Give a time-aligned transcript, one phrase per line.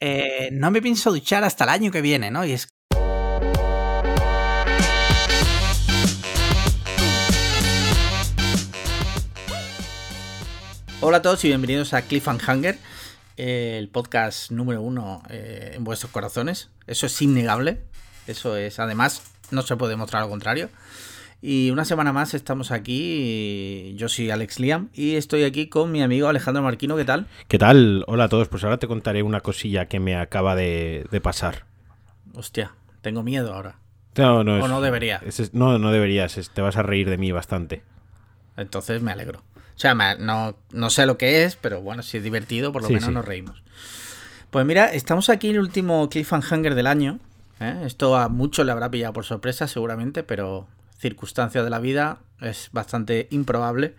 [0.00, 2.44] eh, no me pienso duchar hasta el año que viene, ¿no?
[2.44, 2.68] Y es
[11.00, 12.78] Hola a todos y bienvenidos a Cliff and Hunger,
[13.36, 16.70] el podcast número uno eh, en vuestros corazones.
[16.86, 17.82] Eso es innegable.
[18.26, 20.68] Eso es, además, no se puede mostrar lo contrario.
[21.42, 23.94] Y una semana más estamos aquí.
[23.96, 26.96] Yo soy Alex Liam y estoy aquí con mi amigo Alejandro Marquino.
[26.96, 27.26] ¿Qué tal?
[27.48, 28.04] ¿Qué tal?
[28.06, 28.48] Hola a todos.
[28.48, 31.64] Pues ahora te contaré una cosilla que me acaba de, pasar.
[32.34, 32.72] Hostia,
[33.02, 33.78] tengo miedo ahora.
[34.16, 35.20] No, no, o no debería.
[35.52, 36.50] no, no deberías.
[36.52, 37.82] te vas a reír de mí bastante.
[38.56, 39.40] Entonces me alegro.
[39.76, 42.88] O sea, no, no sé lo que es, pero bueno, si es divertido, por lo
[42.88, 43.62] menos nos reímos.
[44.50, 47.18] Pues mira, estamos aquí en el último Cliffhanger del año.
[47.60, 47.82] ¿eh?
[47.84, 50.66] Esto a muchos le habrá pillado por sorpresa, seguramente, pero
[50.98, 53.94] circunstancias de la vida, es bastante improbable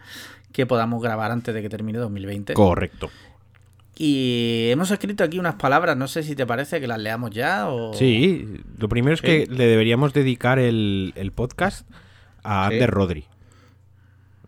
[0.52, 2.54] que podamos grabar antes de que termine 2020.
[2.54, 3.10] Correcto.
[4.00, 7.68] Y hemos escrito aquí unas palabras, no sé si te parece que las leamos ya
[7.68, 7.94] o...
[7.94, 11.90] Sí, lo primero es que le deberíamos dedicar el, podcast
[12.44, 13.26] a Ander Rodri.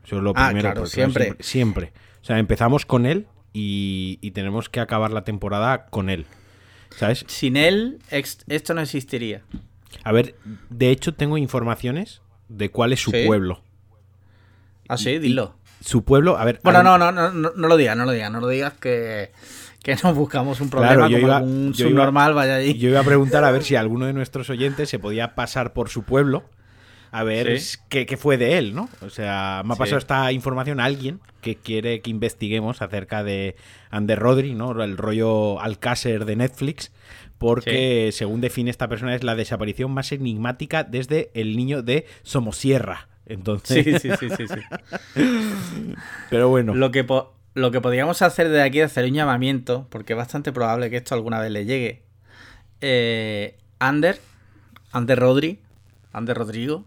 [0.06, 0.86] Eso es lo ah, primero.
[0.86, 1.36] siempre.
[1.40, 1.94] siempre.
[2.22, 6.26] O sea, empezamos con él y, y, tenemos que acabar la temporada con él.
[6.96, 7.26] ¿Sabes?
[7.28, 9.42] Sin él, esto no existiría.
[10.04, 10.36] A ver,
[10.70, 13.64] de hecho tengo informaciones de cuál es su pueblo.
[14.88, 15.56] Ah, sí, dilo.
[15.82, 16.60] Su pueblo, a ver.
[16.64, 19.32] Bueno, no, no, no, no, lo digas, no lo digas, no lo digas que,
[19.82, 22.78] que nos buscamos un problema como iba, algún subnormal vaya allí.
[22.78, 25.90] Yo iba a preguntar a ver si alguno de nuestros oyentes se podía pasar por
[25.90, 26.44] su pueblo
[27.12, 28.90] a ver qué, fue de él, ¿no?
[29.02, 33.56] O sea, me ha pasado esta información a alguien que quiere que investiguemos acerca de
[33.90, 34.72] Ander Rodri, ¿no?
[34.84, 36.92] El rollo Alcácer de Netflix,
[37.40, 43.08] porque según define esta persona es la desaparición más enigmática desde el niño de Somosierra.
[43.26, 44.02] Entonces...
[44.02, 44.56] Sí, sí, sí, sí,
[46.30, 46.76] Pero bueno.
[46.76, 47.08] Lo que,
[47.54, 50.98] lo que podríamos hacer de aquí es hacer un llamamiento, porque es bastante probable que
[50.98, 52.04] esto alguna vez le llegue.
[52.82, 54.20] Eh, Ander,
[54.92, 55.60] Ander Rodri,
[56.12, 56.84] Ander Rodrigo,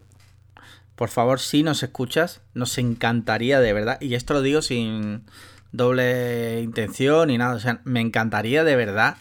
[0.96, 5.22] por favor, si nos escuchas, nos encantaría de verdad, y esto lo digo sin
[5.72, 9.16] doble intención ni nada, o sea, me encantaría de verdad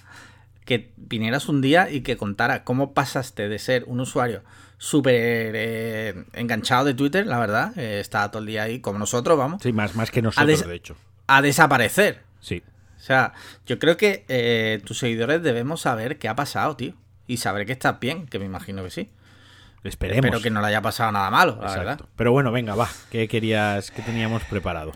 [0.65, 4.43] que vinieras un día y que contara cómo pasaste de ser un usuario
[4.77, 9.37] súper eh, enganchado de Twitter, la verdad, eh, está todo el día ahí como nosotros,
[9.37, 9.61] vamos.
[9.61, 10.95] Sí, más, más que nosotros, de hecho.
[11.27, 12.23] A desaparecer.
[12.39, 12.63] Sí.
[12.97, 13.33] O sea,
[13.65, 16.93] yo creo que eh, tus seguidores debemos saber qué ha pasado, tío.
[17.27, 19.09] Y saber que estás bien, que me imagino que sí.
[19.83, 20.25] Esperemos.
[20.25, 22.01] Espero que no le haya pasado nada malo, la verdad.
[22.15, 22.89] Pero bueno, venga, va.
[23.09, 24.93] ¿Qué querías, qué teníamos preparado?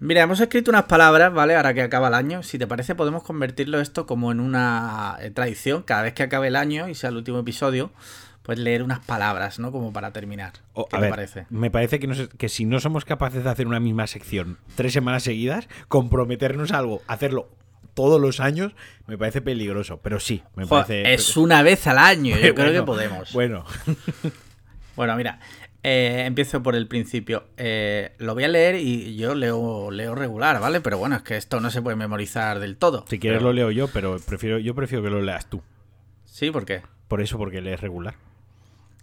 [0.00, 1.56] Mira, hemos escrito unas palabras, ¿vale?
[1.56, 2.42] Ahora que acaba el año.
[2.42, 5.82] Si te parece, podemos convertirlo esto como en una eh, tradición.
[5.82, 7.90] Cada vez que acabe el año y sea el último episodio,
[8.44, 9.72] pues leer unas palabras, ¿no?
[9.72, 10.52] Como para terminar.
[10.74, 11.46] ¿Qué te parece?
[11.50, 15.24] Me parece que, que si no somos capaces de hacer una misma sección tres semanas
[15.24, 17.50] seguidas, comprometernos a algo, hacerlo
[17.94, 18.74] todos los años,
[19.08, 19.98] me parece peligroso.
[20.00, 21.12] Pero sí, me parece.
[21.12, 23.32] Es una vez al año, yo creo que podemos.
[23.32, 23.64] Bueno.
[24.96, 25.40] bueno, mira,
[25.90, 27.44] eh, empiezo por el principio.
[27.56, 30.82] Eh, lo voy a leer y yo leo, leo regular, ¿vale?
[30.82, 33.06] Pero bueno, es que esto no se puede memorizar del todo.
[33.08, 35.62] Si quieres lo leo yo, pero prefiero, yo prefiero que lo leas tú.
[36.26, 36.50] ¿Sí?
[36.50, 36.82] ¿Por qué?
[37.08, 38.16] Por eso, porque lees regular.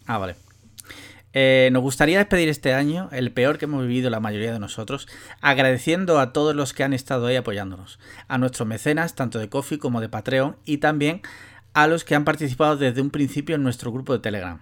[0.06, 0.36] Ah, vale.
[1.34, 5.08] Eh, nos gustaría despedir este año, el peor que hemos vivido la mayoría de nosotros,
[5.42, 9.80] agradeciendo a todos los que han estado ahí apoyándonos, a nuestros mecenas, tanto de Coffee
[9.80, 11.24] como de Patreon, y también
[11.76, 14.62] a los que han participado desde un principio en nuestro grupo de Telegram.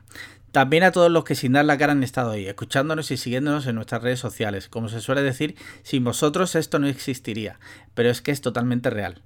[0.54, 3.66] También a todos los que sin dar la cara han estado ahí, escuchándonos y siguiéndonos
[3.66, 4.70] en nuestras redes sociales.
[4.70, 7.60] Como se suele decir, sin vosotros esto no existiría,
[7.96, 9.24] pero es que es totalmente real.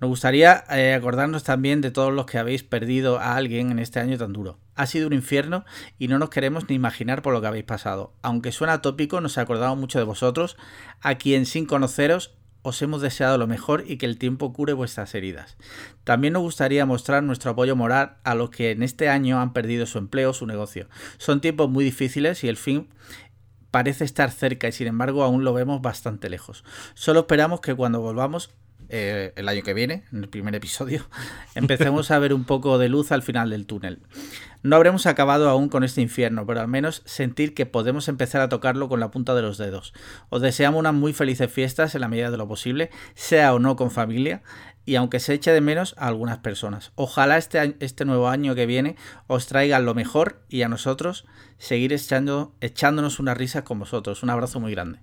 [0.00, 3.98] Nos gustaría eh, acordarnos también de todos los que habéis perdido a alguien en este
[3.98, 4.58] año tan duro.
[4.76, 5.64] Ha sido un infierno
[5.98, 8.12] y no nos queremos ni imaginar por lo que habéis pasado.
[8.22, 10.56] Aunque suena tópico, nos acordamos mucho de vosotros,
[11.00, 15.14] a quien sin conoceros os hemos deseado lo mejor y que el tiempo cure vuestras
[15.14, 15.56] heridas.
[16.04, 19.86] También nos gustaría mostrar nuestro apoyo moral a los que en este año han perdido
[19.86, 20.88] su empleo o su negocio.
[21.18, 22.88] Son tiempos muy difíciles y el fin
[23.70, 26.64] parece estar cerca y sin embargo aún lo vemos bastante lejos.
[26.94, 28.50] Solo esperamos que cuando volvamos
[28.92, 31.06] eh, el año que viene, en el primer episodio,
[31.54, 34.00] empecemos a ver un poco de luz al final del túnel.
[34.62, 38.48] No habremos acabado aún con este infierno, pero al menos sentir que podemos empezar a
[38.48, 39.94] tocarlo con la punta de los dedos.
[40.28, 43.76] Os deseamos unas muy felices fiestas en la medida de lo posible, sea o no
[43.76, 44.42] con familia,
[44.84, 46.92] y aunque se eche de menos a algunas personas.
[46.96, 48.96] Ojalá este, este nuevo año que viene
[49.28, 51.26] os traigan lo mejor y a nosotros
[51.58, 54.22] seguir echando, echándonos unas risas con vosotros.
[54.22, 54.98] Un abrazo muy grande.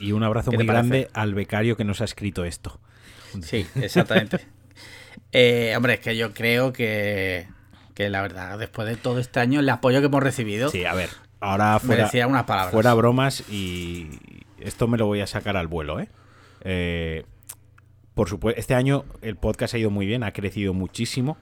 [0.00, 2.80] Y un abrazo muy grande al becario que nos ha escrito esto.
[3.42, 4.40] Sí, exactamente.
[5.32, 7.46] Eh, hombre, es que yo creo que
[7.94, 10.70] que la verdad, después de todo este año, el apoyo que hemos recibido.
[10.70, 12.72] Sí, a ver, ahora fuera, unas palabras.
[12.72, 14.08] fuera bromas y
[14.58, 16.08] esto me lo voy a sacar al vuelo, ¿eh?
[16.62, 17.24] eh
[18.14, 21.36] por supuesto, este año el podcast ha ido muy bien, ha crecido muchísimo.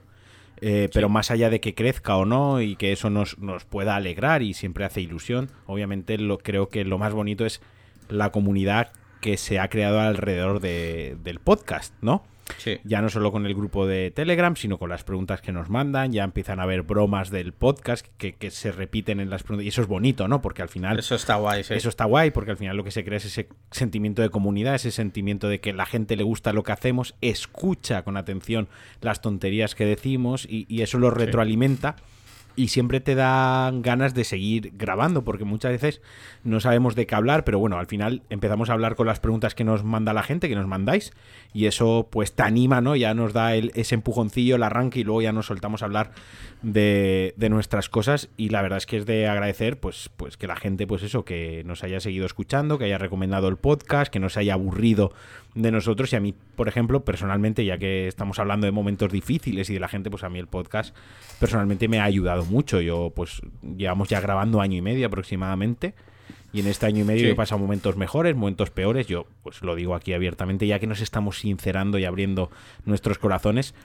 [0.61, 3.95] Eh, pero más allá de que crezca o no y que eso nos, nos pueda
[3.95, 7.61] alegrar y siempre hace ilusión, obviamente lo, creo que lo más bonito es
[8.09, 8.91] la comunidad
[9.21, 12.23] que se ha creado alrededor de, del podcast, ¿no?
[12.83, 16.11] Ya no solo con el grupo de Telegram, sino con las preguntas que nos mandan.
[16.11, 19.65] Ya empiezan a haber bromas del podcast que, se repiten en las preguntas.
[19.65, 20.41] Y eso es bonito, ¿no?
[20.41, 20.99] Porque al final.
[20.99, 21.73] Eso está guay, sí.
[21.75, 24.75] Eso está guay, porque al final lo que se crea es ese sentimiento de comunidad,
[24.75, 28.67] ese sentimiento de que la gente le gusta lo que hacemos, escucha con atención
[29.01, 31.97] las tonterías que decimos y, eso lo retroalimenta
[32.59, 36.01] y siempre te dan ganas de seguir grabando, porque muchas veces
[36.43, 39.55] no sabemos de qué hablar, pero bueno, al final empezamos a hablar con las preguntas
[39.55, 41.13] que nos manda la gente, que nos mandáis,
[41.53, 42.97] y eso pues te anima, ¿no?
[42.97, 46.11] Ya nos da ese empujoncillo, el arranque, y luego ya nos soltamos a hablar
[46.61, 50.45] de, de, nuestras cosas, y la verdad es que es de agradecer, pues, pues que
[50.45, 54.19] la gente, pues eso, que nos haya seguido escuchando, que haya recomendado el podcast, que
[54.19, 55.13] no se haya aburrido
[55.55, 59.69] de nosotros, y a mí, por ejemplo, personalmente, ya que estamos hablando de momentos difíciles
[59.69, 60.93] y de la gente, pues a mí el podcast
[61.39, 62.81] personalmente me ha ayudado mucho.
[62.81, 63.41] Yo, pues,
[63.77, 65.93] llevamos ya grabando año y medio aproximadamente.
[66.51, 69.07] Y en este año y medio he pasado momentos mejores, momentos peores.
[69.07, 72.49] Yo, pues lo digo aquí abiertamente, ya que nos estamos sincerando y abriendo
[72.85, 73.75] nuestros corazones.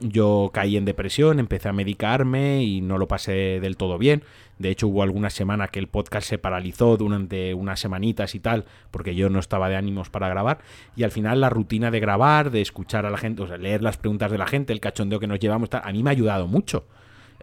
[0.00, 4.22] Yo caí en depresión, empecé a medicarme y no lo pasé del todo bien.
[4.58, 8.64] De hecho, hubo alguna semana que el podcast se paralizó durante unas semanitas y tal,
[8.92, 10.58] porque yo no estaba de ánimos para grabar.
[10.94, 13.82] Y al final la rutina de grabar, de escuchar a la gente, o sea, leer
[13.82, 16.46] las preguntas de la gente, el cachondeo que nos llevamos, a mí me ha ayudado
[16.46, 16.86] mucho.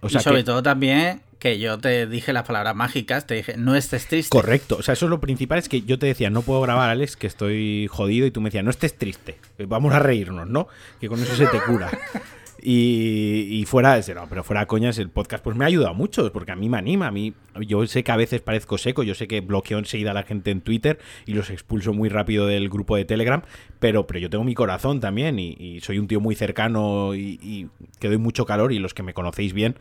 [0.09, 4.07] Y sobre todo también que yo te dije las palabras mágicas, te dije, no estés
[4.07, 4.29] triste.
[4.29, 6.89] Correcto, o sea, eso es lo principal, es que yo te decía, no puedo grabar,
[6.89, 9.37] Alex, que estoy jodido, y tú me decías, no estés triste,
[9.67, 10.67] vamos a reírnos, ¿no?
[10.99, 11.91] Que con eso se te cura.
[12.61, 16.51] Y, fuera de no, pero fuera coñas, el podcast pues me ha ayudado mucho, porque
[16.51, 17.07] a mí me anima.
[17.07, 20.13] A mí, yo sé que a veces parezco seco, yo sé que bloqueo enseguida a
[20.13, 23.41] la gente en Twitter y los expulso muy rápido del grupo de Telegram,
[23.79, 27.69] pero, pero yo tengo mi corazón también y, soy un tío muy cercano y,
[27.99, 29.75] que doy mucho calor y los que me conocéis bien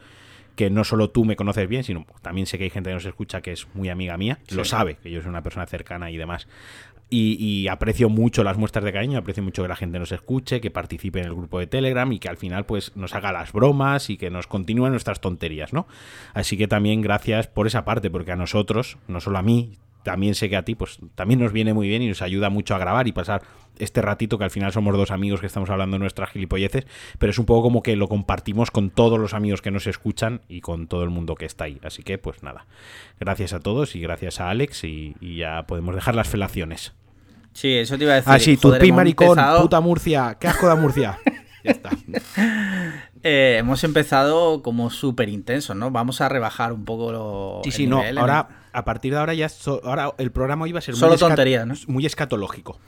[0.56, 3.04] que no solo tú me conoces bien, sino también sé que hay gente que nos
[3.04, 6.16] escucha que es muy amiga mía, lo sabe, que yo soy una persona cercana y
[6.16, 6.46] demás.
[7.10, 10.72] Y, aprecio mucho las muestras de cariño, aprecio mucho que la gente nos escuche, que
[10.72, 14.10] participe en el grupo de Telegram y que al final pues nos haga las bromas
[14.10, 15.86] y que nos continúen nuestras tonterías, ¿no?
[16.32, 20.34] Así que también gracias por esa parte, porque a nosotros, no solo a mí, también
[20.36, 22.78] sé que a ti pues también nos viene muy bien y nos ayuda mucho a
[22.78, 23.42] grabar y pasar
[23.78, 26.86] este ratito que al final somos dos amigos que estamos hablando de nuestras gilipolleces,
[27.18, 30.42] pero es un poco como que lo compartimos con todos los amigos que nos escuchan
[30.48, 31.80] y con todo el mundo que está ahí.
[31.82, 32.66] Así que pues nada,
[33.18, 36.92] gracias a todos y gracias a Alex y, ya podemos dejar las felaciones.
[37.52, 38.32] Sí, eso te iba a decir.
[38.32, 41.18] Ah, sí, tu maricón, puta Murcia, qué asco da Murcia.
[41.64, 41.90] ya está.
[43.26, 45.90] Eh, hemos empezado como súper intenso, ¿no?
[45.90, 47.60] Vamos a rebajar un poco lo.
[47.64, 48.02] Sí, sí, no.
[48.18, 49.48] Ahora, a partir de ahora ya.
[49.82, 51.74] ahora el programa iba a ser Solo muy, tontería, ¿no?
[51.86, 52.78] muy escatológico.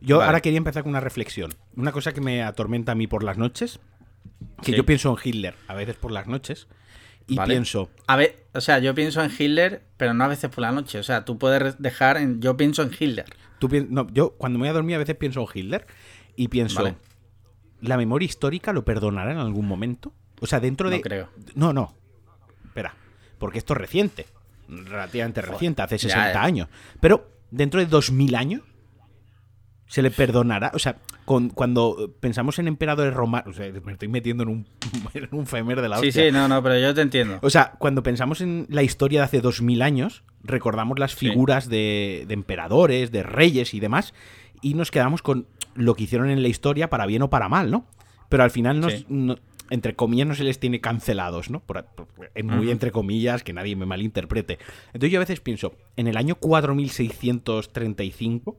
[0.00, 1.54] Yo ahora quería empezar con una reflexión.
[1.76, 3.78] Una cosa que me atormenta a mí por las noches.
[4.60, 6.66] Que yo pienso en Hitler a veces por las noches.
[7.28, 7.88] Y pienso.
[8.08, 10.98] A ver, o sea, yo pienso en Hitler, pero no a veces por la noche.
[10.98, 12.40] O sea, tú puedes dejar en.
[12.40, 13.26] Yo pienso en Hitler.
[13.60, 15.86] Tú no, yo cuando me voy a dormir a veces pienso en Hitler.
[16.34, 16.96] Y pienso.
[17.80, 20.12] ¿La memoria histórica lo perdonará en algún momento?
[20.40, 20.96] O sea, dentro de.
[20.96, 21.28] No creo.
[21.54, 21.94] No, no.
[22.64, 22.94] Espera.
[23.38, 24.26] Porque esto es reciente.
[24.68, 26.68] Relativamente reciente, hace 60 años.
[27.00, 28.62] Pero dentro de 2000 años.
[29.88, 30.72] ¿Se le perdonará?
[30.74, 33.48] O sea, cuando pensamos en emperadores romanos.
[33.50, 34.66] O sea, me estoy metiendo en un,
[35.14, 36.12] en un femer de la hostia.
[36.12, 37.38] Sí, sí, no, no, pero yo te entiendo.
[37.42, 42.24] O sea, cuando pensamos en la historia de hace 2000 años, recordamos las figuras de,
[42.26, 44.12] de emperadores, de reyes y demás.
[44.60, 47.70] Y nos quedamos con lo que hicieron en la historia para bien o para mal,
[47.70, 47.86] ¿no?
[48.28, 49.06] Pero al final nos,
[49.70, 51.60] entre comillas no se les tiene cancelados, ¿no?
[51.60, 51.84] Por,
[52.42, 54.58] muy entre comillas, que nadie me malinterprete.
[54.86, 58.58] Entonces yo a veces pienso, en el año 4635,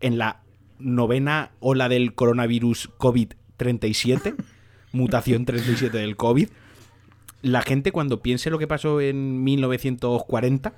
[0.00, 0.42] en la
[0.78, 4.36] novena ola del coronavirus COVID-37,
[4.92, 6.48] mutación 37 del COVID,
[7.42, 10.74] la gente cuando piense lo que pasó en 1940,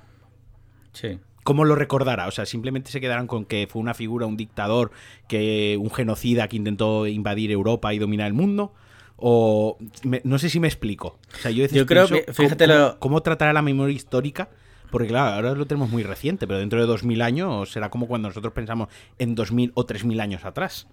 [0.93, 1.19] sí.
[1.43, 2.27] ¿Cómo lo recordará?
[2.27, 4.91] O sea, simplemente se quedarán con que fue una figura, un dictador,
[5.27, 8.73] que un genocida que intentó invadir Europa y dominar el mundo.
[9.17, 9.77] O
[10.23, 11.19] no sé si me explico.
[11.33, 14.49] O sea, yo, yo creo que, fíjate cómo, cómo, tratará la memoria histórica?
[14.89, 18.27] Porque claro, ahora lo tenemos muy reciente, pero dentro de 2000 años será como cuando
[18.27, 20.87] nosotros pensamos en 2000 o 3000 años atrás.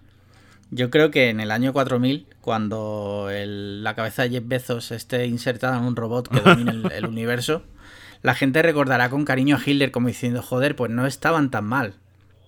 [0.71, 5.77] Yo creo que en el año 4000, cuando la cabeza de Jeff Bezos esté insertada
[5.77, 7.63] en un robot que domine el universo,
[8.21, 11.95] la gente recordará con cariño a Hitler como diciendo, joder, pues no estaban tan mal,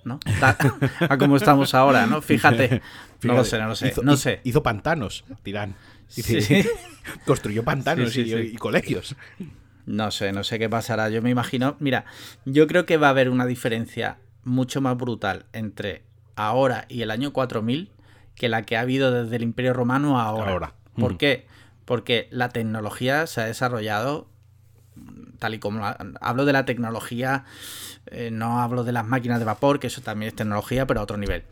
[0.05, 0.19] ¿no?
[1.09, 2.21] a como estamos ahora, ¿no?
[2.23, 2.81] Fíjate.
[3.23, 3.87] No lo sé, no lo sé.
[3.89, 4.41] Hizo, no sé.
[4.43, 5.75] hizo pantanos, dirán.
[7.25, 9.15] Construyó pantanos y, colegios.
[9.85, 11.09] No sé, no sé qué pasará.
[11.09, 11.75] Yo me imagino.
[11.79, 12.05] Mira,
[12.45, 16.03] yo creo que va a haber una diferencia mucho más brutal entre
[16.35, 17.91] ahora y el año 4000
[18.35, 20.51] que la que ha habido desde el Imperio Romano ahora.
[20.51, 20.73] Ahora.
[20.97, 21.17] ¿Por Mm.
[21.17, 21.47] qué?
[21.85, 24.27] Porque la tecnología se ha desarrollado
[25.39, 25.85] tal y como
[26.21, 27.45] hablo de la tecnología,
[28.07, 31.03] eh, no hablo de las máquinas de vapor, que eso también es tecnología, pero a
[31.03, 31.43] otro nivel.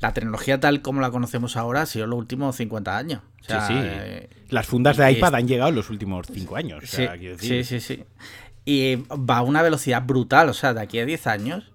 [0.00, 3.22] La tecnología tal como la conocemos ahora ha sido en los últimos 50 años.
[3.42, 3.80] O sea, sí, sí.
[3.82, 6.82] eh, Las fundas de iPad es- han llegado en los últimos cinco años.
[6.82, 8.04] o sea, sí, sí, sí.
[8.64, 10.48] Y va a una velocidad brutal.
[10.48, 11.69] O sea, de aquí a 10 años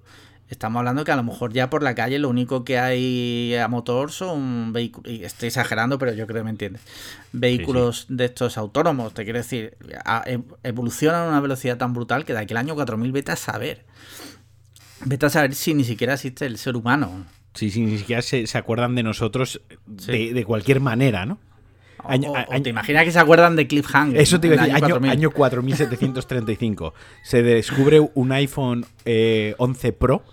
[0.50, 3.68] estamos hablando que a lo mejor ya por la calle lo único que hay a
[3.68, 5.12] motor son vehículos.
[5.12, 6.82] Estoy exagerando, pero yo creo que me entiendes.
[7.32, 9.14] Vehículos de estos autónomos.
[9.14, 9.76] Te quiero decir,
[10.26, 13.36] e- evolucionan a una velocidad tan brutal que de aquí al año 4000 vete a
[13.36, 13.86] saber.
[15.04, 17.26] Vete a saber si ni siquiera existe el ser humano.
[17.54, 19.62] Sí, sí, ni siquiera se, se acuerdan de nosotros
[19.98, 20.12] Sí.
[20.30, 21.40] de, de cualquier manera, ¿no?
[22.04, 24.20] O- Año- te imaginas que se acuerdan de Cliffhanger.
[24.22, 25.12] Eso te iba a decir, año, 4000.
[25.12, 26.94] año 4735.
[27.24, 30.24] Se descubre un iPhone eh, 11 Pro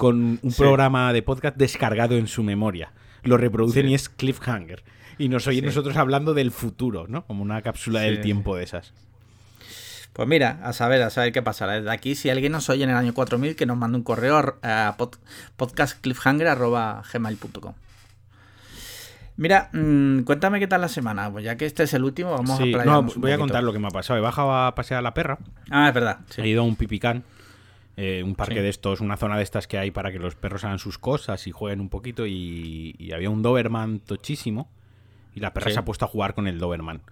[0.00, 0.62] con un Sí.
[0.62, 2.90] programa de podcast descargado en su memoria.
[3.22, 4.82] Lo reproducen y es Cliffhanger.
[5.18, 5.66] Y nos oyen Sí.
[5.66, 7.26] nosotros hablando del futuro, ¿no?
[7.26, 8.94] Como una cápsula del tiempo de esas.
[10.14, 11.74] Pues mira, a saber, a saber qué pasará.
[11.74, 14.38] Desde aquí, si alguien nos oye en el año 4000, que nos mande un correo
[14.62, 15.18] a, a pod-
[15.58, 17.74] podcastcliffhanger.gmail.com
[19.36, 21.30] Mira, mm, cuéntame qué tal la semana.
[21.30, 23.62] Pues ya que este es el último, vamos Sí, a no, un voy a contar
[23.62, 24.18] lo que me ha pasado.
[24.18, 25.38] He bajado a pasear a la perra.
[25.70, 26.18] Ah, es verdad.
[26.30, 26.42] sí.
[26.42, 27.22] He ido a un pipicán,
[28.00, 28.60] eh, un parque Sí.
[28.62, 31.46] de estos, una zona de estas que hay para que los perros hagan sus cosas
[31.46, 32.26] y jueguen un poquito.
[32.26, 34.70] Y, y había un Doberman tochísimo.
[35.34, 35.74] Y la perra Sí.
[35.74, 37.02] se ha puesto a jugar con el Doberman.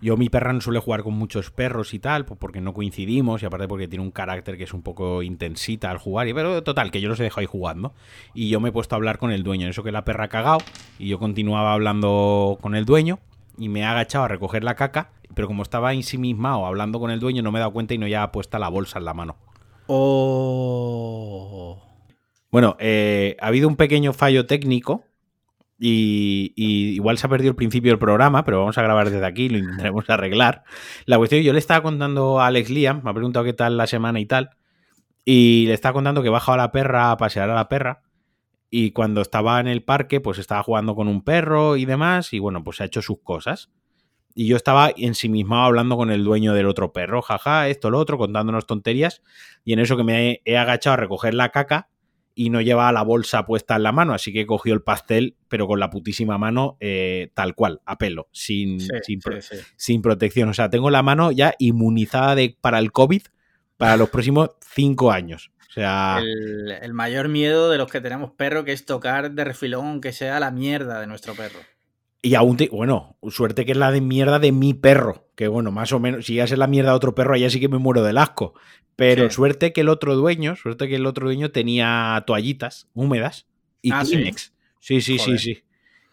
[0.00, 3.42] Yo, mi perra no suele jugar con muchos perros y tal, pues porque no coincidimos
[3.42, 6.28] y aparte porque tiene un carácter que es un poco intensita al jugar.
[6.28, 7.94] Y, pero total, que yo los he dejado ahí jugando.
[8.34, 9.68] Y yo me he puesto a hablar con el dueño.
[9.68, 10.58] Eso que la perra ha cagado.
[11.00, 13.18] Y yo continuaba hablando con el dueño.
[13.58, 15.10] Y me he agachado a recoger la caca.
[15.34, 18.06] Pero como estaba ensimismado hablando con el dueño, no me he dado cuenta y no
[18.06, 19.36] ya puesta la bolsa en la mano.
[19.88, 21.82] Oh.
[22.50, 25.04] Bueno, eh, ha habido un pequeño fallo técnico
[25.78, 29.48] y, igual se ha perdido el principio del programa, pero vamos a grabar desde aquí
[29.48, 30.64] lo intentaremos arreglar.
[31.06, 33.86] La cuestión, yo le estaba contando a Alex Liam, me ha preguntado qué tal la
[33.86, 34.50] semana y tal,
[35.24, 38.02] y le estaba contando que baja a la perra a pasear a la perra
[38.70, 42.38] y cuando estaba en el parque, pues estaba jugando con un perro y demás, y
[42.38, 43.70] bueno, pues ha hecho sus cosas.
[44.34, 48.18] Y yo estaba ensimismado hablando con el dueño del otro perro, jaja, esto, lo otro,
[48.18, 49.22] contándonos tonterías,
[49.64, 51.88] y en eso que me he, agachado a recoger la caca,
[52.34, 55.34] y no llevaba la bolsa puesta en la mano, así que he cogido el pastel,
[55.48, 59.56] pero con la putísima mano eh, tal cual, a pelo, sin, Sí, sin, pro- sí,
[59.56, 59.62] sí.
[59.76, 60.48] sin protección.
[60.48, 63.22] O sea, tengo la mano ya inmunizada de, para el COVID
[63.76, 65.50] para los próximos cinco años.
[65.68, 69.44] O sea, El, el mayor miedo de los que tenemos perro, que es tocar de
[69.44, 71.58] refilón, aunque sea la mierda de nuestro perro.
[72.22, 75.70] Y aún, te- bueno, suerte que es la de mierda de mi perro, que bueno,
[75.70, 77.78] más o menos, si ya es la mierda de otro perro, allá sí que me
[77.78, 78.54] muero del asco.
[78.96, 79.34] Pero Sí.
[79.36, 83.46] suerte que el otro dueño, suerte que el otro dueño tenía toallitas húmedas
[83.80, 84.12] y Ah, ¿sí?
[84.16, 84.52] Kleenex.
[84.80, 85.38] Sí, sí, sí, Joder.
[85.40, 85.62] sí.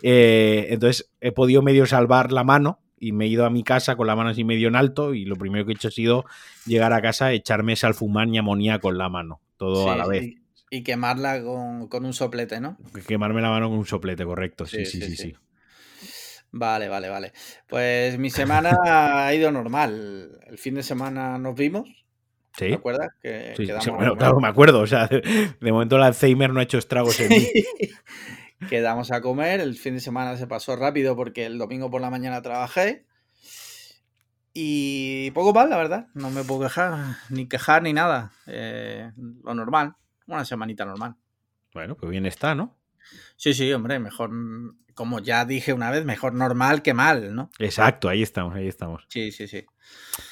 [0.04, 3.96] Eh, entonces he podido medio salvar la mano y me he ido a mi casa
[3.96, 6.26] con la mano así medio en alto y lo primero que he hecho ha sido
[6.66, 10.24] llegar a casa, echarme salfumán y amoníaco en la mano, todo a la vez.
[10.26, 10.38] Y,
[10.70, 12.78] y quemarla con, con un soplete, ¿no?
[13.08, 14.66] Quemarme la mano con un soplete, correcto.
[14.68, 15.16] Sí, sí, sí.
[15.16, 15.36] sí.
[16.58, 17.34] Vale, vale, vale.
[17.68, 18.72] Pues mi semana
[19.28, 20.40] ha ido normal.
[20.48, 21.84] El fin de semana nos vimos,
[22.58, 22.68] Sí.
[22.70, 23.10] ¿te acuerdas?
[23.22, 24.20] Que Sí, quedamos sí, a bueno, comer.
[24.20, 24.80] claro, me acuerdo.
[24.80, 25.08] O sea,
[25.60, 27.48] de momento el Alzheimer no ha hecho estragos en mí.
[28.70, 32.10] Quedamos a comer, el fin de semana se pasó rápido porque el domingo por la
[32.10, 33.06] mañana trabajé.
[34.54, 36.08] Y poco mal, la verdad.
[36.14, 38.32] No me puedo quejar, ni quejar ni nada.
[38.48, 39.12] Eh,
[39.44, 39.96] lo normal,
[40.28, 41.16] una semanita normal.
[41.74, 42.78] Bueno, pues bien está, ¿no?
[43.36, 44.32] Sí, sí, hombre, mejor,
[44.94, 47.52] como ya dije una vez, mejor normal que mal, ¿no?
[47.60, 49.06] Exacto, ahí estamos, ahí estamos.
[49.10, 49.66] Sí, sí, sí.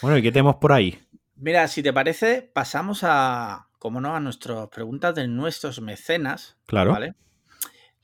[0.01, 0.99] Bueno, ¿y qué tenemos por ahí?
[1.35, 6.57] Mira, si te parece, pasamos a, como no, a nuestras preguntas de nuestros mecenas.
[6.65, 6.91] Claro.
[6.91, 7.15] ¿Vale?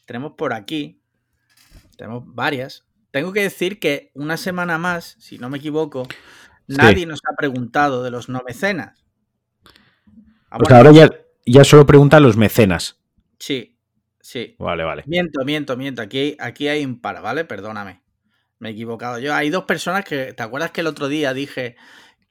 [0.05, 1.01] Tenemos por aquí,
[1.95, 2.85] tenemos varias.
[3.11, 6.07] Tengo que decir que una semana más, si no me equivoco,
[6.67, 6.75] Sí.
[6.77, 9.03] nadie nos ha preguntado de los no mecenas.
[10.51, 11.09] Ah, Pues bueno, ahora ya,
[11.45, 12.99] ya solo preguntan los mecenas.
[13.39, 13.78] Sí,
[14.29, 14.55] sí.
[14.59, 15.03] Vale, vale.
[15.07, 16.01] Miento, miento, miento.
[16.01, 17.45] Aquí, aquí hay un par, ¿vale?
[17.45, 18.01] Perdóname.
[18.59, 19.33] Me he equivocado yo.
[19.33, 20.33] Hay dos personas que.
[20.33, 21.75] ¿Te acuerdas que el otro día dije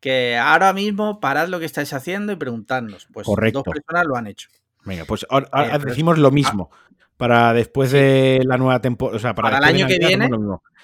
[0.00, 3.08] que ahora mismo parad lo que estáis haciendo y preguntadnos?
[3.12, 3.62] Pues Correcto.
[3.64, 4.48] dos personas lo han hecho.
[4.84, 6.70] Venga, pues ahora, decimos lo mismo.
[7.16, 9.16] Para después de la nueva temporada.
[9.16, 10.30] O sea, para, Para el año que viene.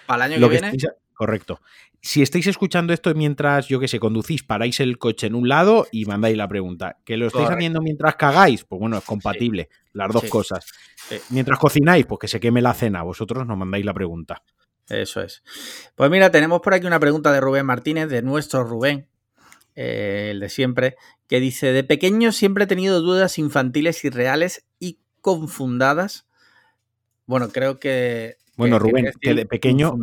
[0.06, 0.73] Para el año que viene.
[1.14, 1.61] correcto.
[2.06, 5.87] Si estáis escuchando esto mientras, yo que sé, conducís, paráis el coche en un lado
[5.90, 6.99] y mandáis la pregunta.
[7.02, 7.56] ¿Que lo estáis Correcto.
[7.58, 8.62] haciendo mientras cagáis?
[8.64, 9.70] Pues bueno, es compatible.
[9.94, 10.28] Las dos Sí.
[10.28, 10.66] cosas.
[11.08, 11.16] Sí.
[11.30, 13.02] Mientras cocináis, pues que se queme la cena.
[13.02, 14.42] Vosotros nos mandáis la pregunta.
[14.87, 15.42] Eso es.
[15.94, 19.08] Pues mira, tenemos por aquí una pregunta de Rubén Martínez, de nuestro Rubén,
[19.75, 20.96] eh, el de siempre,
[21.26, 26.26] que dice, de pequeño siempre he tenido dudas infantiles irreales y confundadas.
[27.25, 29.94] Bueno, creo que Bueno, Rubén, que de pequeño.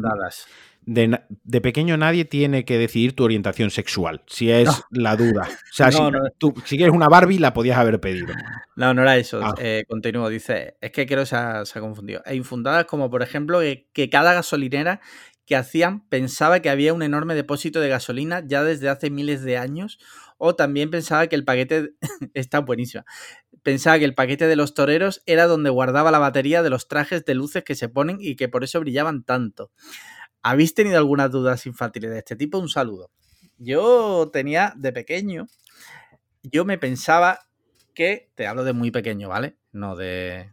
[0.83, 5.47] De, pequeño nadie tiene que decidir tu orientación sexual, si es la duda.
[5.47, 5.99] O sea, si,
[6.39, 8.33] Tú, si, quieres una Barbie, la podías haber pedido.
[8.75, 9.41] No, no era eso.
[9.43, 9.53] Ah.
[9.59, 10.27] Eh, continúo.
[10.29, 12.23] Dice, es que creo que se ha, confundido.
[12.25, 15.01] E infundadas como, por ejemplo, que, cada gasolinera
[15.45, 19.57] que hacían pensaba que había un enorme depósito de gasolina ya desde hace miles de
[19.57, 19.99] años.
[20.39, 21.91] O también pensaba que el paquete
[22.33, 23.05] está buenísima.
[23.61, 27.23] Pensaba que el paquete de los toreros era donde guardaba la batería de los trajes
[27.23, 29.69] de luces que se ponen y que por eso brillaban tanto.
[30.43, 32.57] ¿Habéis tenido algunas dudas infantiles de este tipo?
[32.57, 33.11] Un saludo.
[33.57, 35.47] Yo tenía de pequeño,
[36.43, 37.39] yo me pensaba
[37.93, 39.55] que, te hablo de muy pequeño, ¿vale?
[39.71, 40.51] No de...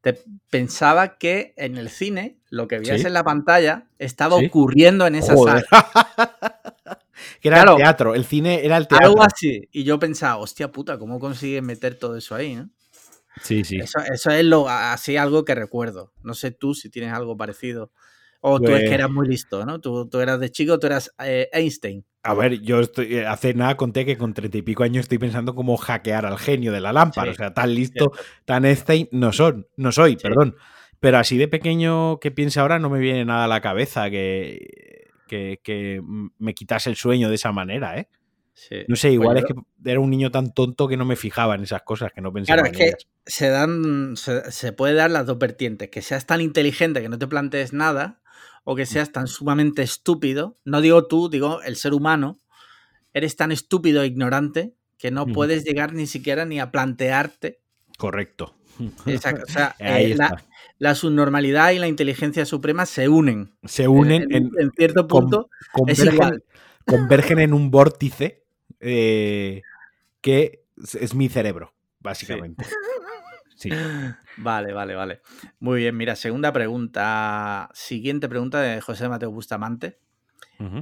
[0.00, 5.14] Te pensaba que en el cine lo que veías en la pantalla estaba ocurriendo en
[5.14, 5.62] esa sala.
[7.42, 9.08] que era el teatro, el cine era el teatro.
[9.08, 9.68] Algo así.
[9.72, 12.56] Y yo pensaba, hostia puta, ¿cómo consigues meter todo eso ahí?
[12.56, 12.70] ¿no?
[13.42, 13.76] Sí, sí.
[13.76, 16.14] Eso, eso, es lo, así algo que recuerdo.
[16.22, 17.92] No sé tú si tienes algo parecido.
[18.40, 19.80] O tú es que pues eras muy listo, ¿no?
[19.80, 22.04] Tú, eras de chico, tú eras eh, Einstein.
[22.22, 25.18] A ver, yo estoy, eh, hace nada conté que con treinta y pico años estoy
[25.18, 27.30] pensando cómo hackear al genio de la lámpara.
[27.30, 28.12] o sea, tan listo,
[28.44, 30.56] tan Einstein no son, no soy, perdón.
[31.00, 35.08] Pero así de pequeño que piense ahora no me viene nada a la cabeza que,
[35.26, 36.02] que,
[36.38, 38.08] me quitase el sueño de esa manera, ¿eh?
[38.88, 41.54] No sé, igual pues es que era un niño tan tonto que no me fijaba
[41.54, 42.94] en esas cosas, que no pensaba claro, es que
[43.24, 47.18] se dan, se, se, puede dar las dos vertientes, que seas tan inteligente que no
[47.18, 48.19] te plantees nada,
[48.64, 52.40] o que seas tan sumamente estúpido, no digo tú, digo el ser humano,
[53.12, 57.60] eres tan estúpido e ignorante que no puedes llegar ni siquiera ni a plantearte.
[57.96, 58.54] Correcto.
[59.06, 59.44] Exacto.
[59.48, 60.16] O sea, eh,
[60.78, 63.52] la, subnormalidad y la inteligencia suprema se unen.
[63.64, 65.48] Se unen en, cierto punto.
[65.72, 66.42] convergen,
[66.86, 68.44] convergen en un vórtice
[68.80, 69.62] eh,
[70.20, 70.64] que
[70.98, 72.64] es mi cerebro, básicamente.
[72.64, 72.70] Sí.
[74.36, 75.20] Vale, vale, vale.
[75.58, 77.68] Muy bien, mira, segunda pregunta.
[77.74, 79.98] Siguiente pregunta de José Mateo Bustamante,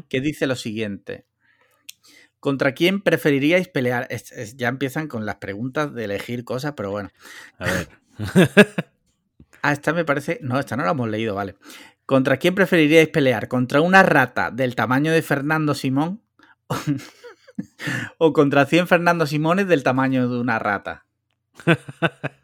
[0.09, 1.27] que dice lo siguiente.
[2.41, 4.09] ¿Contra quién preferiríais pelear?
[4.55, 7.11] ya empiezan con las preguntas de elegir cosas, pero bueno.
[7.59, 7.89] A ver.
[9.63, 10.39] ah, esta me parece.
[10.43, 11.57] No, esta no la hemos leído, vale.
[12.07, 13.49] ¿Contra quién preferiríais pelear?
[13.49, 16.23] ¿Contra una rata del tamaño de Fernando Simón?
[18.19, 21.07] ¿O contra 100 Fernando Simones del tamaño de una rata?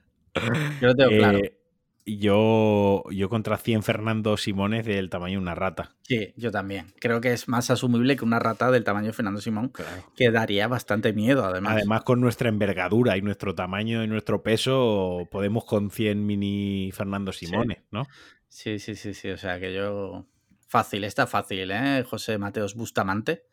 [0.81, 1.39] Yo lo tengo claro.
[1.39, 1.59] Eh,
[2.07, 5.97] yo, yo contra 100 Fernando Simones del tamaño de una rata.
[6.03, 6.93] Sí, yo también.
[7.01, 9.73] Creo que es más asumible que una rata del tamaño de Fernando Simón,
[10.15, 11.77] que daría bastante miedo, además.
[11.77, 17.33] Además, con nuestra envergadura y nuestro tamaño y nuestro peso, podemos con 100 mini Fernando
[17.33, 18.07] Simones, ¿no?
[18.49, 19.31] Sí, sí, sí, sí.
[19.31, 20.27] O sea que yo.
[20.69, 22.03] Fácil, está fácil, ¿eh?
[22.03, 23.45] José Mateos Bustamante.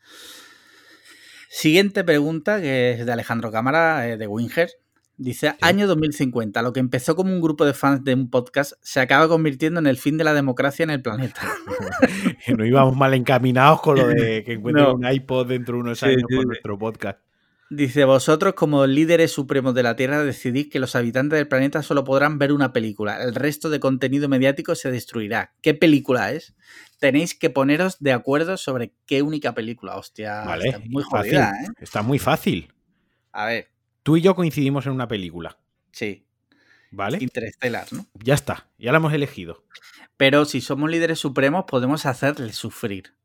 [1.50, 4.72] Siguiente pregunta, que es de Alejandro Cámara, eh, de Winger.
[5.22, 9.00] Dice, año 2050, lo que empezó como un grupo de fans de un podcast se
[9.00, 11.42] acaba convirtiendo en el fin de la democracia en el planeta.
[12.58, 16.24] no íbamos mal encaminados con lo de que encuentren un iPod dentro de unos años
[16.28, 17.20] por nuestro podcast.
[17.70, 22.04] Dice, vosotros como líderes supremos de la Tierra decidís que los habitantes del planeta solo
[22.04, 23.22] podrán ver una película.
[23.22, 25.54] El resto de contenido mediático se destruirá.
[25.62, 26.56] ¿Qué película es?
[27.00, 29.98] Tenéis que poneros de acuerdo sobre qué única película.
[29.98, 31.68] Hostia, vale, está muy jodida, ¿eh?
[31.80, 32.74] Está muy fácil.
[33.32, 33.71] A ver,
[34.04, 35.58] Tú y yo coincidimos en una película.
[35.92, 36.26] Sí.
[36.92, 37.18] ¿Vale?
[37.22, 38.06] Interestelar, ¿no?
[38.16, 39.64] Ya está, ya la hemos elegido.
[40.18, 43.16] Pero si somos líderes supremos, podemos hacerle sufrir.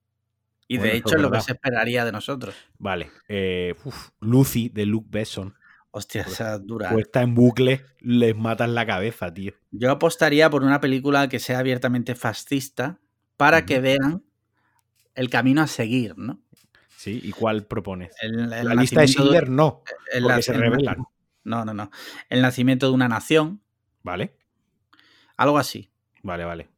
[0.69, 2.55] Y de hecho es lo que se esperaría de nosotros.
[2.79, 3.11] Vale.
[3.29, 3.75] Eh,
[4.21, 5.55] Lucy de Luke Besson.
[5.91, 6.91] Hostia, pues, esa dura.
[6.91, 9.53] Pues está en bucle, les matas la cabeza, tío.
[9.71, 12.99] Yo apostaría por una película que sea abiertamente fascista
[13.37, 14.23] para que vean
[15.15, 16.41] el camino a seguir, ¿no?
[17.07, 18.11] Sí, ¿y cuál propones?
[18.21, 19.85] la lista de Schindler no,
[20.21, 21.05] porque se revelan.
[21.45, 21.88] No, no, no.
[22.29, 23.61] El nacimiento de una nación.
[24.03, 24.35] Vale.
[25.37, 25.88] Algo así.
[26.25, 26.69] Vale, vale.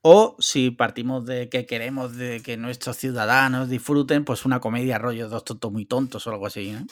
[0.00, 5.28] O si partimos de que queremos de que nuestros ciudadanos disfruten, pues una comedia rollo
[5.28, 6.72] dos tontos muy tontos o algo así.
[6.72, 6.86] ¿no?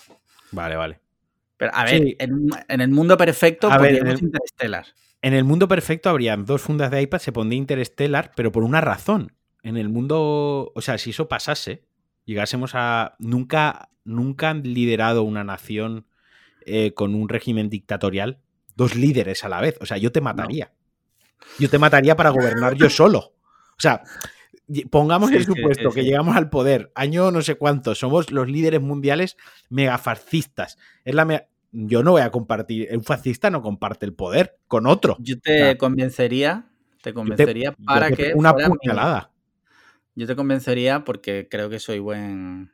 [0.53, 1.01] Vale, vale.
[1.57, 4.85] Pero a ver, en, el mundo perfecto a ver, en el, Interstellar.
[5.23, 8.83] En el mundo perfecto habrían dos fundas de iPad, se pondría Interstellar, pero por una
[8.83, 9.33] razón.
[9.63, 11.87] En el mundo, o sea, si eso pasase,
[12.25, 13.15] llegásemos a...
[13.19, 16.07] Nunca, nunca han liderado una nación
[16.67, 18.41] eh, con un régimen dictatorial
[18.77, 19.77] dos líderes a la vez.
[19.81, 20.73] O sea, yo te mataría.
[21.59, 23.35] Yo te mataría para gobernar yo solo.
[23.77, 24.03] O sea,
[24.91, 29.37] pongamos el supuesto que llegamos al poder, año no sé cuánto, somos los líderes mundiales
[29.69, 30.79] megafascistas.
[31.05, 35.17] Es la Yo no voy a compartir, un fascista no comparte el poder con otro.
[35.21, 36.67] Yo te convencería,
[37.03, 38.33] te convencería para que...
[38.35, 39.31] Una puñalada.
[40.15, 42.73] Yo te convencería, porque creo que soy buen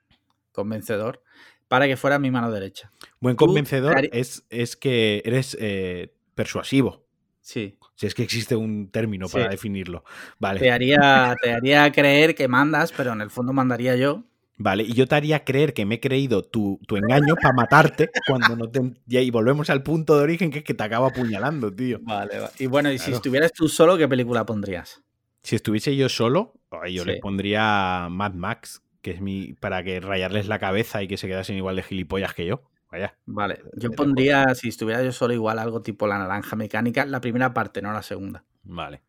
[0.53, 1.23] convencedor,
[1.69, 2.93] para que fuera mi mano derecha.
[3.21, 7.05] Buen convencedor es, es, que eres eh, persuasivo.
[7.41, 7.79] Sí.
[7.95, 10.05] Si es que existe un término para definirlo.
[10.39, 10.61] Vale.
[10.61, 14.25] Te haría, te haría creer que mandas, pero en el fondo mandaría yo.
[14.63, 18.57] Vale, y yo te haría creer que me he creído tu, engaño para matarte cuando
[18.57, 18.93] no te...
[19.07, 21.99] Y volvemos al punto de origen que es que te acabo apuñalando, tío.
[22.03, 22.53] Vale, vale.
[22.59, 25.03] Y bueno, y si estuvieras tú solo, ¿qué película pondrías?
[25.43, 26.55] Si estuviese yo solo,
[26.91, 29.55] yo le pondría Mad Max, que es mi.
[29.55, 32.63] para que rayarles la cabeza y que se quedasen igual de gilipollas que yo.
[32.91, 33.17] Vaya.
[33.27, 37.55] Vale, yo pondría, si estuviera yo solo, igual algo tipo la naranja mecánica, la primera
[37.55, 38.45] parte, no la segunda.
[38.65, 39.03] Vale.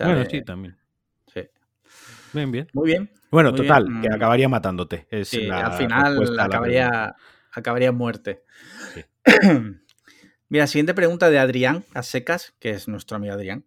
[0.00, 0.76] bueno, sí, también.
[1.32, 1.40] Sí.
[2.34, 2.68] Bien, bien.
[2.74, 3.10] Muy bien.
[3.30, 5.06] Bueno, total, que acabaría matándote.
[5.24, 7.16] sí, al final acabaría,
[7.50, 8.42] acabaría en muerte.
[10.50, 13.64] Mira, siguiente pregunta de Adrián, a secas, que es nuestro amigo Adrián.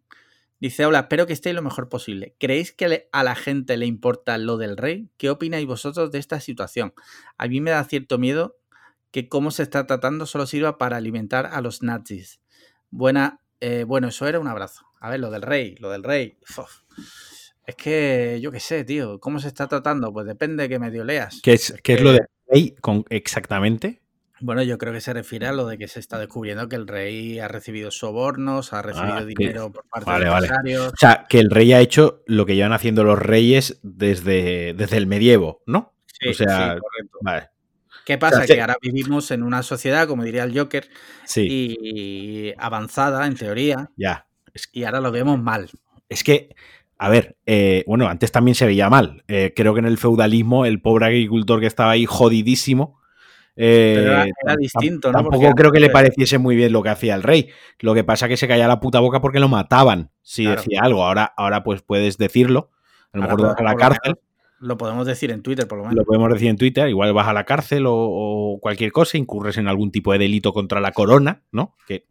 [0.65, 2.33] Dice, hola, espero que estéis lo mejor posible.
[2.39, 5.11] ¿Creéis que a la gente le importa lo del rey?
[5.15, 6.95] ¿Qué opináis vosotros de esta situación?
[7.37, 8.57] A mí me da cierto miedo
[9.11, 12.41] que cómo se está tratando solo sirva para alimentar a los nazis.
[12.89, 14.87] Buena, eh, bueno, eso era un abrazo.
[14.99, 16.39] A ver, lo del rey, lo del rey.
[17.67, 20.11] Es que, yo qué sé, tío, ¿cómo se está tratando?
[20.11, 21.41] Pues depende de qué medio leas.
[21.43, 24.01] ¿Qué es, es lo del rey con, exactamente?
[24.41, 26.87] Bueno, yo creo que se refiere a lo de que se está descubriendo que el
[26.87, 30.93] rey ha recibido sobornos, ha recibido ah, dinero por parte de los empresarios.
[30.93, 34.97] O sea, que el rey ha hecho lo que llevan haciendo los reyes desde, desde
[34.97, 35.93] el medievo, ¿no?
[36.19, 37.17] Sí, o sea, correcto.
[37.21, 37.49] Vale.
[38.05, 38.45] ¿Qué pasa?
[38.45, 40.87] que ahora vivimos en una sociedad, como diría el Joker,
[41.35, 43.89] y avanzada, en teoría.
[43.95, 44.27] Ya.
[44.73, 45.69] Y ahora lo vemos mal.
[46.07, 46.55] Es que,
[46.97, 49.23] a ver, eh, bueno, antes también se veía mal.
[49.27, 52.99] Eh, creo que en el feudalismo el pobre agricultor que estaba ahí jodidísimo
[53.55, 55.19] era, eh, distinto, ¿no?
[55.19, 57.49] Tampoco creo que le pareciese muy bien lo que hacía el rey.
[57.79, 60.81] Lo que pasa es que se caía la puta boca porque lo mataban si decía
[60.83, 61.03] algo.
[61.03, 62.71] Ahora, ahora pues puedes decirlo.
[63.13, 64.15] A lo mejor vas a la cárcel.
[64.59, 65.97] Lo podemos decir en Twitter, por lo menos.
[65.97, 66.89] Lo podemos decir en Twitter.
[66.89, 70.79] Igual vas a la cárcel o, cualquier cosa, incurres en algún tipo de delito contra
[70.79, 71.75] la corona, ¿no?
[71.87, 72.07] Que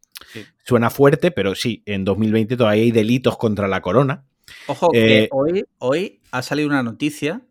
[0.64, 4.24] suena fuerte, pero sí, en 2020 todavía hay delitos contra la corona.
[4.66, 7.42] Ojo, que eh, hoy, hoy ha salido una noticia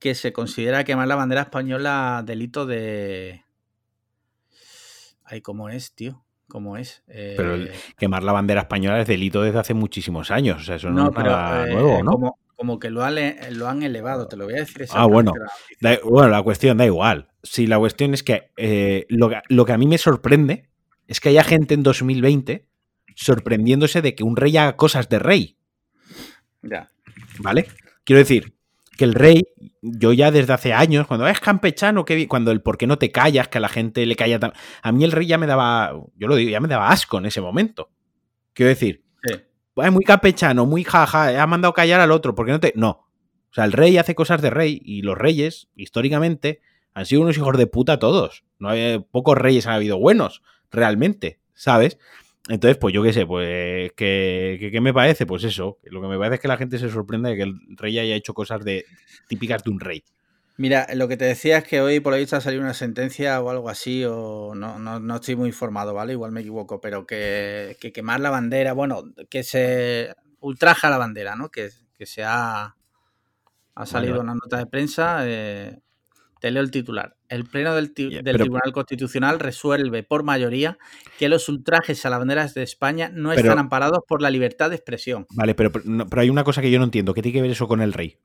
[0.00, 3.44] que se considera quemar la bandera española delito de.
[5.24, 6.24] Ay, ¿cómo es, tío?
[6.48, 7.04] ¿Cómo es?
[7.06, 10.62] Pero eh, quemar la bandera española es delito desde hace muchísimos años.
[10.62, 12.36] O sea, eso no, es nada eh, nuevo, ¿no?
[12.56, 13.14] Como, que lo han,
[13.52, 14.86] lo han elevado, te lo voy a decir.
[14.90, 15.32] Ah, bueno.
[16.04, 17.28] bueno, la cuestión da igual.
[17.42, 20.68] Si la cuestión es que, eh, lo que lo que a mí me sorprende
[21.06, 22.66] es que haya gente en 2020
[23.14, 25.56] sorprendiéndose de que un rey haga cosas de rey.
[26.62, 26.90] Ya.
[27.38, 27.66] ¿Vale?
[28.04, 28.54] Quiero decir,
[29.00, 29.44] que el rey,
[29.80, 33.10] yo ya desde hace años, cuando es campechano, que cuando el por qué no te
[33.10, 34.52] callas, que a la gente le calla tan...
[34.82, 37.24] A mí el rey ya me daba, yo lo digo, ya me daba asco en
[37.24, 37.88] ese momento.
[38.52, 42.60] Quiero decir, es muy campechano, muy jaja, ha mandado callar al otro, ¿por qué no
[42.60, 42.74] te...?
[42.76, 43.08] No.
[43.50, 46.60] O sea, el rey hace cosas de rey y los reyes, históricamente,
[46.92, 48.44] han sido unos hijos de puta todos.
[48.58, 51.96] No hay, pocos reyes han habido buenos, realmente, ¿sabes?
[52.50, 55.24] Entonces, pues yo qué sé, pues ¿qué, me parece?
[55.24, 57.54] Pues eso, lo que me parece es que la gente se sorprende de que el
[57.76, 58.84] rey haya hecho cosas de
[59.28, 60.02] típicas de un rey.
[60.56, 63.50] Mira, lo que te decía es que hoy por ahí ha salido una sentencia o
[63.50, 66.12] algo así, o no, no, estoy muy informado, ¿vale?
[66.12, 71.50] Igual me equivoco, pero que, quemar la bandera, bueno, que se ultraja la bandera, ¿no?
[71.50, 71.70] Que,
[72.04, 72.74] se ha,
[73.76, 75.20] ha salido una nota de prensa.
[75.22, 75.78] Eh,
[76.40, 77.16] te leo el titular.
[77.28, 80.78] El Pleno del, Tribunal Constitucional resuelve por mayoría
[81.18, 84.76] que los ultrajes a las banderas de España no están amparados por la libertad de
[84.76, 85.26] expresión.
[85.30, 87.14] Vale, pero, pero, hay una cosa que yo no entiendo.
[87.14, 88.18] ¿Qué tiene que ver eso con el rey?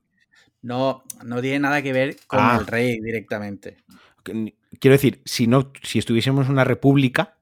[0.62, 2.56] No, no tiene nada que ver con ah.
[2.58, 3.76] el rey directamente.
[4.24, 7.36] Quiero decir, si, no, si estuviésemos en una república,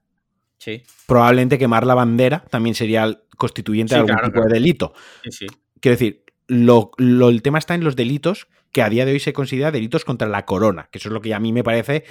[0.57, 0.83] sí.
[1.07, 4.93] probablemente quemar la bandera también sería constituyente de algún tipo de delito.
[5.29, 5.47] Sí,
[5.79, 9.31] Quiero decir, lo, el tema está en los delitos que a día de hoy se
[9.31, 12.03] considera delitos contra la corona, que eso es lo que a mí me parece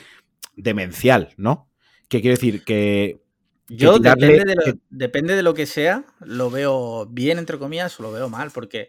[0.57, 1.71] demencial, ¿no?
[2.09, 3.21] Que quiero decir que...
[3.69, 8.03] Yo depende, de lo, depende de lo que sea, lo veo bien, entre comillas, o
[8.03, 8.89] lo veo mal, porque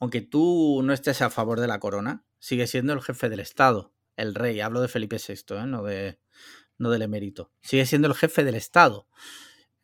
[0.00, 3.94] aunque tú no estés a favor de la corona, sigue siendo el jefe del Estado,
[4.16, 5.66] el rey, hablo de Felipe VI, ¿eh?
[5.68, 6.18] no, de,
[6.78, 9.06] no del emérito, sigue siendo el jefe del Estado.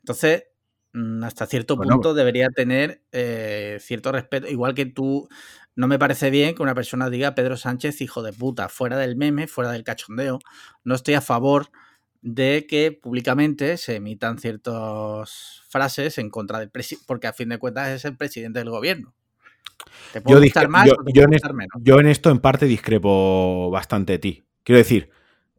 [0.03, 0.47] Entonces,
[0.93, 5.29] mm, hasta cierto punto debería tener eh, cierto respeto, igual que tú
[5.79, 9.15] no me parece bien que una persona diga Pedro Sánchez, hijo de puta, fuera del
[9.15, 10.41] meme, fuera del cachondeo.
[10.83, 11.69] No estoy a favor
[12.21, 17.59] de que públicamente se emitan ciertas frases en contra del presidente, porque a fin de
[17.59, 19.15] cuentas es el presidente del gobierno.
[20.13, 21.73] ¿Te puede yo, gustar más yo, en menos?
[21.81, 24.45] yo en esto en parte discrepo bastante de ti.
[24.65, 25.11] Quiero decir,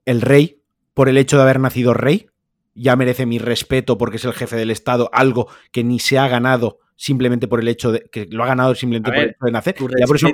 [0.03, 0.61] el rey,
[0.93, 2.27] por el hecho de haber nacido rey,
[2.75, 6.27] ya merece mi respeto porque es el jefe del Estado, algo que ni se ha
[6.27, 9.51] ganado simplemente por el hecho de que lo ha ganado simplemente por el hecho de
[9.53, 9.75] nacer.
[9.75, 10.29] por eso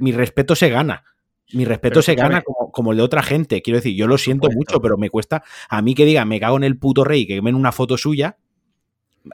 [0.00, 1.04] mi respeto se gana.
[1.52, 3.62] Mi respeto se gana como, el de otra gente.
[3.62, 5.44] Quiero decir, yo lo siento mucho, pero me cuesta.
[5.68, 8.38] A mí que diga, me cago en el puto rey, que ven una foto suya.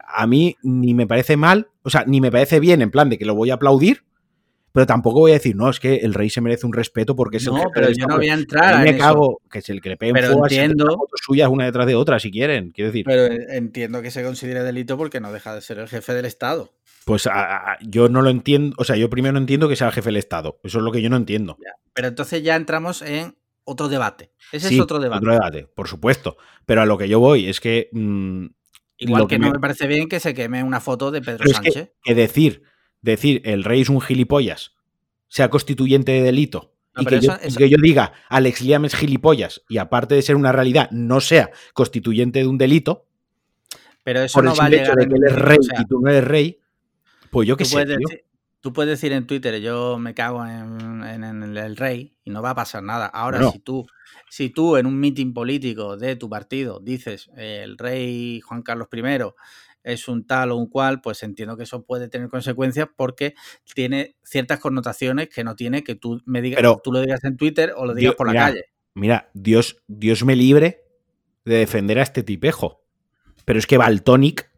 [0.06, 3.16] a mí ni me parece mal, o sea, ni me parece bien en plan de
[3.16, 4.04] que lo voy a aplaudir,
[4.72, 7.38] pero tampoco voy a decir, no, es que el rey se merece un respeto porque
[7.38, 8.98] es no, el pero yo no voy a entrar a me eso.
[8.98, 11.94] cago, que es el que le peguen Pero fuego entiendo- fotos suyas una detrás de
[11.94, 12.70] otra, si quieren.
[12.70, 16.14] Quiero decir, Pero entiendo que se considere delito porque no deja de ser el jefe
[16.14, 16.72] del Estado.
[17.06, 19.88] pues a- a- yo no lo entiendo, o sea, yo primero no entiendo que sea
[19.88, 20.60] el jefe del Estado.
[20.62, 21.56] Eso es lo que yo no entiendo.
[21.94, 24.30] Pero entonces ya entramos en otro debate.
[24.52, 25.66] Ese Sí, es otro debate.
[25.74, 26.36] por supuesto.
[26.66, 27.88] Pero a lo que yo voy es que.
[27.92, 28.46] mm,
[28.98, 31.38] Igual que, que no me- me parece bien que se queme una foto de Pedro
[31.38, 31.92] Pero es que, Sánchez.
[32.02, 32.62] que decir,
[33.02, 34.76] decir el rey es un gilipollas,
[35.28, 38.84] sea constituyente de delito, No, y que, yo, eso- eso- que yo diga Alex Liam
[38.84, 43.06] es gilipollas y aparte de ser una realidad, no sea constituyente de un delito,
[44.02, 45.62] Pero eso por no el va a simple hecho de que él es rey o
[45.62, 46.58] sea, y tú no eres rey,
[47.30, 47.74] pues yo qué sé.
[47.74, 48.24] puedes decir,
[48.60, 52.42] tú puedes decir en Twitter, yo me cago en, en- en el rey y no
[52.42, 53.06] va a pasar nada.
[53.06, 53.86] Ahora, si tú
[54.28, 58.88] si tú en un mitin político de tu partido dices eh, el rey Juan Carlos
[58.92, 59.02] I
[59.82, 63.34] es un tal o un cual, pues entiendo que eso puede tener consecuencias porque
[63.74, 67.36] tiene ciertas connotaciones que no tiene que tú me digas, Pero- tú lo digas en
[67.36, 68.64] Twitter o lo digas Dios- por la mira, calle.
[68.94, 70.84] Mira, Dios, Dios me libre
[71.44, 72.82] de defender a este tipejo.
[73.44, 74.50] Pero es que Baltonic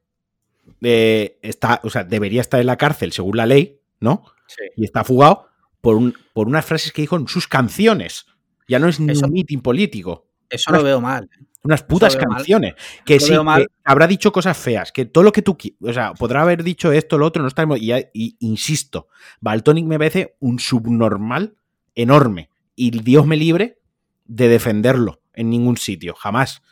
[0.82, 4.24] eh, está, o sea, debería estar en la cárcel según la ley, ¿no?
[4.46, 4.64] Sí.
[4.76, 5.48] y está fugado
[5.80, 8.26] por, un, por unas frases que dijo en sus canciones.
[8.68, 10.28] Ya no es ni un mitin político.
[10.50, 11.30] Eso Unas- lo veo mal.
[11.64, 12.26] Unas putas mal.
[12.28, 12.74] canciones.
[13.04, 14.90] Que sí, que habrá dicho cosas feas.
[14.90, 17.64] Que todo lo que tú O sea, podrá haber dicho esto, lo otro, no está.
[17.76, 19.08] Y, y insisto,
[19.40, 21.54] Baltonic me parece un subnormal
[21.94, 22.50] enorme.
[22.74, 23.78] Y Dios me libre
[24.24, 26.62] de defenderlo en ningún sitio, jamás.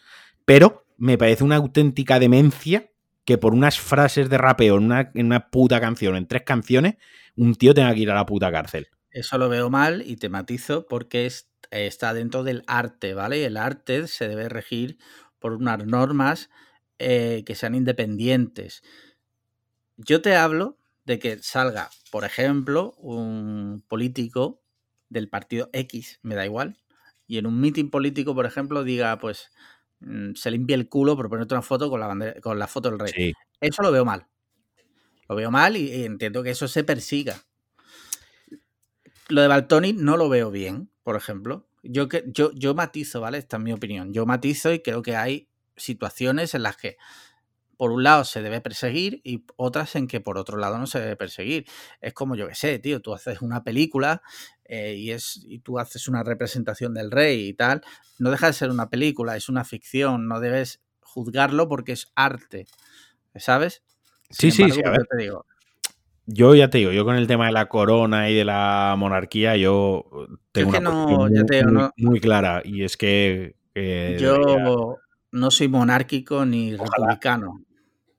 [0.45, 2.91] Pero me parece una auténtica demencia
[3.25, 6.97] que por unas frases de rapeo en una, en una puta canción, en tres canciones,
[7.37, 8.89] un tío tenga que ir a la puta cárcel.
[9.11, 13.39] Eso lo veo mal y te matizo porque es- está dentro del arte, ¿vale?
[13.41, 14.99] Y el arte se debe regir
[15.39, 16.51] por unas normas
[16.99, 18.83] eh, que sean independientes.
[19.97, 24.63] Yo te hablo de que salga, por ejemplo, un político
[25.09, 26.79] del partido X, me da igual,
[27.27, 29.51] y en un mitin político, por ejemplo, diga, pues,
[30.01, 32.91] mm, se limpia el culo por ponerte una foto con la, bandera- con la foto
[32.91, 33.13] del rey.
[33.15, 33.33] Sí.
[33.61, 34.27] Eso lo veo mal.
[35.29, 37.43] Lo veo mal y, y entiendo que eso se persiga.
[39.31, 41.69] Lo de Baltoni no lo veo bien, por ejemplo.
[41.83, 43.39] Yo, que, yo, yo matizo, ¿vale?
[43.39, 44.13] Esta es mi opinión.
[44.13, 46.97] Yo matizo y creo que hay situaciones en las que,
[47.77, 51.01] por un lado, se debe perseguir y otras en que, por otro lado, no se
[51.01, 51.67] debe perseguir.
[52.01, 54.23] Es como, yo que sé, tío, tú haces una película
[54.65, 57.83] eh, y, es, y tú haces una representación del rey y tal.
[58.19, 60.29] No deja de ser una película, es una ficción.
[60.29, 62.67] No debes juzgarlo porque es arte,
[63.37, 63.83] ¿sabes?
[64.31, 65.01] Sí, sí, sí, a embargo, ver.
[65.01, 65.47] yo te digo,
[66.27, 69.57] Yo ya te digo, yo con el tema de la corona y de la monarquía,
[69.57, 70.05] yo
[70.53, 73.57] tengo que una no, ya muy, te digo, muy- no- muy clara y es que
[73.75, 74.65] eh, yo debería-
[75.33, 76.91] no soy monárquico ni Ojalá.
[77.07, 77.65] republicano.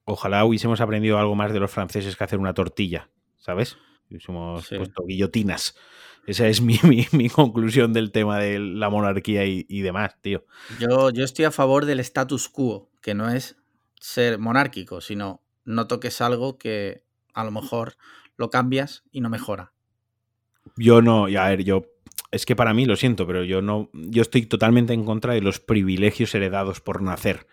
[0.06, 3.78] ojalá hubiésemos aprendido algo más de los franceses que hacer una tortilla, ¿sabes?
[4.10, 4.76] Hubiésemos Sí.
[4.76, 5.76] puesto guillotinas.
[6.28, 10.44] Esa es mi, mi- mi conclusión del tema de la monarquía y, y demás, tío.
[10.80, 13.56] Yo, yo estoy a favor del status quo, que no es
[14.02, 17.96] ser monárquico, sino no toques algo que a lo mejor
[18.38, 19.74] lo cambias y no mejora.
[20.76, 21.84] Yo no, y a ver, yo
[22.32, 25.42] es que para mí lo siento, pero yo no, yo estoy totalmente en contra de
[25.42, 27.46] los privilegios heredados por nacer.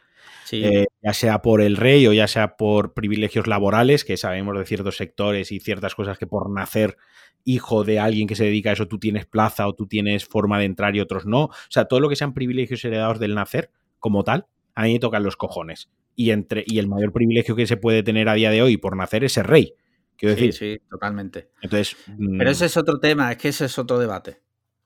[0.45, 4.57] Sí, Eh, ya sea por el rey o ya sea por privilegios laborales, que sabemos
[4.57, 6.97] de ciertos sectores y ciertas cosas que por nacer
[7.45, 10.59] hijo de alguien que se dedica a eso tú tienes plaza o tú tienes forma
[10.59, 11.45] de entrar y otros no.
[11.45, 15.01] O sea, todo lo que sean privilegios heredados del nacer como tal, a mí me
[15.01, 15.91] tocan los cojones.
[16.21, 18.97] Y, entre, y el mayor privilegio que se puede tener a día de hoy por
[18.97, 19.75] nacer es ser rey.
[20.17, 21.51] Quiero sí, decir, sí, totalmente.
[21.63, 21.97] entonces...
[22.09, 24.43] mm, Pero ese es otro tema, es que ese es otro debate,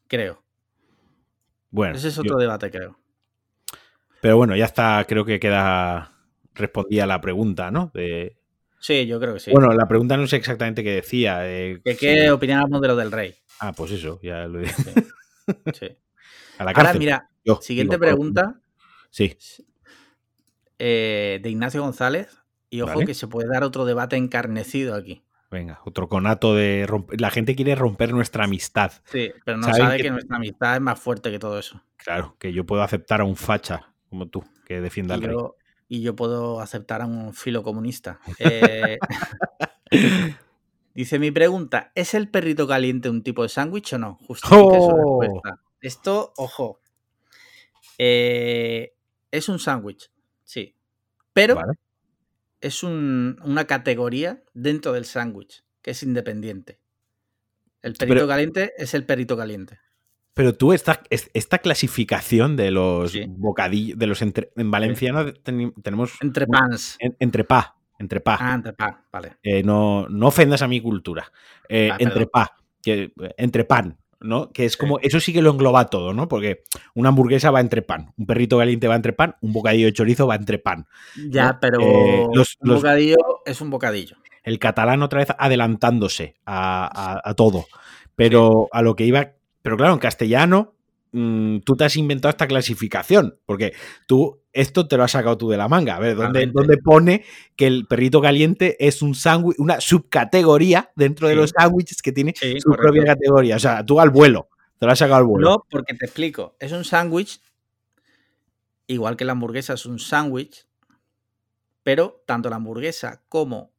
[0.07, 0.45] creo.
[1.71, 2.99] bueno, Ese es yo- otro debate, creo.
[4.21, 6.12] pero bueno, ya está, creo que queda
[6.55, 7.90] respondida la pregunta, ¿no?
[7.95, 8.37] De,
[8.79, 9.53] Sí, yo creo que sí.
[9.53, 11.49] Bueno, la pregunta no sé exactamente qué decía.
[11.49, 13.35] eh, ¿Qué, qué opinamos de lo del rey?
[13.61, 14.66] Ah, pues eso, ya lo he
[15.73, 15.97] Sí.
[16.59, 18.61] A la Ahora, mira, Yo, siguiente digo, pregunta
[19.09, 19.35] Sí,
[20.85, 22.38] eh, de Ignacio González.
[22.71, 23.07] Y ojo Vale.
[23.07, 25.23] que se puede dar otro debate encarnecido aquí.
[25.51, 27.21] venga, otro conato de romper.
[27.21, 28.90] La gente quiere romper nuestra amistad.
[29.05, 31.83] Sí, pero no sabe que- que nuestra amistad es más fuerte que todo eso.
[31.99, 35.33] Claro, que yo puedo aceptar a un facha como tú, que defienda Y al rey.
[35.35, 35.57] yo,
[35.88, 38.18] y yo puedo aceptar a un filo comunista.
[38.38, 38.99] Eh,
[40.95, 44.14] dice mi pregunta: ¿es el perrito caliente un tipo de sándwich o no?
[44.27, 45.21] Justifique su ¡Oh!
[45.21, 45.61] respuesta.
[45.83, 46.81] Esto, ojo.
[47.99, 48.95] eh,
[49.31, 50.11] es un sándwich,
[50.52, 50.74] sí.
[51.32, 51.72] Pero Vale.
[52.60, 56.78] es un- una categoría dentro del sándwich, que es independiente.
[57.80, 59.80] El perrito Pero- caliente es el perrito caliente.
[60.34, 63.24] Pero tú, esta, es- esta clasificación de los Sí.
[63.28, 66.96] bocadillos, de los entre- en valenciano tenemos Entre pans.
[67.00, 68.36] en- entrepá, Entrepá.
[68.40, 69.36] Ah, entrepá, vale.
[69.44, 71.30] Eh, no, no ofendas a mi cultura.
[71.68, 72.12] Eh, Ah, perdón.
[72.12, 74.50] entrepá, que, entre pan, ¿no?
[74.50, 76.28] Que es como, eso sí que lo engloba todo, ¿no?
[76.28, 76.62] Porque
[76.94, 80.26] una hamburguesa va entre pan, un perrito caliente va entre pan, un bocadillo de chorizo
[80.26, 80.87] va entre pan.
[81.28, 81.58] Ya, ¿no?
[81.61, 84.16] pero Eh, los- un los- bocadillo es un bocadillo.
[84.44, 87.66] El catalán otra vez adelantándose a, a- a todo.
[88.16, 89.32] Pero a lo que iba.
[89.62, 90.71] Pero claro, en castellano.
[91.12, 93.72] Mm, tú te has inventado esta clasificación, porque
[94.07, 95.96] tú esto te lo has sacado tú de la manga.
[95.96, 97.25] A ver, ¿dónde, pone
[97.57, 101.40] que el perrito caliente es un sándwich, una subcategoría dentro de Sí.
[101.40, 102.83] los sándwiches que tiene Sí, su correcto.
[102.83, 103.57] propia categoría?
[103.57, 104.48] O sea, tú al vuelo,
[104.79, 105.48] te lo has sacado al vuelo.
[105.51, 106.55] No, porque te explico.
[106.61, 107.40] Es un sándwich,
[108.87, 110.66] igual que la hamburguesa es un sándwich,
[111.83, 113.72] pero tanto la hamburguesa como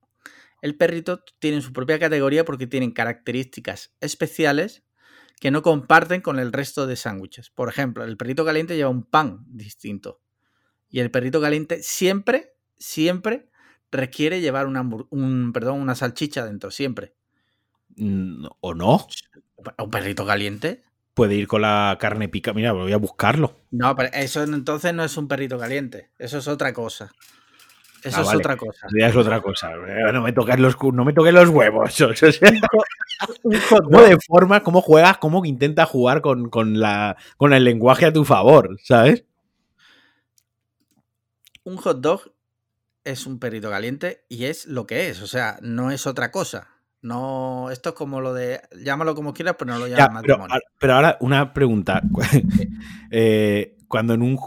[0.62, 4.84] el perrito tienen su propia categoría porque tienen características especiales
[5.39, 7.50] que no comparten con el resto de sándwiches.
[7.50, 10.22] Por ejemplo, el perrito caliente lleva un pan distinto.
[10.89, 13.50] Y el perrito caliente siempre, siempre
[13.91, 17.15] requiere llevar una, un, perdón, una salchicha dentro, siempre.
[17.96, 19.08] Mm, ¿O no?
[19.78, 20.84] ¿Un perrito caliente?
[21.13, 22.54] Puede ir con la carne pica.
[22.54, 23.56] Mira, voy a buscarlo.
[23.72, 26.10] No, pero eso entonces no es un perrito caliente.
[26.17, 27.12] Eso es otra cosa.
[28.04, 28.38] Eso Ah, es vale.
[28.39, 28.88] otra cosa.
[28.98, 29.72] Ya es otra cosa.
[29.74, 31.89] Eh, No me toques los, no me toques los huevos.
[32.02, 32.39] O sea,
[33.44, 34.10] Un hot cómo dog.
[34.10, 38.13] de forma, cómo juegas, cómo que intenta jugar con, con la, con el lenguaje a
[38.13, 39.24] tu favor, ¿sabes?
[41.63, 42.34] Un hot dog
[43.06, 45.22] es un perrito caliente y es lo que es.
[45.22, 46.68] O sea, no es otra cosa.
[47.02, 48.62] No, esto es como lo de.
[48.82, 50.56] Llámalo como quieras, pero no lo llamas pero, matrimonio.
[50.80, 52.02] pero ahora una pregunta.
[53.16, 54.39] Eh, cuando en un,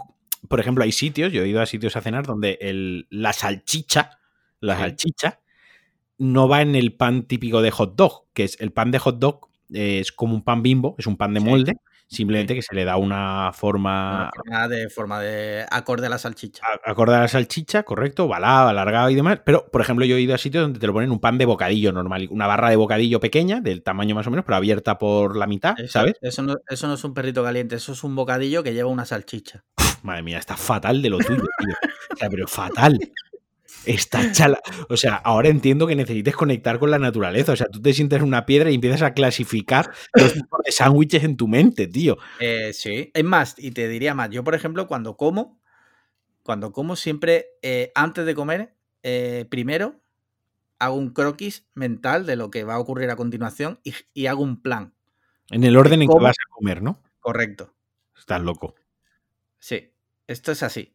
[0.47, 4.19] por ejemplo, hay sitios, yo he ido a sitios a cenar donde el, la salchicha,
[4.59, 4.81] la Sí.
[4.81, 5.39] salchicha,
[6.17, 9.19] no va en el pan típico de hot dog, que es el pan de hot
[9.19, 11.45] dog, eh, es como un pan bimbo, es un pan de Sí.
[11.45, 16.09] molde, simplemente que se le da una forma Una forma de forma de acorde a
[16.09, 16.63] la salchicha.
[16.65, 19.41] a- acorde a la salchicha, correcto, ovalada, alargada y demás.
[19.45, 21.45] Pero, por ejemplo, yo he ido a sitios donde te lo ponen un pan de
[21.45, 25.35] bocadillo normal, una barra de bocadillo pequeña, del tamaño más o menos, pero abierta por
[25.35, 26.15] la mitad, ¿sabes?
[26.21, 29.05] Eso no, eso no es un perrito caliente, eso es un bocadillo que lleva una
[29.05, 29.65] salchicha.
[30.03, 31.75] Madre mía, está fatal de lo tuyo, tío.
[32.13, 32.99] O sea, pero fatal.
[33.85, 34.59] Está chala.
[34.89, 37.53] O sea, ahora entiendo que necesites conectar con la naturaleza.
[37.53, 40.71] O sea, tú te sientes en una piedra y empiezas a clasificar los tipos de
[40.71, 42.17] sándwiches en tu mente, tío.
[42.39, 45.61] Eh, sí, es más, y te diría más, yo por ejemplo cuando como,
[46.43, 50.01] cuando como siempre, eh, antes de comer, eh, primero
[50.79, 54.43] hago un croquis mental de lo que va a ocurrir a continuación y, y hago
[54.43, 54.93] un plan,
[55.49, 57.01] En el orden en que vas a comer, ¿no?
[57.19, 57.73] correcto.
[58.17, 58.75] Estás loco.
[59.59, 59.93] Sí,
[60.27, 60.93] esto es así.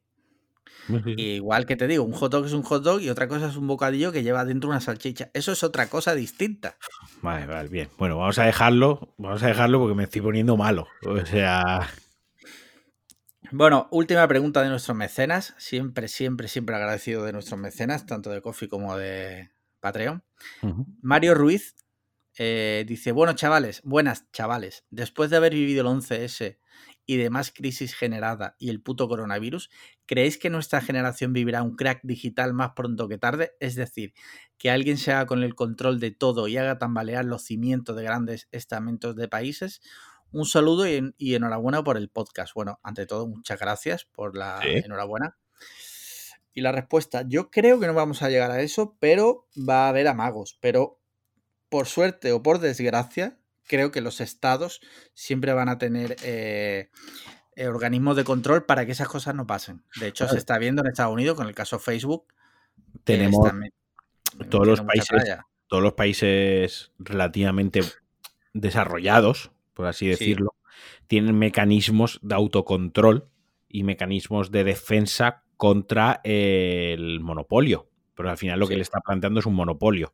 [1.16, 3.56] Igual que te digo, un hot dog es un hot dog y otra cosa es
[3.56, 5.30] un bocadillo que lleva dentro una salchicha.
[5.32, 6.76] Eso es otra cosa distinta.
[7.20, 7.88] Vale, vale, bien.
[7.98, 9.14] Bueno, vamos a dejarlo.
[9.18, 10.88] Vamos a dejarlo porque me estoy poniendo malo.
[11.06, 11.88] O sea,
[13.52, 15.54] Bueno, última pregunta de nuestros mecenas.
[15.58, 20.24] Siempre, siempre, siempre agradecido de nuestros mecenas, tanto de Coffee como de Patreon.
[21.00, 21.76] Mario Ruiz
[22.38, 26.56] eh, dice, bueno chavales, buenas chavales, después de haber vivido el 11S
[27.06, 29.70] y demás crisis generada y el puto coronavirus,
[30.06, 33.52] ¿creéis que nuestra generación vivirá un crack digital más pronto que tarde?
[33.60, 34.14] Es decir,
[34.58, 38.04] que alguien se haga con el control de todo y haga tambalear los cimientos de
[38.04, 39.80] grandes estamentos de países.
[40.30, 42.54] Un saludo y, en- y enhorabuena por el podcast.
[42.54, 44.68] Bueno, ante todo, muchas gracias por la Sí.
[44.84, 45.36] enhorabuena.
[46.54, 49.88] Y la respuesta, yo creo que no vamos a llegar a eso, pero va a
[49.88, 50.58] haber amagos.
[50.60, 51.00] Pero
[51.68, 53.38] por suerte o por desgracia,
[53.72, 54.82] creo que los estados
[55.14, 56.90] siempre van a tener eh,
[57.56, 59.82] eh, organismos de control para que esas cosas no pasen.
[59.98, 62.26] De hecho, se está viendo en Estados Unidos con el caso Facebook.
[63.04, 63.50] Tenemos
[64.50, 67.80] todos los países todos los países relativamente
[68.52, 70.10] desarrollados, por así Sí.
[70.10, 70.54] decirlo,
[71.06, 73.30] tienen mecanismos de autocontrol
[73.70, 77.88] y mecanismos de defensa contra eh, el monopolio.
[78.14, 80.12] Pero al final lo que le está planteando es un monopolio.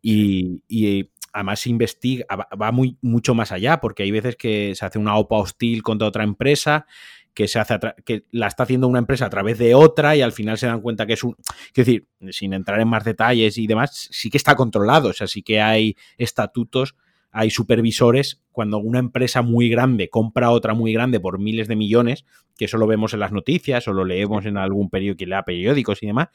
[0.00, 4.98] Y, y además investiga, va- muy, mucho más allá, porque hay veces que se hace
[4.98, 6.86] una OPA hostil contra otra empresa,
[7.34, 10.32] que se hace que la está haciendo una empresa a través de otra y al
[10.32, 11.34] final se dan cuenta que es un.
[11.74, 15.10] Quiero decir, sin entrar en más detalles y demás, sí que está controlado.
[15.10, 16.94] O sea, sí que hay estatutos,
[17.30, 18.40] hay supervisores.
[18.50, 22.24] Cuando una empresa muy grande compra otra muy grande por miles de millones,
[22.56, 26.06] que eso lo vemos en las noticias o lo leemos en algún periódico periódicos y
[26.06, 26.28] demás,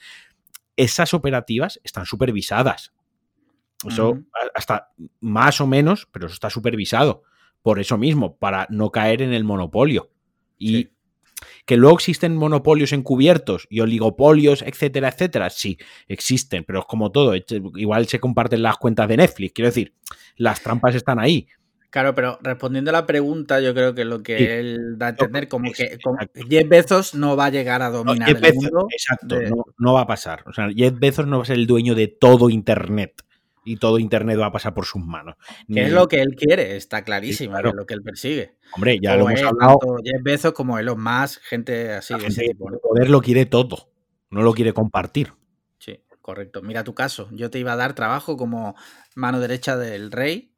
[0.78, 2.94] esas operativas están supervisadas.
[3.88, 4.20] Eso
[4.54, 7.24] hasta más o menos, pero eso está supervisado.
[7.62, 10.10] Por eso mismo, para no caer en el monopolio.
[10.58, 10.92] Y Sí.
[11.66, 15.50] que luego existen monopolios encubiertos y oligopolios, etcétera, etcétera.
[15.50, 15.78] Sí,
[16.08, 17.34] existen, pero es como todo.
[17.76, 19.54] Igual se comparten las cuentas de Netflix.
[19.54, 19.94] Quiero decir,
[20.38, 21.48] las trampas están ahí.
[21.90, 25.50] Claro, pero respondiendo a la pregunta, yo creo que lo que él da a entender,
[25.50, 26.18] como que como
[26.48, 28.88] Jeff Bezos no va a llegar a dominar el mundo.
[28.90, 29.38] Exacto,
[29.78, 30.44] no, va a pasar.
[30.48, 33.22] O sea, Jeff Bezos no va a ser el dueño de todo Internet
[33.64, 35.36] y todo Internet va a pasar por sus manos.
[35.68, 38.56] Que es lo que él quiere, está clarísimo, es lo que él persigue.
[38.74, 39.78] Hombre, ya lo hemos hablado.
[39.80, 42.72] Tanto Jeff Bezos como Elon Musk, gente así de ese tipo.
[42.72, 43.90] El poder lo quiere todo,
[44.30, 45.34] no lo quiere compartir.
[45.78, 46.62] Sí, correcto.
[46.62, 48.76] Mira tu caso, yo te iba a dar trabajo como
[49.16, 50.52] mano derecha del rey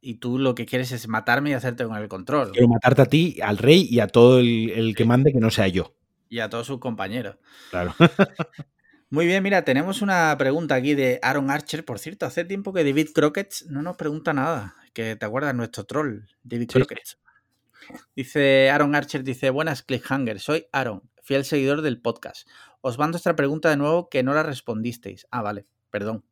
[0.00, 2.50] y tú lo que quieres es matarme y hacerte con el control.
[2.50, 5.68] Quiero matarte a ti, al rey y a todo el, que mande que no sea
[5.68, 5.94] yo.
[6.28, 7.36] Y a todos sus compañeros.
[7.70, 7.94] Claro.
[9.12, 11.84] Muy bien, mira, tenemos una pregunta aquí de Aaron Archer.
[11.84, 14.74] Por cierto, hace tiempo que David Crockett no nos pregunta nada.
[14.94, 17.18] Que te acuerdas, nuestro troll, David Crockett.
[18.16, 22.48] Dice Aaron Archer, dice, buenas Cliffhanger, soy Aaron, fiel seguidor del podcast.
[22.80, 25.26] Os mando esta pregunta de nuevo que no la respondisteis.
[25.30, 26.24] Ah, vale, perdón.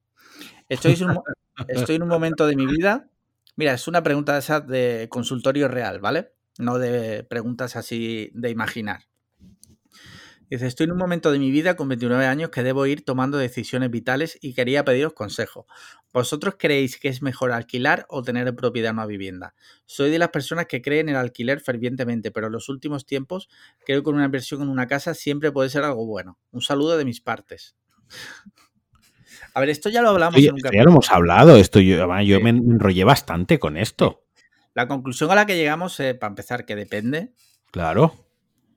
[0.70, 0.96] Estoy,
[1.68, 3.10] estoy en un momento de mi vida
[3.56, 6.32] Mira, es una pregunta de esa de consultorio real, ¿vale?
[6.58, 9.09] No de preguntas así de imaginar.
[10.50, 13.38] Dice, estoy en un momento de mi vida con 29 años que debo ir tomando
[13.38, 15.66] decisiones vitales y quería pediros consejo.
[16.12, 19.54] ¿Vosotros creéis que es mejor alquilar o tener en propiedad una vivienda?
[19.86, 23.48] Soy de las personas que creen en el alquiler fervientemente, pero en los últimos tiempos
[23.86, 26.36] creo que una inversión en una casa siempre puede ser algo bueno.
[26.50, 27.76] Un saludo de mis partes.
[29.54, 32.50] A ver, esto ya lo hablamos en un Ya lo hemos hablado, esto yo, me
[32.50, 34.24] enrollé bastante con esto.
[34.74, 37.32] La conclusión a la que llegamos, es, para empezar, que depende.
[37.70, 38.29] Claro.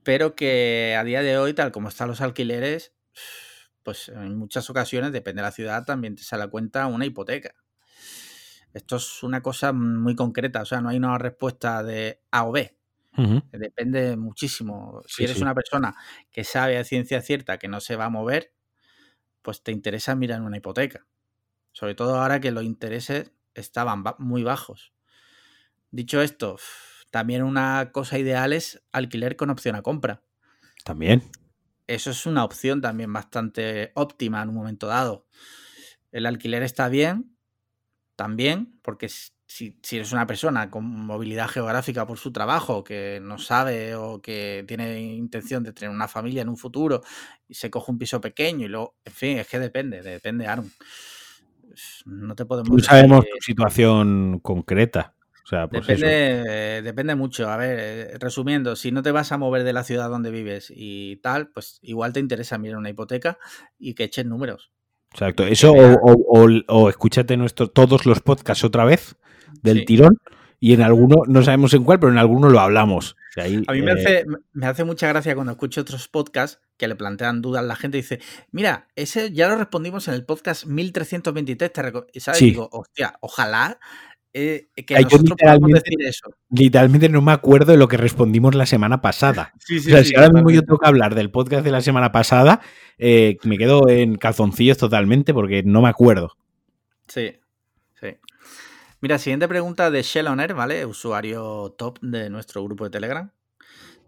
[0.05, 2.93] Pero que a día de hoy, tal como están los alquileres,
[3.83, 7.55] pues en muchas ocasiones, depende de la ciudad, también te sale a cuenta una hipoteca.
[8.73, 12.51] Esto es una cosa muy concreta, o sea, no hay una respuesta de A o
[12.51, 12.75] B.
[13.51, 15.03] Depende muchísimo.
[15.07, 15.95] Si eres una persona
[16.31, 18.53] que sabe a ciencia cierta que no se va a mover,
[19.43, 21.07] pues te interesa mirar una hipoteca.
[21.73, 24.91] Sobre todo ahora que los intereses estaban muy bajos.
[25.91, 26.57] Dicho esto,
[27.13, 30.23] también una cosa ideal es alquiler con opción a compra.
[30.83, 31.21] También.
[31.85, 35.27] Eso es una opción también bastante óptima en un momento dado.
[36.11, 37.37] El alquiler está bien,
[38.15, 39.09] también, porque
[39.45, 44.65] si, eres una persona con movilidad geográfica por su trabajo, que no sabe o que
[44.67, 47.03] tiene intención de tener una familia en un futuro
[47.47, 50.71] y se coge un piso pequeño y luego, en fin, es que depende, depende, Aaron.
[52.05, 52.71] No te podemos.
[52.71, 55.13] No sabemos tu situación concreta.
[55.43, 57.49] O sea, pues depende, depende mucho.
[57.49, 60.71] A ver, eh, resumiendo, si no te vas a mover de la ciudad donde vives
[60.73, 63.37] y tal, pues igual te interesa mirar una hipoteca
[63.77, 64.71] y que eches números.
[65.11, 65.45] Exacto.
[65.45, 69.15] Eso o, o, escúchate nuestro, todos los podcasts otra vez
[69.61, 70.17] del tirón
[70.59, 73.17] y en alguno, no sabemos en cuál, pero en alguno lo hablamos.
[73.35, 76.95] a mí me, eh, hace, me hace mucha gracia cuando escucho otros podcasts que le
[76.95, 78.21] plantean dudas a la gente y dice,
[78.51, 82.39] mira, ese ya lo respondimos en el podcast 1323, te ¿sabes?
[82.39, 83.77] Digo, hostia, ojalá
[84.33, 86.35] eh, que nosotros podamos decir eso.
[86.49, 89.53] Literalmente no me acuerdo de lo que respondimos la semana pasada.
[89.77, 92.61] o sea, si ahora mismo yo tengo que hablar del podcast de la semana pasada,
[92.97, 96.35] eh, me quedo en calzoncillos totalmente porque no me acuerdo.
[97.07, 97.39] Sí,
[98.01, 98.07] sí.
[99.01, 100.85] Mira, siguiente pregunta de Shelloner, ¿vale?
[100.87, 103.31] Usuario top de nuestro grupo de Telegram.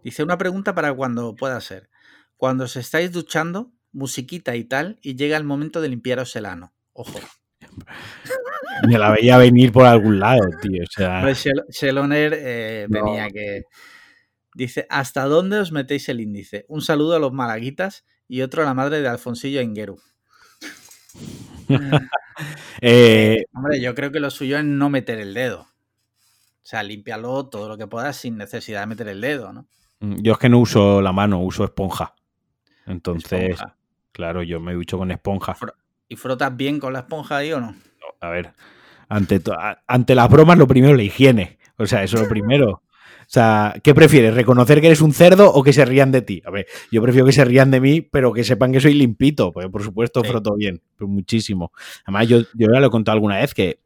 [0.02, 1.88] Dice una pregunta para cuando pueda ser.
[2.36, 6.74] Cuando os estáis duchando, musiquita y tal, y llega el momento de limpiaros el ano.
[6.92, 7.20] Ojo.
[8.88, 10.82] Me la veía venir por algún lado, tío.
[10.82, 11.24] O sea...
[11.32, 13.62] Sheloner eh, tenía que.
[14.54, 16.64] Dice: ¿Hasta dónde os metéis el índice?
[16.68, 19.98] Un saludo a los malaguitas y otro a la madre de Alfonsillo Engueru.
[22.82, 25.60] Eh, hombre, yo creo que lo suyo es no meter el dedo.
[25.60, 29.66] O sea, límpialo todo lo que puedas sin necesidad de meter el dedo, ¿no?
[30.00, 32.14] Mm, yo es que no uso la mano, uso esponja.
[32.84, 33.58] Entonces,
[34.12, 35.56] claro, yo me ducho con esponja.
[36.08, 37.74] ¿Y frotas bien con la esponja ahí o no?
[38.20, 38.52] A ver,
[39.08, 39.40] ante,
[39.86, 41.58] ante las bromas lo primero la higiene.
[41.76, 42.82] O sea, eso es lo primero.
[43.26, 44.34] O sea, ¿qué prefieres?
[44.34, 46.42] ¿Reconocer que eres un cerdo o que se rían de ti?
[46.46, 49.52] A ver, yo prefiero que se rían de mí, pero que sepan que soy limpito,
[49.52, 51.72] porque por supuesto froto bien, pero muchísimo.
[52.04, 53.80] Además, yo, yo ya lo he contado alguna vez que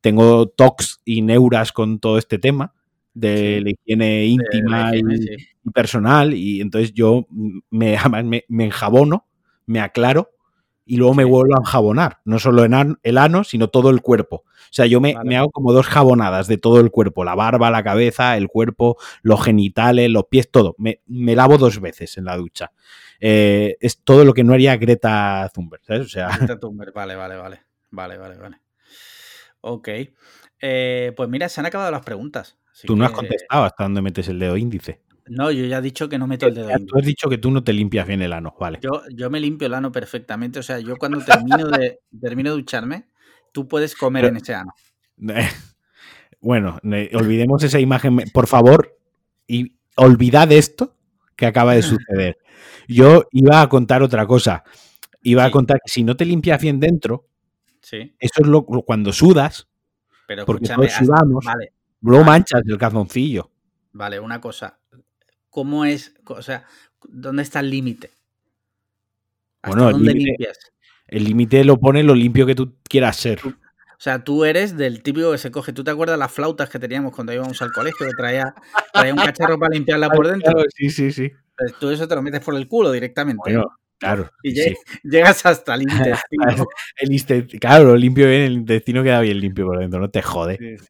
[0.00, 2.74] tengo tox y neuras con todo este tema
[3.14, 7.26] de la higiene íntima y, personal, y entonces yo
[7.70, 9.26] me, me, me enjabono,
[9.66, 10.30] me aclaro
[10.90, 14.42] y luego me vuelvo a enjabonar, no solo el ano, sino todo el cuerpo.
[14.44, 17.84] O sea, yo me, hago como dos jabonadas de todo el cuerpo, la barba, la
[17.84, 20.74] cabeza, el cuerpo, los genitales, los pies, todo.
[20.78, 22.72] Me, lavo dos veces en la ducha.
[23.20, 26.06] Eh, es todo lo que no haría Greta Thunberg, ¿sabes?
[26.06, 26.36] O sea...
[26.36, 27.60] Greta Thunberg, vale, vale, vale.
[27.92, 28.60] Vale, vale, vale.
[29.60, 29.88] Ok.
[30.60, 32.58] Eh, pues mira, se han acabado las preguntas.
[32.84, 35.02] Tú no has contestado hasta dónde metes el dedo índice.
[35.30, 36.68] No, yo ya he dicho que no meto el dedo.
[36.84, 38.80] Tú has dicho que tú no te limpias bien el ano, vale.
[38.82, 40.58] Yo, yo me limpio el ano perfectamente.
[40.58, 43.06] O sea, yo cuando termino de, termino de ducharme,
[43.52, 44.74] tú puedes comer en ese ano.
[46.40, 46.80] bueno,
[47.12, 48.98] olvidemos esa imagen, por favor,
[49.46, 50.96] y olvidad esto
[51.36, 52.38] que acaba de suceder.
[52.88, 54.64] Yo iba a contar otra cosa.
[55.22, 57.28] Iba a contar que si no te limpias bien dentro,
[57.82, 58.16] sí.
[58.18, 59.68] eso es lo, cuando sudas,
[60.26, 62.38] Pero porque todos sudamos, vale, luego vale.
[62.38, 63.48] manchas el calzoncillo.
[63.92, 64.80] vale, una cosa.
[65.50, 66.14] ¿Cómo es?
[66.26, 66.64] O sea,
[67.08, 68.10] ¿dónde está el límite?
[69.62, 70.58] ¿Hasta Bueno, el dónde limpias?
[71.08, 73.40] El límite lo pone lo limpio que tú quieras ser.
[73.44, 75.72] O sea, tú eres del típico que se coge.
[75.72, 78.06] ¿Tú te acuerdas las flautas que teníamos cuando íbamos al colegio?
[78.06, 78.54] Que traía,
[78.92, 80.52] traía un cacharro para limpiarla por dentro.
[80.52, 81.30] Claro, sí, sí, sí.
[81.58, 83.42] Pues tú eso te lo metes por el culo directamente.
[83.44, 84.30] Bueno, claro.
[84.42, 84.74] y sí.
[85.02, 86.66] llegas hasta el intestino.
[86.96, 90.22] El inste- claro, lo limpio bien, el intestino queda bien limpio por dentro, no te
[90.22, 90.56] jode.
[90.56, 90.86] Sí, sí.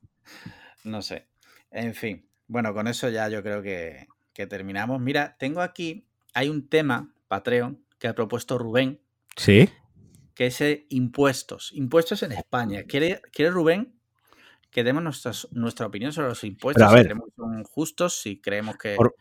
[0.84, 1.26] No sé.
[1.72, 2.28] En fin.
[2.46, 5.00] Bueno, con eso ya yo creo que, que terminamos.
[5.00, 9.00] Mira, tengo aquí, hay un tema, Patreon, que ha propuesto Rubén,
[9.36, 9.68] ¿Sí?
[10.34, 11.70] que es eh, impuestos.
[11.74, 12.84] Impuestos en España.
[12.84, 13.94] ¿Quiere, quiere Rubén
[14.70, 16.82] que demos nuestras, nuestra opinión sobre los impuestos?
[16.84, 17.04] A si ver.
[17.04, 18.94] creemos que son justos, si creemos que...
[18.96, 19.14] Por-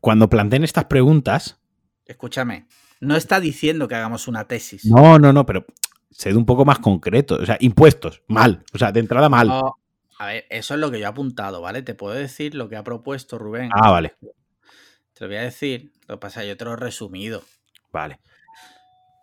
[0.00, 1.58] Cuando planteen estas preguntas,
[2.04, 2.66] Escúchame,
[3.00, 4.84] no está diciendo que hagamos una tesis.
[4.84, 5.64] no, no, no, pero
[6.10, 7.36] sed un poco más concreto.
[7.36, 8.64] O sea, impuestos, mal.
[8.74, 9.48] O sea, de entrada mal.
[9.48, 9.78] No,
[10.22, 11.82] a ver, eso es lo que yo he apuntado, ¿vale?
[11.82, 13.70] Te puedo decir lo que ha propuesto Rubén.
[13.74, 15.90] Ah, vale, Te lo voy a decir.
[16.06, 17.42] Lo que pasa yo te lo he resumido.
[17.90, 18.20] vale.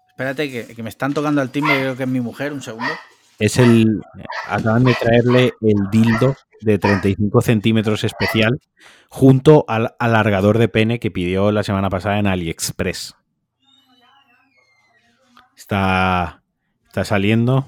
[0.10, 2.92] Espérate, que, que me están tocando al timbre, creo que es mi mujer, un segundo.
[3.40, 4.02] Es el.
[4.50, 8.60] Acaban de traerle el dildo de 35 centímetros especial
[9.08, 13.16] junto al alargador de pene que pidió la semana pasada en AliExpress.
[15.56, 16.44] Está,
[16.88, 17.68] está saliendo.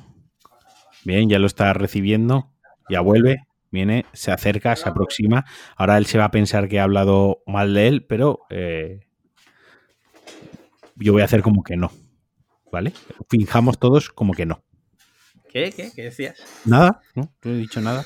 [1.06, 2.51] Bien, ya lo está recibiendo.
[2.92, 3.48] Ya vuelve.
[3.72, 5.46] Viene, se acerca, se aproxima.
[5.78, 9.08] Ahora él se va a pensar que he hablado mal de él, pero eh,
[10.98, 11.90] yo voy a hacer como que no.
[12.70, 12.92] ¿Vale?
[13.30, 14.62] Finjamos todos como que no.
[15.50, 15.72] ¿Qué?
[15.72, 15.92] ¿Qué?
[15.96, 16.38] ¿Qué decías?
[16.66, 18.06] Nada, no, no he dicho nada.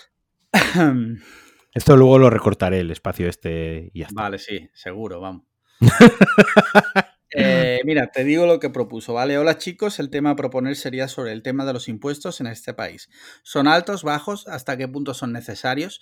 [1.73, 4.21] Esto luego lo recortaré el espacio este y ya está.
[4.21, 5.43] vale, sí, seguro, vamos.
[7.37, 9.37] Eh, mira, te digo lo que propuso, ¿vale?
[9.37, 12.73] Hola chicos, el tema a proponer sería sobre el tema de los impuestos en este
[12.73, 13.09] país.
[13.43, 14.47] ¿Son altos, bajos?
[14.47, 16.01] ¿Hasta qué punto son necesarios?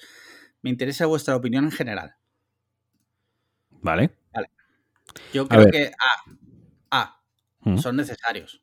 [0.62, 2.16] Me interesa vuestra opinión en general.
[3.82, 4.12] ¿Vale?
[5.34, 5.92] Yo A creo que
[6.92, 7.02] A.
[7.02, 7.22] A.
[7.62, 8.62] Mm, Son necesarios.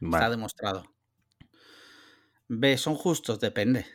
[0.00, 0.30] Está vale.
[0.30, 0.84] demostrado.
[2.48, 2.76] B.
[2.78, 3.38] ¿Son justos?
[3.38, 3.86] Depende.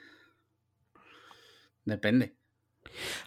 [1.84, 2.36] Depende.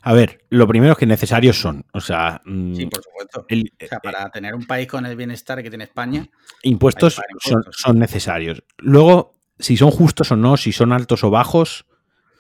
[0.03, 1.85] A ver, lo primero es que necesarios son.
[1.93, 3.45] O sea, mm, Sí, por supuesto.
[3.49, 6.27] el- O sea, eh, para tener un país con el bienestar que tiene España,
[6.63, 7.21] impuestos
[7.71, 8.63] son, necesarios.
[8.79, 11.87] Luego, si son justos o no, si son altos o bajos,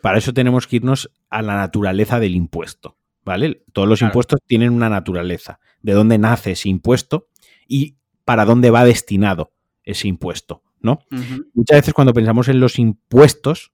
[0.02, 2.96] para eso tenemos que irnos a la naturaleza del impuesto.
[3.24, 3.62] ¿Vale?
[3.74, 4.10] Todos los Claro.
[4.12, 5.60] impuestos tienen una naturaleza.
[5.82, 7.28] De dónde nace ese impuesto
[7.66, 9.52] y para dónde va destinado
[9.84, 10.62] ese impuesto.
[10.80, 11.00] ¿No?
[11.54, 13.72] muchas veces cuando pensamos en los impuestos,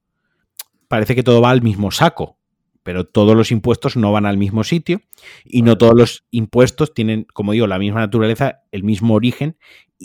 [0.88, 2.38] parece que todo va al mismo saco,
[2.84, 5.00] pero todos los impuestos no van al mismo sitio
[5.44, 9.56] y no todos los impuestos tienen, como digo, la misma naturaleza, el mismo origen,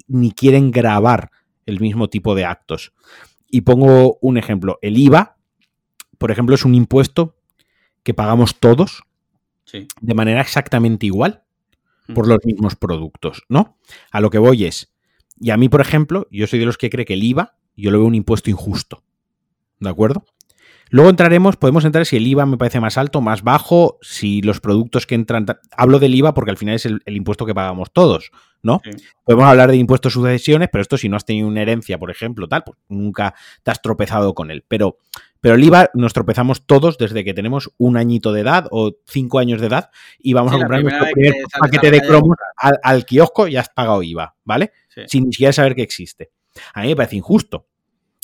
[0.08, 1.30] ni quieren grabar
[1.68, 2.94] el mismo tipo de actos.
[3.52, 5.38] Y pongo un ejemplo, el IVA,
[6.18, 7.36] por ejemplo, es un impuesto
[8.02, 9.04] que pagamos todos
[9.66, 9.88] sí.
[10.00, 11.44] de manera exactamente igual
[12.08, 13.78] por ujú, los mismos productos, ¿no?
[14.10, 14.92] A lo que voy es,
[15.38, 17.92] y a mí, por ejemplo, yo soy de los que cree que el IVA, yo
[17.92, 19.04] lo veo un impuesto injusto,
[19.80, 20.26] ¿de acuerdo?
[20.92, 24.60] Luego entraremos, podemos entrar si el IVA me parece más alto, más bajo, si los
[24.60, 25.46] productos que entran...
[25.76, 28.32] Hablo del IVA porque al final es el, el impuesto que pagamos todos,
[28.64, 28.82] ¿no?
[28.84, 28.92] Sí.
[29.24, 32.48] Podemos hablar de impuestos sucesiones, pero esto si no has tenido una herencia, por ejemplo,
[32.48, 34.66] tal, pues nunca te has tropezado con él.
[34.68, 34.98] Pero,
[35.42, 39.38] pero el IVA nos tropezamos todos desde que tenemos un añito de edad o cinco
[39.40, 43.06] años de edad y vamos Sí, a comprar nuestro primer paquete de cromos al, al
[43.06, 44.72] kiosco y has pagado IVA, ¿vale?
[44.88, 45.02] Sí.
[45.08, 46.32] Sin ni siquiera saber que existe.
[46.74, 47.68] A mí me parece injusto.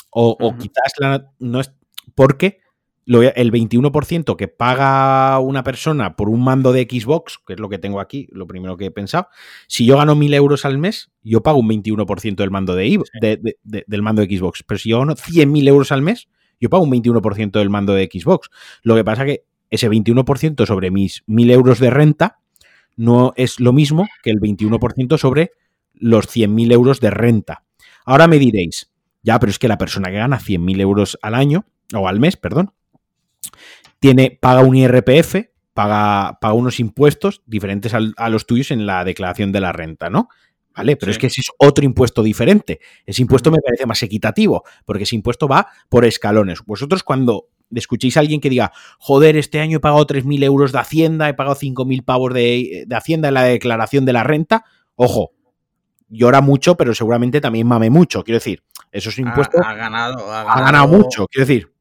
[0.09, 1.71] O, quizás la- no es
[2.15, 2.59] porque
[3.07, 7.77] el 21% que paga una persona por un mando de Xbox, que es lo que
[7.77, 9.27] tengo aquí, lo primero que he pensado,
[9.67, 13.03] si yo gano 1.000 euros al mes, yo pago un 21% del mando de, Ivo-
[13.05, 13.19] Sí.
[13.21, 14.63] de- de- de- del mando de Xbox.
[14.65, 16.27] Pero si yo gano 100.000 euros al mes,
[16.59, 18.49] yo pago un 21% del mando de Xbox.
[18.81, 22.39] Lo que pasa que ese 21% sobre mis 1.000 euros de renta
[22.95, 25.51] no es lo mismo que el 21% sobre
[25.93, 27.65] los 100.000 euros de renta.
[28.05, 28.91] Ahora me diréis,
[29.21, 32.37] ya, pero es que la persona que gana 100.000 euros al año, o al mes,
[32.37, 32.71] perdón,
[33.99, 39.03] tiene, paga un IRPF, paga, paga unos impuestos diferentes al- a los tuyos en la
[39.03, 40.29] declaración de la renta, ¿no?
[40.75, 40.97] ¿Vale?
[40.97, 41.15] Pero Sí.
[41.15, 42.79] es que ese es otro impuesto diferente.
[43.05, 46.59] Ese impuesto me parece más equitativo, porque ese impuesto va por escalones.
[46.65, 50.79] Vosotros cuando escuchéis a alguien que diga, joder, este año he pagado 3.000 euros de
[50.79, 54.65] Hacienda, he pagado 5.000 pavos de, de Hacienda en la declaración de la renta,
[54.95, 55.31] ojo,
[56.09, 58.23] llora mucho, pero seguramente también mame mucho.
[58.23, 58.61] Quiero decir,
[58.91, 61.27] esos Ha, impuestos ha ganado, ha ha ganado, ganado mucho.
[61.27, 61.71] Quiero decir,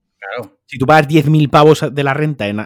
[0.66, 2.64] Si tú pagas 10.000 pavos de la renta en,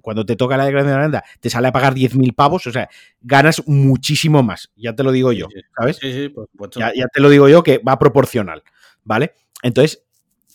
[0.00, 2.72] cuando te toca la declaración de la renta, te sale a pagar 10.000 pavos, o
[2.72, 2.88] sea,
[3.20, 4.70] ganas muchísimo más.
[4.76, 5.96] Ya te lo digo yo, ¿sabes?
[5.96, 6.80] Sí, sí, por supuesto.
[6.80, 8.62] Ya, ya te lo digo yo que va proporcional,
[9.04, 9.34] ¿vale?
[9.62, 10.04] Entonces,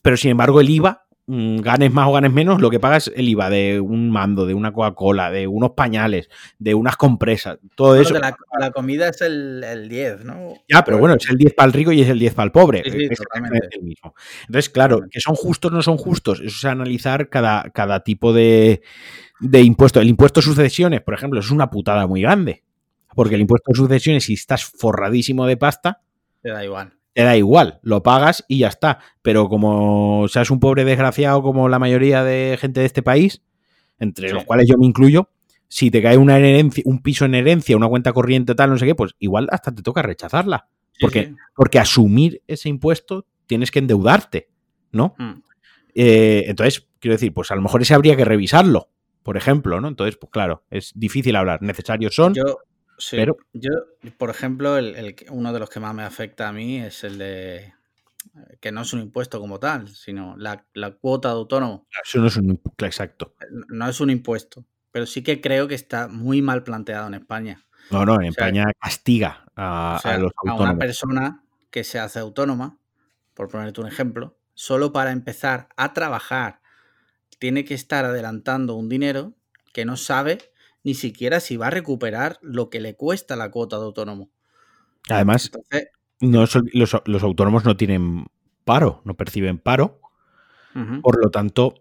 [0.02, 3.28] pero sin embargo, el IVA ganes más o ganes menos, lo que pagas es el
[3.28, 8.14] IVA de un mando, de una Coca-Cola, de unos pañales, de unas compresas, todo eso.
[8.14, 10.54] La, la, comida es el, 10, ¿no?
[10.70, 12.52] Ya, pero bueno, es el 10 para el rico y es el 10 para el
[12.52, 12.82] pobre.
[12.86, 14.16] es el mismo.
[14.42, 18.32] Entonces, claro, que son justos o no son justos, eso es analizar cada, cada tipo
[18.32, 18.82] de,
[19.42, 20.00] de impuesto.
[20.00, 22.64] El impuesto de sucesiones, por ejemplo, es una putada muy grande.
[23.16, 26.02] Porque el impuesto de sucesiones, si estás forradísimo de pasta,
[26.42, 29.00] te da igual te da igual, lo pagas y ya está.
[29.24, 33.42] Pero como seas un pobre desgraciado como la mayoría de gente de este país,
[33.98, 35.28] entre los cuales yo me incluyo,
[35.68, 38.86] si te cae una herencia, un piso en herencia, una cuenta corriente tal, no sé
[38.86, 40.68] qué, pues igual hasta te toca rechazarla.
[41.02, 44.50] porque, porque asumir ese impuesto tienes que endeudarte,
[44.92, 45.16] ¿no?
[45.18, 45.42] Hmm.
[45.96, 48.92] Eh, entonces, quiero decir, pues a lo mejor ese habría que revisarlo,
[49.24, 49.88] por ejemplo, ¿no?
[49.88, 51.64] Entonces, pues claro, es difícil hablar.
[51.64, 52.36] Necesarios son.
[52.98, 53.18] Sí,
[53.54, 53.72] yo,
[54.18, 57.74] por ejemplo, el, uno de los que más me afecta a mí es el de
[58.60, 60.66] que no es un impuesto como tal, sino la,
[61.00, 61.88] cuota de autónomo.
[62.04, 63.36] Eso no es un exacto.
[63.70, 67.66] No es un impuesto, pero sí que creo que está muy mal planteado en España.
[67.92, 70.62] No, no, en España castiga a, los autónomos.
[70.62, 72.78] A una persona que se hace autónoma,
[73.34, 76.62] por ponerte un ejemplo, solo para empezar a trabajar
[77.40, 79.34] tiene que estar adelantando un dinero
[79.74, 80.40] que no sabe
[80.84, 84.30] ni siquiera si va a recuperar lo que le cuesta la cuota de autónomo.
[85.10, 85.52] Además,
[86.20, 88.26] no, los, autónomos no tienen
[88.66, 90.02] paro, no perciben paro.
[91.02, 91.74] Por lo tanto,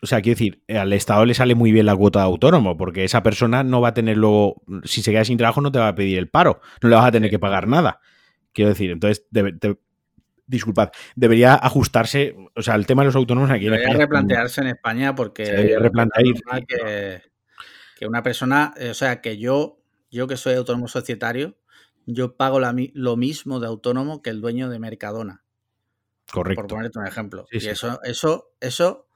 [0.00, 3.02] o sea, quiero decir, al Estado le sale muy bien la cuota de autónomo, porque
[3.02, 5.88] esa persona no va a tener luego, si se queda sin trabajo, no te va
[5.88, 8.00] a pedir el paro, no le vas a tener que pagar nada.
[8.52, 9.26] Quiero decir, entonces,
[10.46, 15.14] disculpad, debería ajustarse, o sea, el tema de los autónomos aquí debería replantearse en España
[15.14, 16.24] porque debería replantear
[16.66, 17.22] que,
[18.04, 19.80] que una persona, eh, o sea, que yo,
[20.10, 21.56] yo que soy autónomo societario,
[22.04, 25.42] yo pago lo mismo de autónomo que el dueño de Mercadona.
[26.30, 26.60] Correcto.
[26.60, 27.46] Por ponerte un ejemplo.
[27.50, 29.08] y eso, eso, eso,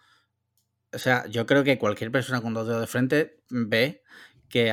[0.90, 4.02] o sea, yo creo que cualquier persona con dos dedos de frente ve
[4.48, 4.72] que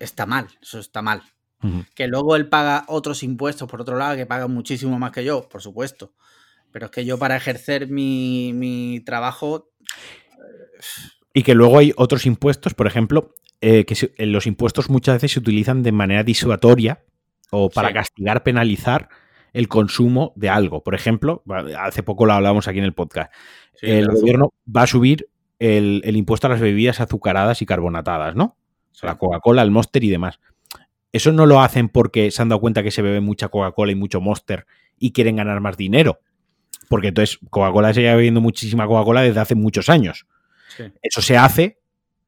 [0.00, 1.22] está mal, eso está mal.
[1.94, 5.48] Que luego él paga otros impuestos por otro lado, que paga muchísimo más que yo,
[5.48, 6.14] por supuesto.
[6.72, 9.70] Pero es que yo para ejercer mi, mi trabajo...
[11.32, 13.32] Y que luego hay otros impuestos, por ejemplo,
[13.64, 17.04] eh, que eh, los impuestos muchas veces se utilizan de manera disuatoria
[17.50, 19.08] o para castigar, penalizar
[19.52, 20.82] el consumo de algo.
[20.82, 21.44] Por ejemplo,
[21.78, 23.32] hace poco lo hablábamos aquí en el podcast.
[23.80, 25.28] el gobierno va a subir
[25.60, 28.56] el, impuesto a las bebidas azucaradas y carbonatadas, ¿no?
[29.00, 30.40] La Coca-Cola, el Monster y demás.
[31.12, 33.94] Eso no lo hacen porque se han dado cuenta que se bebe mucha Coca-Cola y
[33.94, 34.66] mucho Monster
[34.98, 36.18] y quieren ganar más dinero.
[36.88, 40.26] Porque entonces Coca-Cola se lleva bebiendo muchísima Coca-Cola desde hace muchos años.
[41.00, 41.78] Eso se hace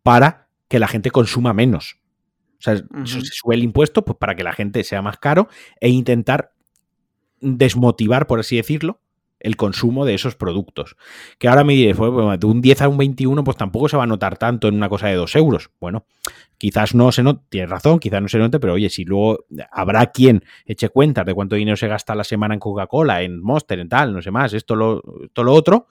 [0.05, 2.01] para que la gente consuma menos.
[2.59, 5.49] O sea, se sube el impuesto pues, para que la gente sea más caro
[5.81, 6.53] e intentar
[7.41, 9.01] desmotivar, por así decirlo,
[9.45, 10.97] el consumo de esos productos.
[11.39, 14.05] Que ahora me diré, pues, de un 10 a un 21, pues tampoco se va
[14.05, 15.71] a notar tanto en una cosa de 2 euros.
[15.79, 16.07] Bueno,
[16.57, 20.07] quizás no se note, tienes razón, quizás no se note, pero oye, si luego habrá
[20.07, 23.91] quien eche cuentas de cuánto dinero se gasta la semana en Coca-Cola, en Monster, en
[23.91, 25.03] tal, no sé más, esto, lo,
[25.37, 25.89] lo otro,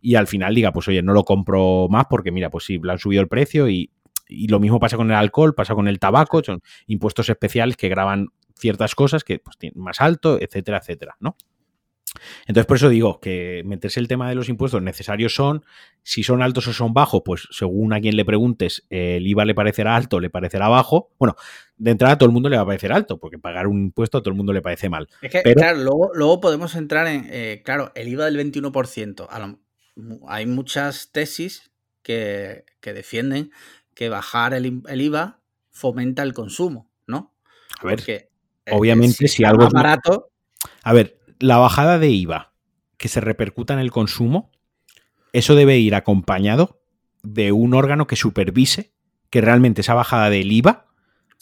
[0.00, 2.92] y al final diga, pues oye, no lo compro más porque mira, pues sí, le
[2.92, 3.90] han subido el precio y
[4.32, 7.88] y lo mismo pasa con el alcohol, pasa con el tabaco, son impuestos especiales que
[7.88, 11.36] graban ciertas cosas que pues, tienen más alto, etcétera, etcétera, ¿no?
[12.46, 15.64] Entonces, por eso digo que meterse el tema de los impuestos necesarios son,
[16.02, 19.54] si son altos o son bajos, pues según a quien le preguntes, el IVA le
[19.54, 21.10] parecerá alto, le parecerá bajo.
[21.18, 21.36] Bueno,
[21.76, 24.18] de entrada a todo el mundo le va a parecer alto, porque pagar un impuesto
[24.18, 25.08] a todo el mundo le parece mal.
[25.22, 29.58] Es que, claro, luego, luego, podemos entrar en, eh, claro, el IVA del 21%.
[30.28, 31.72] hay muchas tesis
[32.02, 33.52] que, que defienden
[33.94, 35.40] que bajar el, IVA
[35.70, 37.34] fomenta el consumo, ¿no?
[37.80, 38.14] A ver, Porque,
[38.66, 40.30] eh, obviamente si, algo es barato...
[40.82, 42.52] A ver, la bajada de IVA
[42.96, 44.50] que se repercuta en el consumo,
[45.32, 46.80] eso debe ir acompañado
[47.22, 48.92] de un órgano que supervise
[49.30, 50.86] que realmente esa bajada del IVA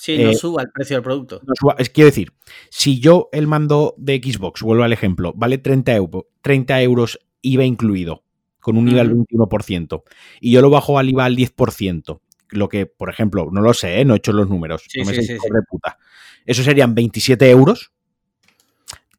[0.00, 1.42] Sí, no eh, suba el precio del producto.
[1.76, 2.32] es, quiero decir,
[2.70, 5.94] si yo el mando de Xbox, vuelvo al ejemplo, vale 30,
[6.40, 8.24] 30 euros IVA incluido,
[8.60, 10.02] con un IVA al 21%,
[10.40, 12.18] y yo lo bajo al IVA al 10%,
[12.50, 14.04] lo que, por ejemplo, no lo sé, ¿eh?
[14.04, 15.38] no he hecho los números, no me sé
[15.68, 15.98] puta.
[16.46, 17.92] Eso serían 27 euros.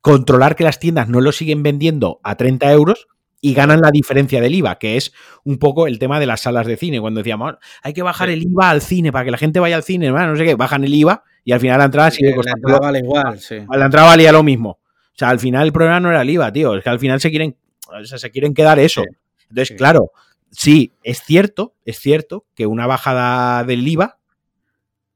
[0.01, 3.07] Controlar que las tiendas no lo siguen vendiendo a 30 euros
[3.39, 5.13] y ganan la diferencia del IVA, que es
[5.43, 7.01] un poco el tema de las salas de cine.
[7.01, 9.83] Cuando decíamos, hay que bajar el IVA al cine para que la gente vaya al
[9.83, 12.67] cine, no sé qué, bajan el IVA y al final la entrada sigue costando.
[12.67, 13.57] La entrada vale igual, sí.
[13.69, 14.69] La entrada valía lo mismo.
[14.69, 17.19] O sea, al final el problema no era el IVA, tío, es que al final
[17.19, 17.57] se quieren,
[18.03, 19.03] se quieren quedar eso.
[19.49, 20.11] Entonces, claro,
[20.51, 24.19] sí, es cierto, es cierto que una bajada del IVA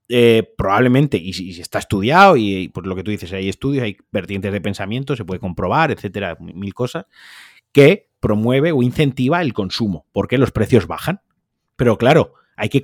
[0.07, 3.97] eh, probablemente, y si, está estudiado, y, por lo que tú dices, hay estudios, hay
[4.11, 7.05] vertientes de pensamiento, se puede comprobar, etcétera, mil cosas,
[7.71, 11.21] que promueve o incentiva el consumo, porque los precios bajan.
[11.75, 12.83] Pero claro, hay que,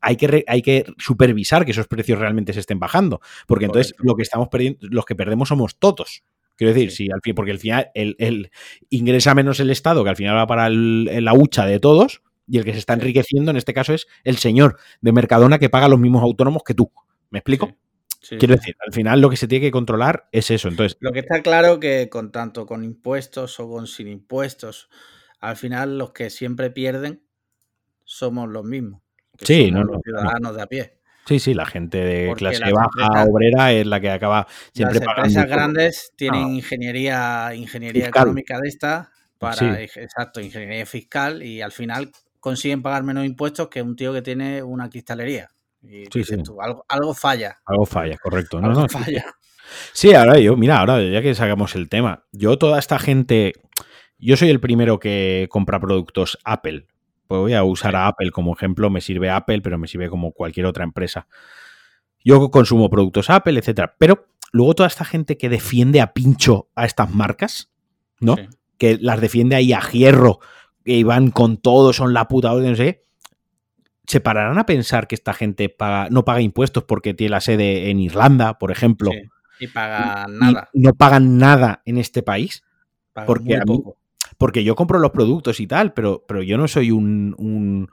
[0.00, 4.14] hay que, hay que supervisar que esos precios realmente se estén bajando, porque entonces lo
[4.14, 6.22] que estamos perdiendo, los que perdemos somos todos.
[6.56, 8.50] Quiero decir, si al fin, porque al final el,
[8.90, 12.64] ingresa menos el Estado, que al final va para la hucha de todos, y el
[12.64, 15.98] que se está enriqueciendo en este caso es el señor de Mercadona que paga los
[15.98, 16.92] mismos autónomos que tú.
[17.30, 17.74] ¿Me explico?
[18.38, 20.68] Quiero decir, al final lo que se tiene que controlar es eso.
[20.68, 24.88] Entonces, lo que está claro que con tanto con impuestos o con sin impuestos,
[25.40, 27.22] al final los que siempre pierden
[28.04, 29.02] somos los mismos.
[29.40, 30.98] sí, no, los ciudadanos de a pie.
[31.26, 35.46] Sí, sí, la gente de clase baja, obrera, es la que acaba siempre Las empresas
[35.46, 42.10] grandes tienen ingeniería, ingeniería económica de esta para, exacto, ingeniería fiscal y al final
[42.40, 45.50] consiguen pagar menos impuestos que un tío que tiene una cristalería.
[45.82, 46.36] Y sí, sí.
[46.88, 47.58] algo, falla.
[47.64, 48.60] Algo falla, correcto.
[48.60, 49.24] No, no, falla.
[49.92, 53.54] Sí, ahora yo, mira, ahora ya que sacamos el tema, yo toda esta gente,
[54.18, 56.86] yo soy el primero que compra productos Apple.
[57.26, 60.32] Pues voy a usar a Apple como ejemplo, me sirve Apple, pero me sirve como
[60.32, 61.26] cualquier otra empresa.
[62.24, 63.94] Yo consumo productos Apple, etcétera.
[63.98, 67.70] Pero luego toda esta gente que defiende a pincho a estas marcas,
[68.20, 68.36] ¿no?
[68.78, 70.40] Que las defiende ahí a hierro
[70.84, 73.02] que van con todo, son la puta no sé
[74.06, 77.90] ¿Se pararán a pensar que esta gente paga, no paga impuestos porque tiene la sede
[77.90, 79.10] en Irlanda, por ejemplo?
[79.58, 80.68] y pagan nada.
[80.74, 82.64] no pagan nada en este país.
[83.26, 83.60] porque,
[84.38, 87.88] porque yo compro los productos y tal, pero, pero yo no soy un, un,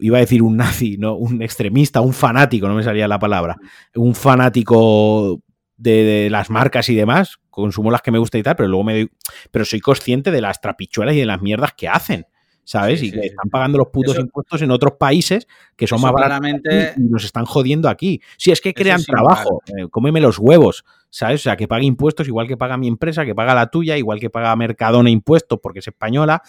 [0.00, 1.14] iba a decir un nazi, ¿no?
[1.14, 3.56] Un extremista, un fanático, no me salía la palabra.
[3.94, 5.42] Un fanático
[5.76, 7.38] de, las marcas y demás.
[7.50, 9.10] Consumo las que me gusta y tal, pero luego me doy.
[9.50, 12.26] Pero soy consciente de las trapichuelas y de las mierdas que hacen.
[12.64, 13.02] ¿Sabes?
[13.02, 15.46] y que están pagando los putos impuestos en otros países
[15.76, 16.48] que son más baratos
[16.96, 18.20] y nos están jodiendo aquí.
[18.36, 21.40] Si es que crean trabajo, eh, cómeme los huevos, ¿sabes?
[21.40, 24.20] O sea, que pague impuestos igual que paga mi empresa, que paga la tuya, igual
[24.20, 26.42] que paga Mercadona impuestos porque es española,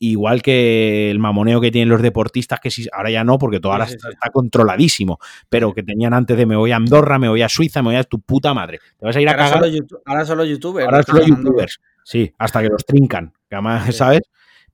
[0.00, 3.72] igual que el mamoneo que tienen los deportistas, que si, ahora ya no, porque todo
[3.72, 7.48] ahora está, controladísimo, pero que tenían antes de me voy a Andorra, me voy a
[7.48, 8.80] Suiza, me voy a tu puta madre.
[8.98, 9.62] Te vas a ir a cagar.
[10.06, 10.86] ahora solo youtubers.
[10.86, 11.80] Ahora solo youtubers.
[12.02, 13.32] Sí, hasta que los trincan.
[13.48, 14.22] Que además, ¿sabes?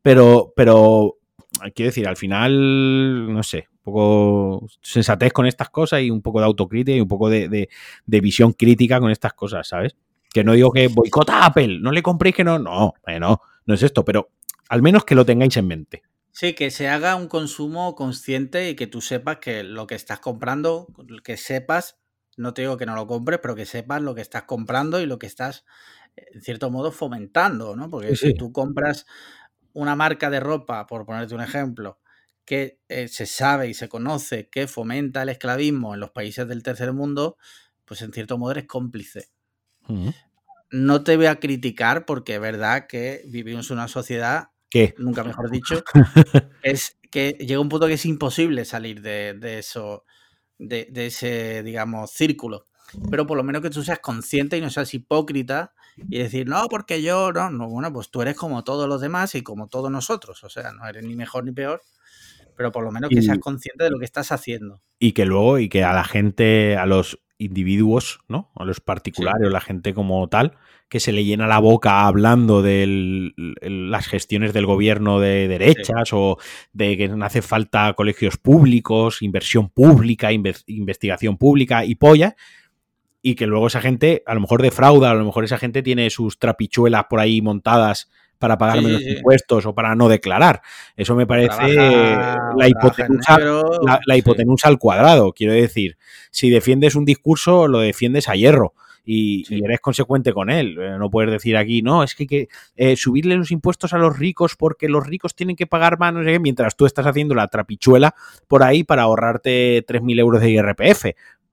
[0.07, 1.19] Pero, pero,
[1.75, 6.39] quiero decir, al final, no sé, un poco sensatez con estas cosas y un poco
[6.39, 7.69] de autocrítica y un poco de,
[8.07, 9.97] visión crítica con estas cosas, ¿sabes?
[10.33, 13.75] Que no digo que boicota a Apple, no le compréis que no, no, no, no
[13.75, 14.31] es esto, pero
[14.69, 16.05] al menos que lo tengáis en mente.
[16.31, 20.21] Sí, que se haga un consumo consciente y que tú sepas que lo que estás
[20.21, 20.87] comprando,
[21.25, 21.99] que sepas,
[22.37, 25.07] no te digo que no lo compres, pero que sepas lo que estás comprando y
[25.07, 25.65] lo que estás,
[26.15, 27.91] en cierto modo, fomentando, ¿no?
[27.91, 29.05] Porque si tú compras
[29.77, 32.01] una marca de ropa, por ponerte un ejemplo,
[32.47, 36.63] que eh, se sabe y se conoce que fomenta el esclavismo en los países del
[36.63, 37.37] tercer mundo,
[37.85, 39.29] pues en cierto modo eres cómplice.
[40.71, 44.95] No te voy a criticar porque es verdad que vivimos en una sociedad, ¿Qué?
[44.97, 45.85] nunca mejor dicho,
[46.63, 50.07] es que llega un punto que es imposible salir de, eso,
[50.59, 52.67] de, de, ese, digamos, círculo.
[53.11, 56.67] Pero por lo menos que tú seas consciente y no seas hipócrita y decir, no,
[56.69, 59.91] porque yo, no, no, bueno, pues tú eres como todos los demás y como todos
[59.91, 61.83] nosotros, o sea, no eres ni mejor ni peor,
[62.57, 64.83] pero por lo menos que seas consciente de lo que estás haciendo.
[64.99, 68.51] Y que luego, y que a la gente, a los individuos, ¿no?
[68.55, 70.57] A los particulares, la gente como tal,
[70.89, 73.33] que se le llena la boca hablando de
[73.63, 76.39] las gestiones del gobierno de derechas o
[76.73, 82.37] de que no hace falta colegios públicos, inversión pública, investigación pública y polla,
[83.29, 86.11] y que luego esa gente a lo mejor defrauda, a lo mejor esa gente tiene
[86.11, 88.09] sus trapichuelas por ahí montadas
[88.39, 90.63] para pagar menos impuestos o para no declarar.
[90.97, 93.37] Eso me parece la, hipotenusa,
[94.07, 95.33] la, hipotenusa al cuadrado.
[95.33, 95.99] Quiero decir,
[96.31, 98.75] si defiendes un discurso, lo defiendes a hierro.
[99.05, 100.77] Y, eres consecuente con él.
[100.81, 103.99] Eh, no puedes decir aquí, no, es que hay que eh, subirle los impuestos a
[103.99, 107.07] los ricos porque los ricos tienen que pagar más, no sé qué, mientras tú estás
[107.07, 108.15] haciendo la trapichuela
[108.47, 111.07] por ahí para ahorrarte 3.000 euros de IRPF.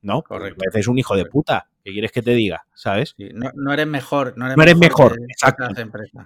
[0.04, 0.22] ¿No?
[0.22, 0.62] Correcto.
[0.64, 1.68] A veces es un hijo de puta.
[1.84, 2.66] ¿Qué quieres que te diga?
[2.74, 3.16] ¿Sabes?
[3.56, 4.36] no, eres mejor.
[4.38, 5.66] No eres, mejor, exacto.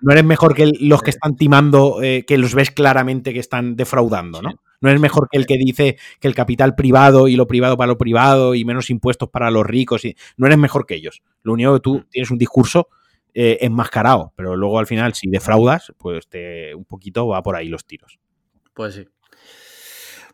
[0.01, 3.75] No eres mejor que los que están timando, eh, que los ves claramente que están
[3.75, 4.51] defraudando, ¿no?
[4.79, 7.87] No eres mejor que el que dice que el capital privado y lo privado para
[7.87, 10.05] lo privado y menos impuestos para los ricos.
[10.05, 10.15] Y...
[10.37, 11.23] No eres mejor que ellos.
[11.41, 12.05] Lo único que tú mm.
[12.11, 12.89] tienes un discurso
[13.33, 17.67] eh, enmascarado, pero luego al final, si defraudas, pues te, un poquito va por ahí
[17.67, 18.19] los tiros.
[18.73, 19.07] Pues sí.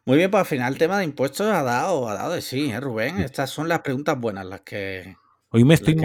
[0.05, 2.69] Muy bien, pues al final el tema de impuestos ha dado, ha dado de sí,
[2.69, 3.19] ¿eh, Rubén?
[3.19, 5.15] Estas son las preguntas buenas, las que.
[5.49, 5.95] Hoy me estoy,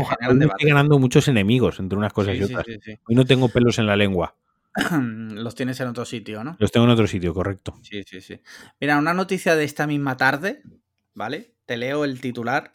[0.60, 2.66] ganando muchos enemigos entre unas cosas y otras.
[2.66, 4.34] Hoy no tengo pelos en la lengua.
[4.92, 6.56] los tienes en otro sitio, ¿no?
[6.58, 7.74] Los tengo en otro sitio, correcto.
[7.82, 8.40] Sí, sí, sí.
[8.80, 10.62] Mira, una noticia de esta misma tarde,
[11.14, 11.54] ¿vale?
[11.66, 12.72] Te leo el titular.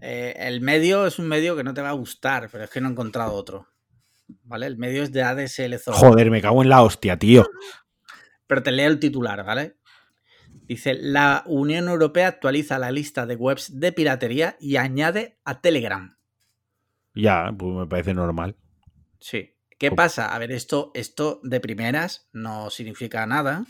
[0.00, 2.80] Eh, el medio es un medio que no te va a gustar, pero es que
[2.80, 3.66] no he encontrado otro.
[4.44, 4.66] ¿Vale?
[4.66, 5.96] El medio es de ADSL Zone.
[5.96, 7.46] Joder, me cago en la hostia, tío.
[8.46, 9.76] Pero te leo el titular, ¿vale?
[10.70, 16.16] Dice, la Unión Europea actualiza la lista de webs de piratería y añade a Telegram.
[17.12, 18.54] Ya, pues me parece normal.
[19.18, 19.56] Sí.
[19.78, 20.32] ¿Qué pasa?
[20.32, 23.64] A ver, esto, esto de primeras no significa nada.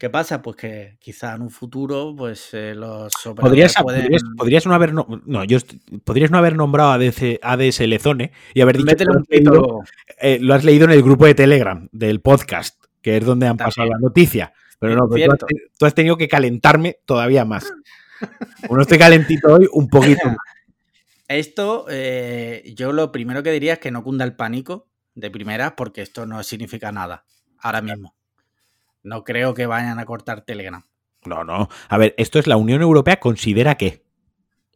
[0.00, 0.42] ¿Qué pasa?
[0.42, 4.08] Pues que quizá en un futuro, pues eh, los ¿Podrías, pueden...
[4.36, 5.58] podrías, no haber no, yo
[6.02, 9.84] podrías no haber nombrado a ADSL Zone y haber dicho un leído,
[10.20, 13.56] eh, lo has leído en el grupo de Telegram del podcast, que es donde han
[13.56, 14.52] pasado la noticia.
[14.80, 15.36] Pero no, pero
[15.78, 17.70] tú, has, tenido que calentarme todavía más.
[18.66, 20.38] Como estoy calentito hoy, un poquito más.
[21.28, 25.74] Esto, eh, yo lo primero que diría es que no cunda el pánico de primeras,
[25.76, 27.24] porque esto no significa nada
[27.58, 28.14] ahora mismo.
[29.02, 30.82] No creo que vayan a cortar Telegram.
[31.24, 31.68] No, no.
[31.88, 34.02] A ver, esto es la Unión Europea considera que.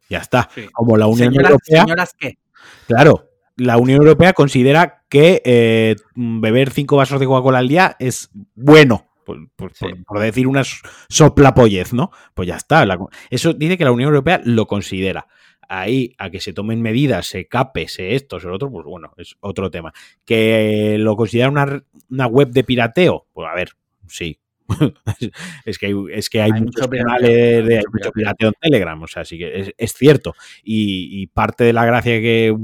[0.08, 0.50] Ya está.
[0.72, 1.82] Como la Unión Europea.
[1.82, 2.38] ¿Señoras qué?
[2.86, 8.30] Claro, la Unión Europea considera que eh, beber cinco vasos de Coca-Cola al día es
[8.54, 9.08] bueno.
[9.24, 10.62] Por, decir una
[11.08, 12.10] soplapollez, ¿no?
[12.34, 12.86] Pues ya está.
[13.30, 15.26] eso dice que la Unión Europea lo considera
[15.68, 19.12] ahí a que se tomen medidas, se cape, se esto, se lo otro, pues bueno,
[19.16, 19.92] es otro tema.
[20.24, 23.26] ¿Que lo considera una, web de pirateo?
[23.32, 23.70] Pues a ver,
[24.08, 24.38] sí.
[25.64, 29.24] es, que hay, es que hay, mucho pirateo, de, mucho pirateo en Telegram, o sea,
[29.24, 30.34] sí que es, cierto.
[30.62, 32.56] Y, parte de la gracia que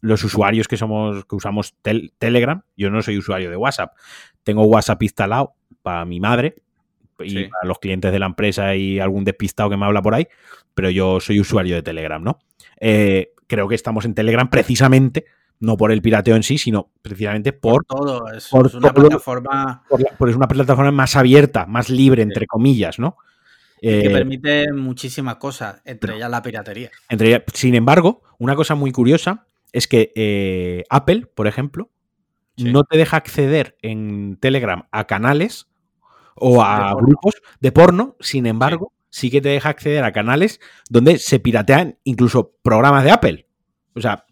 [0.00, 1.74] los usuarios que somos, que usamos
[2.18, 3.94] Telegram, yo no soy usuario de WhatsApp,
[4.42, 6.56] tengo WhatsApp instalado para mi madre,
[7.22, 10.26] y para los clientes de la empresa y algún despistado que me habla por ahí,
[10.74, 12.38] pero yo soy usuario de Telegram, ¿no?
[12.80, 15.26] Eh, creo que estamos en Telegram precisamente,
[15.58, 18.32] no por el pirateo en sí, sino precisamente por, todo.
[18.32, 19.82] Es, una plataforma.
[20.18, 23.16] Por, es una plataforma más abierta, más libre, entre comillas, ¿no?
[23.80, 26.90] que eh, permite muchísimas cosas, entre ellas la piratería.
[27.08, 31.90] Entre sin embargo, una cosa muy curiosa es que eh, Apple, por ejemplo,
[32.56, 35.68] no te deja acceder en Telegram a canales
[36.34, 39.30] o a grupos de porno, sin embargo, sí.
[39.30, 43.46] que te deja acceder a canales donde se piratean incluso programas de Apple.
[43.94, 44.24] O sea,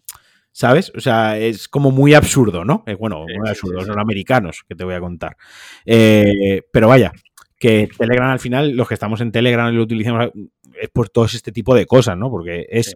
[0.51, 0.91] ¿sabes?
[0.95, 2.83] O sea, es como muy absurdo, ¿no?
[2.87, 5.37] Eh, bueno, muy absurdo, son americanos, que te voy a contar.
[5.85, 7.11] Eh, pero vaya,
[7.57, 10.31] que Telegram al final, los que estamos en Telegram y lo utilizamos,
[10.81, 12.29] es por todo este tipo de cosas, ¿no?
[12.29, 12.95] Porque es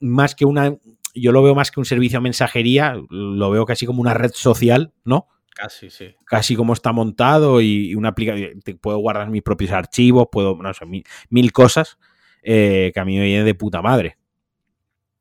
[0.00, 0.76] más que una,
[1.14, 4.32] yo lo veo más que un servicio a mensajería, lo veo casi como una red
[4.32, 5.28] social, ¿no?
[5.54, 6.14] Casi, sí.
[6.24, 8.60] Casi como está montado y una aplicación.
[8.80, 10.84] Puedo guardar mis propios archivos, puedo, no sé,
[11.30, 11.96] mil, cosas
[12.42, 14.18] eh, que a mí me vienen de puta madre.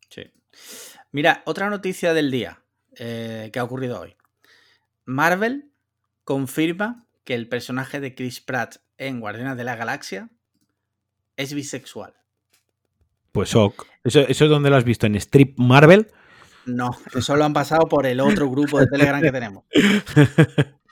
[0.10, 0.24] Sí.
[1.12, 2.64] Mira, otra noticia del día
[2.98, 4.16] eh, que ha ocurrido hoy.
[5.06, 5.70] Marvel
[6.24, 10.30] confirma que el personaje de Chris Pratt en Guardianes de la Galaxia
[11.38, 12.16] es bisexual.
[13.34, 13.50] Pues.
[13.50, 13.74] ¿Eso,
[14.04, 15.08] eso es donde lo has visto?
[15.08, 16.08] ¿En Strip Marvel?
[16.66, 19.66] No, eso lo han pasado por el otro grupo de Telegram que tenemos.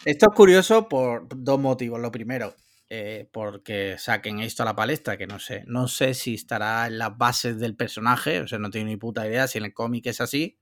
[0.06, 2.00] Esto es curioso por dos motivos.
[2.02, 2.56] Lo primero,
[2.90, 5.64] eh, porque saquen esto a la palestra, que no sé.
[5.68, 9.28] No sé si estará en las bases del personaje, o sea, no tengo ni puta
[9.28, 10.58] idea si en el cómic es así.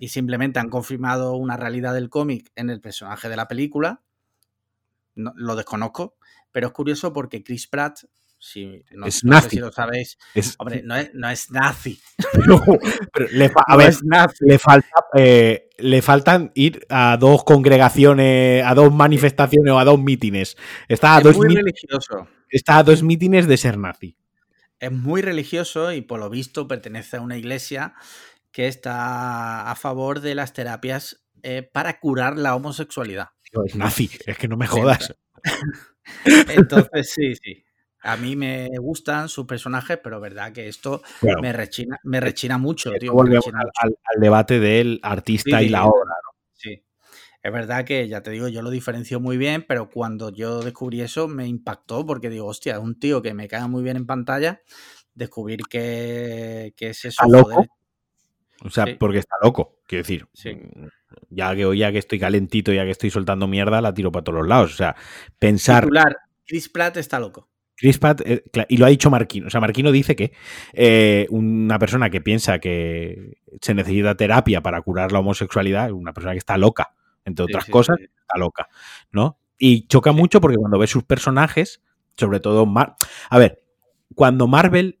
[0.00, 4.02] Y simplemente han confirmado una realidad del cómic en el personaje de la película.
[5.14, 6.16] lo desconozco,
[6.50, 8.00] pero es curioso porque Chris Pratt
[8.92, 9.50] no, es nazi.
[9.50, 10.18] si lo sabéis.
[10.58, 12.00] Hombre, no es, no es nazi.
[13.32, 13.94] le, a ver,
[14.40, 20.00] le falta eh, le faltan ir a dos congregaciones, a dos manifestaciones o a dos
[20.00, 20.56] mítines.
[20.88, 22.28] Está a es dos muy religioso.
[22.48, 24.16] Está a dos mítines de ser nazi.
[24.80, 27.94] Es muy religioso y por lo visto pertenece a una iglesia
[28.52, 33.28] que está a favor de las terapias eh, para curar la homosexualidad.
[33.64, 35.14] Es nazi, es que no me jodas.
[36.24, 37.64] Entonces, sí, sí.
[38.02, 41.02] A mí me gustan sus personajes, pero verdad que esto
[41.40, 43.12] me, rechina, me rechina mucho, tío.
[43.12, 46.38] Volvemos al, debate del artista y la obra, ¿no?
[46.52, 46.84] Sí.
[47.42, 51.00] Es verdad que, ya te digo, yo lo diferencio muy bien, pero cuando yo descubrí
[51.00, 54.62] eso me impactó porque digo, hostia, un tío que me cae muy bien en pantalla,
[55.14, 57.08] descubrir que, es eso.
[57.08, 57.66] ¿Está loco?
[58.64, 60.26] O sea, porque está loco, quiero decir.
[60.44, 60.86] Mm,
[61.30, 64.40] ya que ya que estoy calentito, ya que estoy soltando mierda, la tiro para todos
[64.40, 64.72] los lados.
[64.72, 64.96] O sea,
[65.38, 65.84] pensar.
[65.84, 67.48] Titular, Chris Pratt está loco.
[67.78, 70.32] Chris Pratt, eh, y lo ha dicho Marquino, o sea, Marquino dice que
[70.72, 76.32] eh, una persona que piensa que se necesita terapia para curar la homosexualidad, una persona
[76.32, 78.68] que está loca, entre otras cosas, está loca,
[79.12, 79.38] ¿no?
[79.58, 81.80] Y choca mucho porque cuando ves sus personajes,
[82.16, 82.66] sobre todo,
[83.30, 83.62] a ver,
[84.14, 84.98] cuando Marvel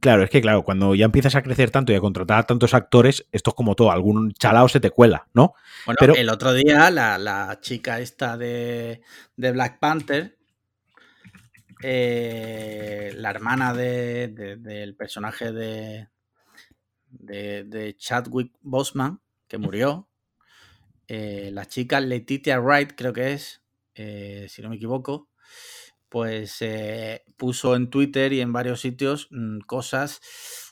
[0.00, 2.74] claro, es que claro, cuando ya empiezas a crecer tanto y a contratar a tantos
[2.74, 5.54] actores, esto es como todo, algún chalao se te cuela, ¿no?
[5.86, 9.00] Bueno, Pero, el otro día la, chica esta de,
[9.36, 10.35] Black Panther,
[11.82, 16.08] eh, la hermana del personaje de,
[17.10, 20.08] de, Chadwick Boseman, que murió,
[21.08, 23.62] eh, la chica Letitia Wright, creo que es,
[23.94, 25.28] eh, si no me equivoco,
[26.08, 30.20] pues eh, puso en Twitter y en varios sitios mm, cosas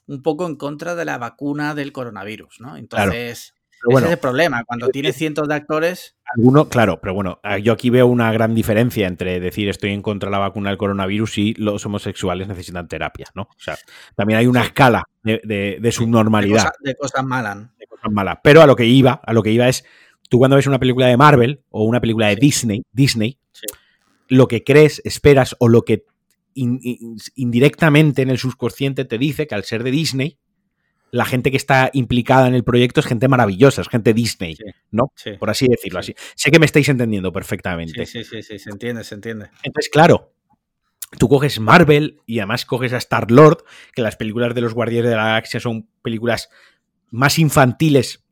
[0.06, 2.76] un poco en contra de la vacuna del coronavirus, ¿no?
[2.76, 3.54] Entonces,
[3.90, 4.64] ese es el problema.
[4.64, 6.16] Cuando tienes cientos de actores.
[6.36, 10.02] Alguno, claro, pero bueno, ah, yo aquí veo una gran diferencia entre decir estoy en
[10.02, 13.42] contra de la vacuna del coronavirus y los homosexuales necesitan terapia, ¿no?
[13.42, 13.76] O sea,
[14.16, 16.72] también hay una escala de, de, subnormalidad.
[16.80, 17.58] De, cosas malas.
[17.78, 18.38] De cosas malas.
[18.42, 19.84] Pero a lo que iba, a lo que iba es,
[20.28, 23.38] tú cuando ves una película de Marvel o una película de Disney, Disney,
[24.28, 26.04] lo que crees, esperas o lo que
[26.54, 30.38] indirectamente en el subconsciente te dice que al ser de Disney,
[31.14, 34.56] la gente que está implicada en el proyecto es gente maravillosa, es gente Disney,
[34.90, 35.12] ¿no?
[35.38, 36.12] Por así decirlo así.
[36.34, 38.04] Sé que me estáis entendiendo perfectamente.
[38.04, 39.48] Sí, sí, sí, se entiende, se entiende.
[39.62, 40.32] Entonces, claro,
[41.16, 43.58] tú coges Marvel y además coges a Star Lord,
[43.94, 46.50] que las películas de los Guardianes de la Galaxia son películas
[47.12, 48.24] más infantiles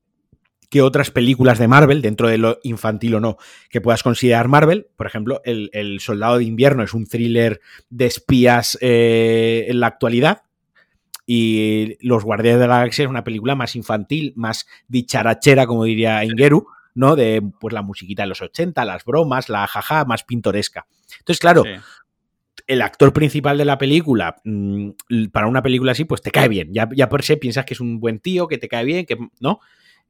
[0.68, 3.36] que otras películas de Marvel, dentro de lo infantil o no,
[3.70, 4.88] que puedas considerar Marvel.
[4.96, 7.60] Por ejemplo, El, Soldado de Invierno es un thriller
[7.90, 10.42] de espías eh, en la actualidad.
[11.26, 16.24] Y Los Guardianes de la Galaxia es una película más infantil, más dicharachera, como diría
[16.24, 17.16] Ingeru, ¿no?
[17.16, 20.86] De pues la musiquita de los 80, las bromas, la jaja, más pintoresca.
[21.18, 21.64] Entonces, claro,
[22.66, 24.90] el actor principal de la película, mm,
[25.30, 26.72] para una película así, pues te cae bien.
[26.72, 29.16] Ya, ya por sí piensas que es un buen tío, que te cae bien, que,
[29.40, 29.60] ¿no?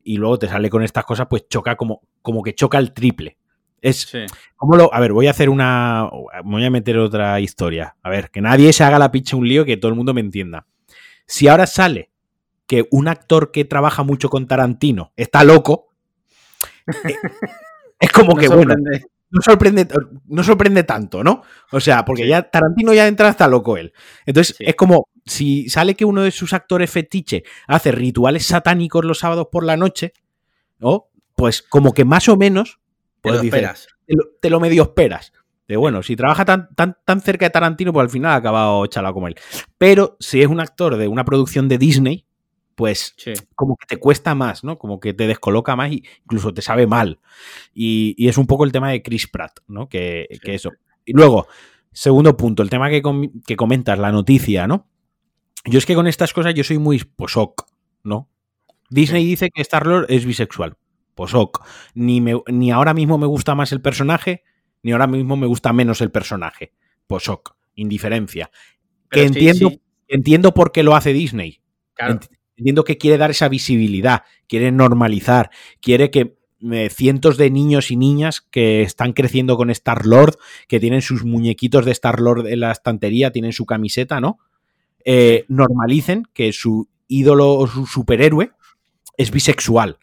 [0.04, 3.36] y luego te sale con estas cosas, pues choca como, como que choca el triple.
[3.80, 4.12] Es
[4.54, 4.94] como lo.
[4.94, 6.08] A ver, voy a hacer una.
[6.44, 7.96] Voy a meter otra historia.
[8.02, 10.20] A ver, que nadie se haga la picha un lío, que todo el mundo me
[10.20, 10.66] entienda.
[11.26, 12.10] Si ahora sale
[12.66, 15.88] que un actor que trabaja mucho con Tarantino está loco,
[16.86, 17.16] eh,
[18.00, 18.74] es como que, bueno,
[19.32, 19.88] no sorprende,
[20.26, 21.42] no sorprende tanto, ¿no?
[21.70, 23.92] O sea, porque ya Tarantino ya entra hasta loco él.
[24.26, 29.18] Entonces, es como si sale que uno de sus actores fetiche hace rituales satánicos los
[29.18, 30.12] sábados por la noche,
[30.78, 31.08] ¿no?
[31.34, 32.78] Pues como que más o menos
[33.22, 33.88] pues te lo esperas.
[34.40, 35.32] Te lo, medio esperas.
[35.72, 38.84] De bueno, si trabaja tan, tan, tan cerca de Tarantino, pues al final ha acabado
[38.88, 39.36] chalado como él.
[39.78, 42.26] Pero si es un actor de una producción de Disney,
[42.74, 43.16] pues
[43.54, 44.76] como que te cuesta más, ¿no?
[44.76, 47.20] Como que te descoloca más e incluso te sabe mal.
[47.72, 49.88] Y, es un poco el tema de Chris Pratt, ¿no?
[49.88, 50.72] Que, eso.
[51.06, 51.46] Y luego,
[51.90, 53.00] segundo punto, el tema que,
[53.46, 54.90] que, comentas, la noticia, ¿no?
[55.64, 57.66] Yo es que con estas cosas yo soy muy posoc,
[58.04, 58.28] ¿no?
[58.90, 60.76] Disney dice que Star-Lord es bisexual.
[61.14, 61.64] Posoc.
[61.94, 64.44] Ni, ni ahora mismo me gusta más el personaje,
[64.82, 66.72] ni ahora mismo me gusta menos el personaje.
[67.06, 67.56] Posoc.
[67.74, 68.50] Indiferencia.
[69.10, 69.72] que entiendo,
[70.08, 71.62] entiendo por qué lo hace Disney.
[71.94, 72.20] Claro.
[72.56, 76.36] Entiendo que quiere dar esa visibilidad, quiere normalizar, quiere que
[76.70, 80.36] eh, cientos de niños y niñas que están creciendo con Star Lord,
[80.68, 84.38] que tienen sus muñequitos de Star Lord en la estantería, tienen su camiseta, ¿no?
[85.04, 88.52] Eh, normalicen que su ídolo o su superhéroe
[89.16, 89.98] es bisexual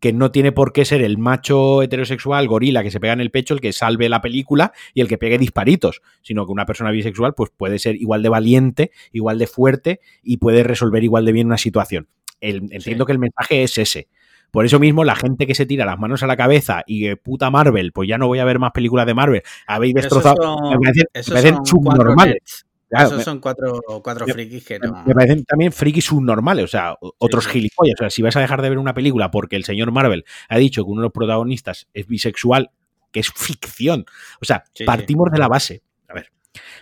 [0.00, 3.30] que no tiene por qué ser el macho heterosexual gorila que se pega en el
[3.30, 6.90] pecho el que salve la película y el que pegue disparitos, sino que una persona
[6.90, 11.32] bisexual pues puede ser igual de valiente, igual de fuerte y puede resolver igual de
[11.32, 12.08] bien una situación.
[12.40, 14.08] entiendo que el mensaje es ese.
[14.50, 17.50] Por eso mismo, la gente que se tira las manos a la cabeza y puta
[17.50, 20.56] Marvel, pues ya no voy a ver más películas de Marvel, habéis destrozado.
[20.78, 22.66] me subnormales.
[22.90, 25.02] Esos son cuatro, cuatro frikis que no.
[25.04, 27.94] Me parecen también frikis subnormales, o sea, otros gilipollas.
[27.96, 30.58] O sea, si vas a dejar de ver una película porque el señor Marvel ha
[30.58, 32.70] dicho que uno de los protagonistas es bisexual,
[33.10, 34.06] que es ficción.
[34.40, 35.82] O sea, partimos de la base.
[36.08, 36.30] A ver,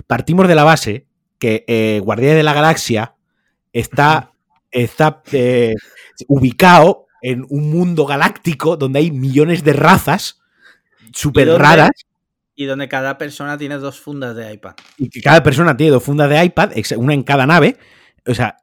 [0.07, 1.07] partimos de la base
[1.38, 3.14] que eh, Guardia de la Galaxia
[3.72, 4.32] está,
[4.70, 5.74] está eh,
[6.28, 10.42] ubicado en un mundo galáctico donde hay millones de razas
[11.12, 11.92] súper raras
[12.55, 14.74] y donde cada persona tiene dos fundas de iPad.
[14.96, 17.76] Y que cada persona tiene dos fundas de iPad, una en cada nave.
[18.26, 18.57] O sea,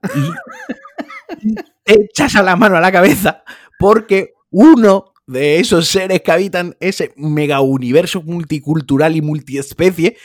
[1.43, 3.43] y, te echas a la mano a la cabeza
[3.79, 10.17] porque uno de esos seres que habitan ese mega universo multicultural y multiespecie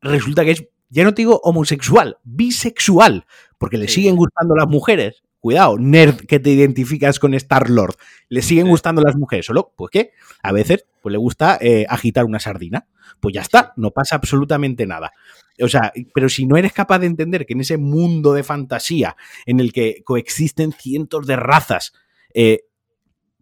[0.00, 3.26] resulta que es, ya no te digo homosexual, bisexual,
[3.58, 7.94] porque le siguen gustando las mujeres Cuidado, nerd que te identificas con Star Lord.
[8.28, 10.10] Le siguen gustando las mujeres, solo, pues qué,
[10.42, 12.86] a veces pues le gusta eh, agitar una sardina.
[13.20, 15.12] Pues ya está, no pasa absolutamente nada.
[15.60, 19.16] O sea, pero si no eres capaz de entender que en ese mundo de fantasía
[19.46, 21.92] en el que coexisten cientos de razas,
[22.34, 22.64] eh,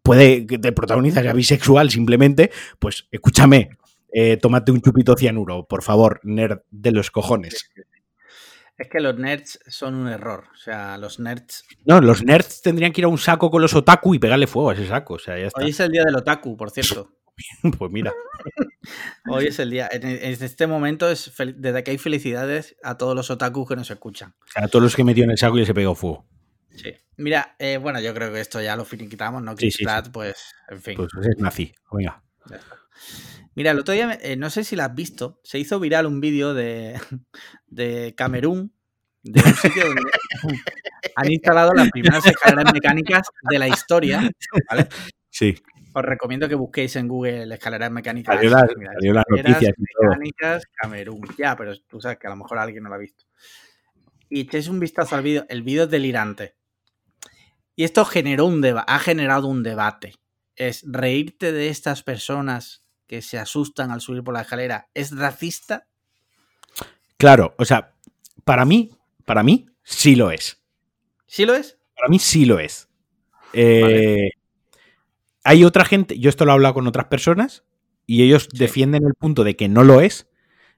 [0.02, 3.70] puede que te protagonizas ya bisexual simplemente, pues escúchame,
[4.12, 7.70] eh, tómate un chupito cianuro, por favor, nerd de los cojones.
[8.78, 10.44] Es que los nerds son un error.
[10.52, 11.64] O sea, los nerds.
[11.86, 14.70] No, los nerds tendrían que ir a un saco con los otaku y pegarle fuego
[14.70, 15.14] a ese saco.
[15.14, 15.62] O sea, ya está.
[15.62, 17.10] Hoy es el día del otaku, por cierto.
[17.78, 18.12] pues mira.
[19.30, 19.88] Hoy es el día.
[19.90, 24.34] En este momento es desde que hay felicidades a todos los otakus que nos escuchan.
[24.54, 26.26] A todos los que metió en el saco y se pegó fuego.
[26.70, 26.94] Sí.
[27.16, 29.56] Mira, eh, bueno, yo creo que esto ya lo finiquitamos, ¿no?
[29.56, 29.70] Sí,
[30.12, 30.96] pues, en fin.
[30.96, 31.74] Pues es nazi.
[31.90, 32.22] Venga.
[33.56, 36.20] Mira, el otro día, eh, no sé si lo has visto, se hizo viral un
[36.20, 37.00] vídeo de,
[37.66, 38.72] de Camerún,
[39.22, 40.02] de un sitio donde
[41.16, 44.30] han instalado las primeras escaleras mecánicas de la historia,
[44.68, 44.88] ¿vale?
[45.30, 45.54] Sí.
[45.94, 48.34] Os recomiendo que busquéis en Google escaleras mecánicas.
[48.34, 48.50] Salió
[49.14, 49.72] las noticias.
[50.02, 51.26] Mecánicas Camerún.
[51.38, 53.24] Ya, pero tú sabes que a lo mejor alguien no lo ha visto.
[54.28, 55.46] Y echéis un vistazo al vídeo.
[55.48, 56.54] El vídeo es delirante.
[57.74, 60.12] Y esto generó un ha generado un debate.
[60.54, 65.86] Es reírte de estas personas que se asustan al subir por la escalera, ¿es racista?
[67.16, 67.94] Claro, o sea,
[68.44, 68.90] para mí,
[69.24, 70.62] para mí, sí lo es.
[71.26, 71.78] ¿Sí lo es?
[71.94, 72.88] Para mí sí lo es.
[73.52, 74.30] Eh,
[75.44, 77.64] hay otra gente, yo esto lo he hablado con otras personas,
[78.06, 80.28] y ellos defienden el punto de que no lo es,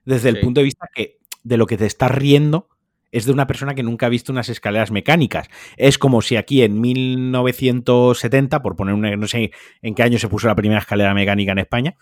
[0.05, 2.69] desde el punto de vista que de lo que te estás riendo
[3.11, 5.47] es de una persona que nunca ha visto unas escaleras mecánicas.
[5.77, 9.51] Es como si aquí en 1970, por poner una, no sé
[9.81, 11.95] en qué año se puso la primera escalera mecánica en España,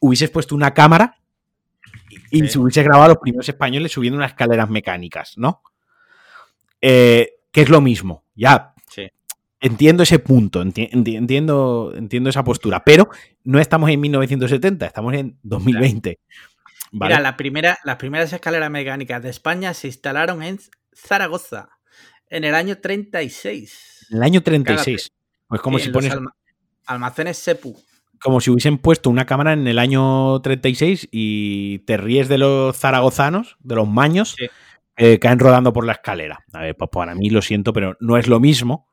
[0.00, 1.16] hubieses puesto una cámara
[2.30, 5.62] y se hubiese grabado a los primeros españoles subiendo unas escaleras mecánicas, ¿no?
[6.80, 8.74] Eh, que es lo mismo, ya.
[9.58, 13.08] Entiendo ese punto, entiendo, entiendo esa postura, pero
[13.42, 16.20] no estamos en 1970, estamos en 2020.
[16.92, 20.58] Mira, la primera, las primeras escaleras mecánicas de España se instalaron en
[20.94, 21.68] Zaragoza
[22.28, 24.06] en el año 36.
[24.10, 25.10] En el año 36.
[25.48, 26.14] Pues como si pones.
[26.86, 27.76] almacenes Sepu.
[28.20, 32.76] Como si hubiesen puesto una cámara en el año 36 y te ríes de los
[32.76, 34.36] zaragozanos, de los maños,
[34.96, 36.44] que caen rodando por la escalera.
[36.52, 38.90] A ver, pues para mí lo siento, pero no es lo mismo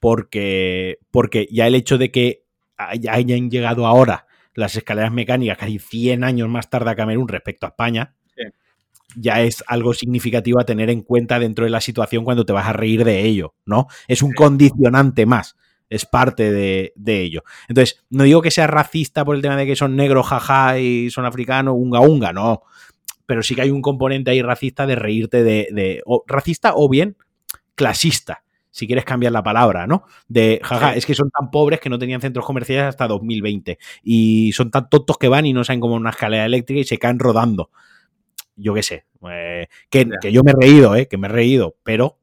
[0.00, 2.44] porque, porque ya el hecho de que
[2.78, 4.26] hayan llegado ahora
[4.56, 8.14] las escaleras mecánicas casi 100 años más tarde a Camerún respecto a España,
[9.14, 12.66] ya es algo significativo a tener en cuenta dentro de la situación cuando te vas
[12.66, 13.86] a reír de ello, ¿no?
[14.08, 15.56] Es un condicionante más,
[15.88, 17.44] es parte de, ello.
[17.68, 21.10] Entonces, no digo que sea racista por el tema de que son negros, jaja, y
[21.10, 22.62] son africanos, unga, unga, no.
[23.26, 27.16] Pero sí que hay un componente ahí racista de reírte de, de racista o bien
[27.74, 28.45] clasista
[28.76, 30.04] si quieres cambiar la palabra, ¿no?
[30.28, 34.52] De, jaja, es que son tan pobres que no tenían centros comerciales hasta 2020 y
[34.52, 37.18] son tan tontos que van y no saben cómo una escalera eléctrica y se caen
[37.18, 37.70] rodando.
[38.54, 41.08] Yo qué sé, eh, que, yo me he reído, ¿eh?
[41.08, 42.18] Que me he reído, pero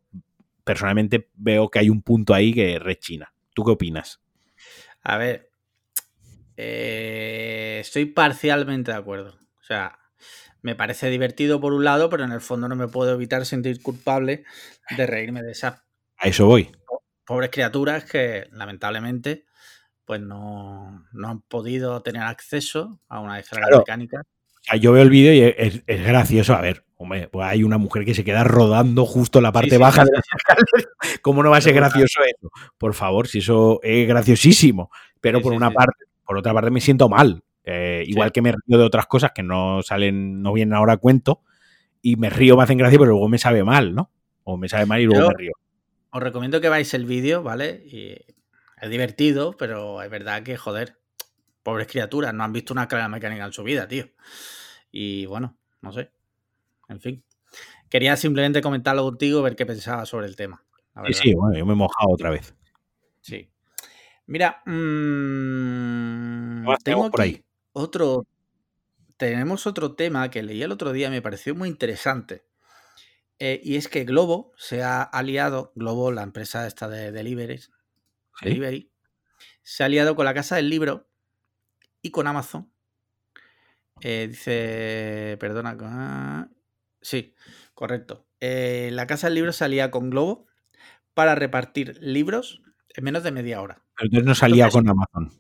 [0.64, 3.34] personalmente veo que hay un punto ahí que rechina.
[3.56, 4.22] ¿Tú qué opinas?
[5.02, 5.50] A ver,
[6.56, 9.40] eh, estoy parcialmente de acuerdo.
[9.60, 9.98] O sea,
[10.62, 13.82] me parece divertido por un lado, pero en el fondo no me puedo evitar sentir
[13.82, 14.44] culpable
[14.96, 15.84] de reírme de esa
[16.24, 16.72] a eso voy.
[17.26, 19.46] Pobres criaturas que lamentablemente
[20.06, 24.22] pues no, han podido tener acceso a una descarga mecánica.
[24.80, 26.54] yo veo el vídeo y es, gracioso.
[26.54, 30.04] A ver, hombre, pues hay una mujer que se queda rodando justo la parte baja
[30.04, 30.22] de la.
[31.22, 32.50] ¿Cómo no va a ser gracioso eso?
[32.78, 34.90] Por favor, si eso es graciosísimo.
[35.22, 37.44] Pero por una parte, por otra parte me siento mal.
[37.64, 40.98] Eh, igual que me río de otras cosas que no salen, no vienen ahora a
[40.98, 41.42] cuento.
[42.02, 44.12] Y me río, me hacen gracia, pero luego me sabe mal, ¿no?
[44.44, 45.54] O me sabe mal y luego me río
[46.14, 47.84] os recomiendo que veáis el vídeo, ¿vale?
[47.88, 48.16] Y
[48.80, 51.00] es divertido, pero es verdad que, joder,
[51.64, 54.06] pobres criaturas, no han visto una carrera mecánica en su vida, tío.
[54.92, 56.12] Y bueno, no sé.
[56.88, 57.24] En fin.
[57.90, 60.64] Quería simplemente comentarlo contigo, ver qué pensabas sobre el tema.
[61.08, 62.54] Sí, sí, bueno, yo me he mojado otra vez.
[63.22, 63.50] Sí.
[64.28, 67.44] Mira, mmm, tengo por ahí.
[67.72, 68.28] otro.
[69.18, 72.44] Tenemos otro tema que leí el otro día, me pareció muy interesante.
[73.46, 77.60] Eh, y es que Globo se ha aliado, Globo, la empresa esta de delivery,
[78.42, 78.90] delivery,
[79.62, 81.10] se ha aliado con la Casa del Libro
[82.02, 82.72] y con Amazon.
[84.00, 86.48] Eh, dice, perdona, ah,
[87.02, 87.36] sí,
[87.74, 88.26] correcto.
[88.40, 90.48] Eh, la Casa del Libro se alía con Globo
[91.14, 92.64] para repartir libros
[92.96, 93.84] en menos de media hora.
[93.98, 95.34] Pero entonces no salía con Amazon.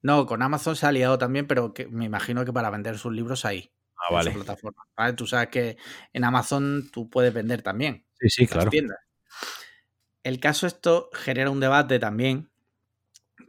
[0.00, 3.12] No, con Amazon se ha aliado también, pero que me imagino que para vender sus
[3.12, 3.70] libros ahí.
[4.00, 4.30] Ah, vale.
[4.32, 4.82] plataforma.
[5.16, 5.76] Tú sabes que
[6.12, 8.06] en Amazon tú puedes vender también.
[8.18, 8.70] Sí, sí, claro.
[10.22, 12.50] El caso esto genera un debate también,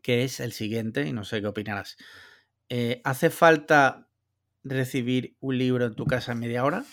[0.01, 1.97] que es el siguiente, y no sé qué opinarás.
[2.69, 4.07] Eh, ¿Hace falta
[4.63, 6.85] recibir un libro en tu casa en media hora?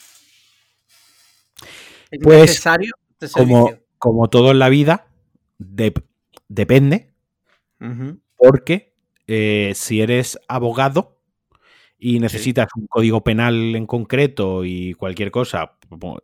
[2.11, 2.93] ¿Es pues, necesario?
[3.21, 5.09] Este como, como todo en la vida,
[5.59, 7.13] depende,
[8.37, 8.95] porque
[9.27, 11.18] eh, si eres abogado,
[11.99, 15.73] y necesitas un código penal en concreto y cualquier cosa,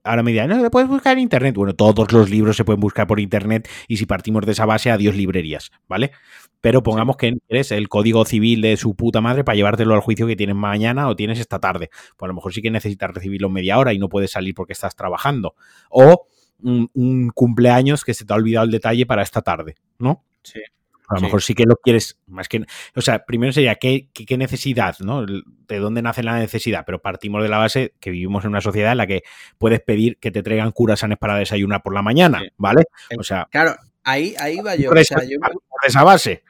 [0.05, 1.57] ahora me dirán, no, lo puedes buscar en Internet.
[1.57, 4.91] Bueno, todos los libros se pueden buscar por Internet y si partimos de esa base,
[4.91, 6.13] adiós librerías, ¿vale?
[6.61, 10.27] Pero pongamos que eres el código civil de su puta madre para llevártelo al juicio
[10.27, 11.91] que tienes mañana o tienes esta tarde.
[12.17, 14.73] Pues a lo mejor sí que necesitas recibirlo media hora y no puedes salir porque
[14.73, 15.57] estás trabajando.
[15.91, 16.27] O
[16.63, 20.25] un, un cumpleaños que se te ha olvidado el detalle para esta tarde, ¿no?
[20.43, 20.61] Sí.
[21.09, 22.65] A lo mejor sí que lo quieres, más que.
[22.97, 25.27] O sea, primero sería qué, qué, necesidad, ¿no?
[25.27, 28.93] De dónde nace la necesidad, pero partimos de la base que vivimos en una sociedad
[28.93, 29.23] en la que
[29.59, 32.85] puedes pedir que te traigan curasanes para desayunar por la mañana, ¿vale?
[33.19, 33.49] O sea.
[33.51, 34.91] Claro, ahí, ahí va yo.
[34.91, 35.49] O sea, yo me,
[35.87, 36.43] esa base.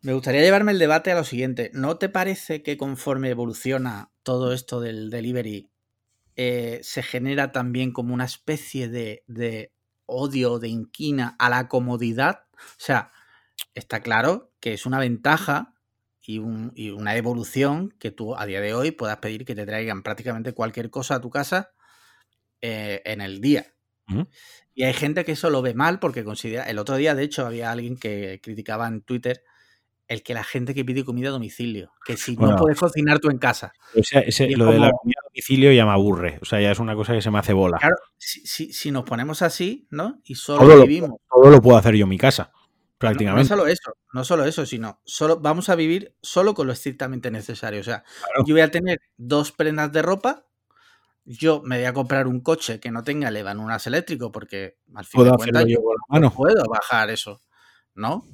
[0.00, 1.70] Me gustaría llevarme el debate a lo siguiente.
[1.72, 5.70] ¿No te parece que conforme evoluciona todo esto del delivery,
[6.36, 9.72] eh, se genera también como una especie de, de
[10.06, 12.40] odio, de inquina a la comodidad?
[12.52, 13.12] O sea,
[13.74, 15.74] está claro que es una ventaja
[16.20, 19.66] y, un, y, una evolución que tú a día de hoy puedas pedir que te
[19.66, 21.72] traigan prácticamente cualquier cosa a tu casa
[22.60, 23.74] eh, en el día.
[24.06, 24.22] ¿Mm?
[24.74, 26.64] Y hay gente que eso lo ve mal porque considera.
[26.64, 29.42] El otro día, de hecho, había alguien que criticaba en Twitter
[30.08, 33.20] el que la gente que pide comida a domicilio, que si bueno, no puedes cocinar
[33.20, 33.72] tú en casa.
[33.98, 36.60] O sea, ese, lo como, de la comida a domicilio ya me aburre, o sea,
[36.60, 37.78] ya es una cosa que se me hace bola.
[37.78, 40.20] Claro, si, si, si nos ponemos así, ¿no?
[40.24, 41.10] Y solo todo vivimos.
[41.10, 42.52] Lo, todo lo puedo hacer yo en mi casa.
[43.08, 43.50] Prácticamente.
[43.50, 46.72] No, no, solo eso, no solo eso, sino solo vamos a vivir solo con lo
[46.72, 47.80] estrictamente necesario.
[47.80, 48.44] O sea, claro.
[48.46, 50.46] yo voy a tener dos prendas de ropa,
[51.24, 55.24] yo me voy a comprar un coche que no tenga levanuras eléctrico, porque al fin
[55.24, 55.78] de cuentas yo
[56.08, 57.40] no puedo bajar eso,
[57.94, 58.26] ¿no?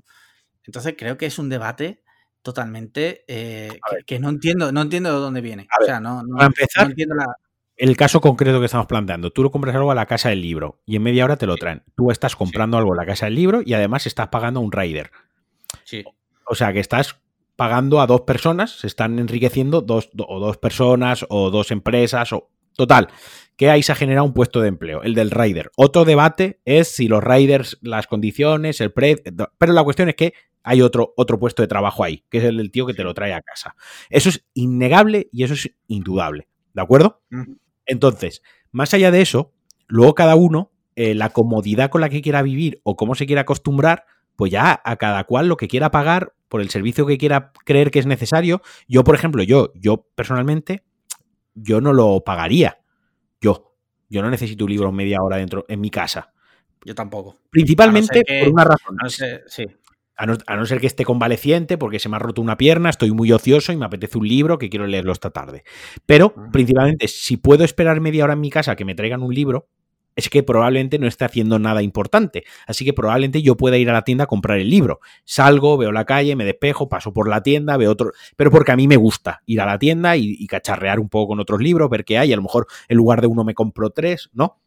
[0.64, 2.02] Entonces creo que es un debate
[2.42, 5.66] totalmente eh, que, que, no entiendo, no entiendo de dónde viene.
[5.70, 7.26] A o sea, no, no, para empezar, no entiendo la.
[7.80, 10.82] El caso concreto que estamos planteando, tú lo compras algo a la casa del libro
[10.84, 11.82] y en media hora te lo traen.
[11.96, 12.78] Tú estás comprando sí.
[12.80, 15.10] algo a la casa del libro y además estás pagando a un rider.
[15.84, 16.04] Sí.
[16.46, 17.22] O sea que estás
[17.56, 22.50] pagando a dos personas, se están enriqueciendo dos, o dos personas o dos empresas o
[22.76, 23.08] total,
[23.56, 25.70] que ahí se ha generado un puesto de empleo, el del rider.
[25.74, 30.34] Otro debate es si los riders, las condiciones, el precio, pero la cuestión es que
[30.62, 33.14] hay otro, otro puesto de trabajo ahí, que es el del tío que te lo
[33.14, 33.74] trae a casa.
[34.10, 37.22] Eso es innegable y eso es indudable, ¿de acuerdo?
[37.30, 37.58] Uh -huh.
[37.86, 38.42] Entonces,
[38.72, 39.52] más allá de eso,
[39.88, 43.42] luego cada uno, eh, la comodidad con la que quiera vivir o cómo se quiera
[43.42, 44.04] acostumbrar,
[44.36, 47.90] pues ya a cada cual lo que quiera pagar por el servicio que quiera creer
[47.90, 48.62] que es necesario.
[48.88, 50.82] Yo, por ejemplo, yo, yo personalmente,
[51.54, 52.78] yo no lo pagaría.
[53.40, 53.74] Yo,
[54.08, 56.32] yo no necesito un libro media hora dentro en mi casa.
[56.84, 57.36] Yo tampoco.
[57.50, 58.96] Principalmente no que, por una razón.
[59.02, 59.64] No sé, sí.
[60.20, 62.90] A no, a no, ser que esté convaleciente porque se me ha roto una pierna,
[62.90, 65.64] estoy muy ocioso y me apetece un libro que quiero leerlo esta tarde.
[66.04, 66.50] Pero, -huh.
[66.52, 69.68] principalmente, si puedo esperar media hora en mi casa que me traigan un libro,
[70.16, 72.44] es que probablemente no esté haciendo nada importante.
[72.66, 75.00] Así que probablemente yo pueda ir a la tienda a comprar el libro.
[75.24, 78.12] Salgo, veo la calle, me despejo, paso por la tienda, veo otro.
[78.36, 81.28] Pero porque a mí me gusta ir a la tienda y, y cacharrear un poco
[81.28, 82.32] con otros libros, ver qué hay.
[82.32, 84.58] A lo mejor en lugar de uno me compro tres, ¿no?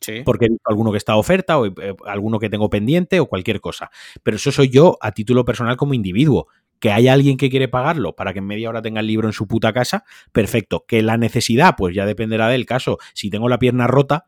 [0.00, 0.22] Sí.
[0.24, 3.26] Porque he visto alguno que está a oferta o eh, alguno que tengo pendiente o
[3.26, 3.90] cualquier cosa.
[4.22, 6.46] Pero eso soy yo a título personal como individuo.
[6.78, 9.32] Que hay alguien que quiere pagarlo para que en media hora tenga el libro en
[9.32, 10.84] su puta casa, perfecto.
[10.86, 12.98] Que la necesidad, pues ya dependerá del caso.
[13.14, 14.26] Si tengo la pierna rota,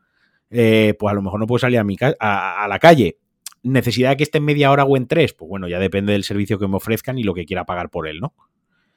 [0.49, 3.19] eh, pues a lo mejor no puedo salir a, mi a, a, la calle.
[3.63, 6.25] Necesidad de que esté en media hora o en tres, pues bueno, ya depende del
[6.25, 8.33] servicio que me ofrezcan y lo que quiera pagar por él, ¿no?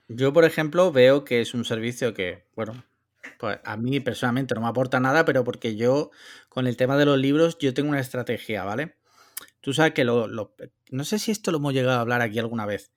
[0.08, 2.74] Yo, por ejemplo, veo que es un servicio que, bueno,
[3.38, 6.10] pues a mí personalmente no me aporta nada, pero porque yo,
[6.54, 8.96] con el tema de los libros, yo tengo una estrategia, ¿vale?
[9.60, 10.54] Tú sabes que lo, lo,
[10.88, 12.92] no sé si esto lo hemos llegado a hablar aquí alguna vez,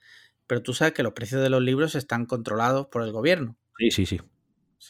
[0.46, 3.58] pero tú sabes que los precios de los libros están controlados por el gobierno.
[3.80, 4.22] Sí, sí, sí.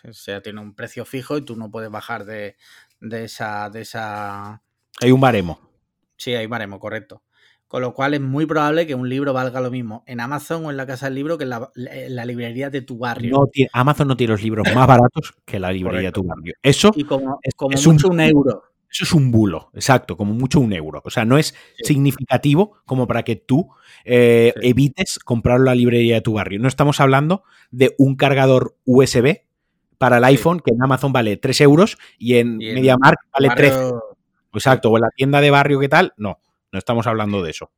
[0.03, 2.57] O sea, tiene un precio fijo y tú no puedes bajar de,
[2.99, 4.61] de esa, de esa.
[4.99, 5.61] Hay un baremo.
[6.18, 7.23] Sí, hay un baremo, correcto.
[7.68, 10.72] Con lo cual es muy probable que un libro valga lo mismo en Amazon o
[10.72, 13.31] en la casa del libro que en la, en la librería de tu barrio.
[13.31, 16.22] No, Amazon no tiene los libros más baratos que la librería Correcto.
[16.22, 16.53] de tu barrio.
[16.64, 18.64] Eso y como, es, como es mucho un, un, euro.
[18.89, 21.02] Eso es un bulo, exacto, como mucho un euro.
[21.03, 21.84] O sea, no es sí.
[21.84, 23.69] significativo como para que tú
[24.06, 24.69] eh, sí.
[24.69, 26.60] evites comprarlo en la librería de tu barrio.
[26.60, 29.41] No estamos hablando de un cargador USB
[29.98, 33.69] para el iPhone que en Amazon vale 3 euros y en, MediaMarkt vale barrio...
[33.69, 33.94] 13.
[34.53, 36.14] Exacto, o en la tienda de barrio, ¿qué tal?
[36.18, 36.39] No.
[36.72, 37.72] No estamos hablando de eso.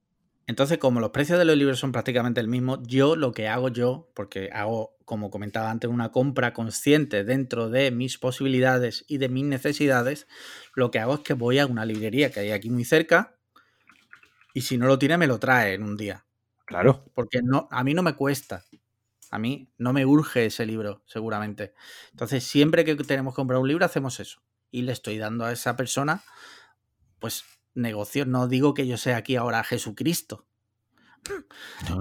[0.47, 3.69] Entonces, como los precios de los libros son prácticamente el mismo, yo lo que hago
[3.69, 9.29] yo, porque hago, como comentaba antes, una compra consciente dentro de mis posibilidades y de
[9.29, 10.27] mis necesidades,
[10.73, 13.37] lo que hago es que voy a una librería que hay aquí muy cerca
[14.55, 16.25] y si no lo tiene me lo trae en un día.
[16.65, 17.05] Claro.
[17.13, 18.65] Porque no, a mí no me cuesta.
[19.31, 21.73] A mí no me urge ese libro, seguramente.
[22.09, 24.41] Entonces, siempre que tenemos que comprar un libro, hacemos eso.
[24.71, 26.23] Y le estoy dando a esa persona,
[27.19, 27.43] pues,
[27.81, 28.25] negocio.
[28.25, 30.45] No digo que yo sea aquí ahora Jesucristo.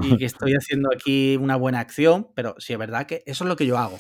[0.03, 3.49] y que estoy haciendo aquí una buena acción, pero sí es verdad que eso es
[3.49, 3.99] lo que yo hago.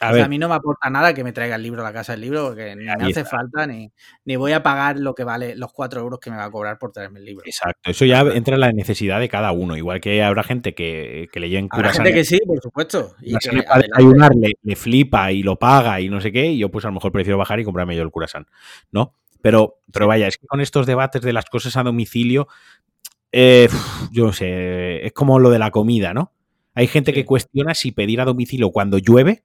[0.00, 2.20] A, mí no me aporta nada que me traiga el libro a la casa del
[2.20, 3.90] libro, porque ni me hace falta, ni,
[4.24, 6.78] ni, voy a pagar lo que vale los cuatro euros que me va a cobrar
[6.78, 7.44] por traerme el libro.
[7.44, 9.76] Exacto, eso ya entra en la necesidad de cada uno.
[9.76, 13.16] Igual que habrá gente que, que le Habrá gente que sí, por supuesto.
[13.20, 16.84] Y que desayunar le, flipa y lo paga y no sé qué, y yo pues
[16.84, 18.46] a lo mejor prefiero bajar y comprarme yo el curasán,
[18.92, 19.14] ¿no?
[19.40, 22.48] Pero, pero vaya, es que con estos debates de las cosas a domicilio,
[23.32, 23.68] eh,
[24.10, 26.32] yo no sé, es como lo de la comida, ¿no?
[26.74, 29.44] Hay gente que cuestiona si pedir a domicilio cuando llueve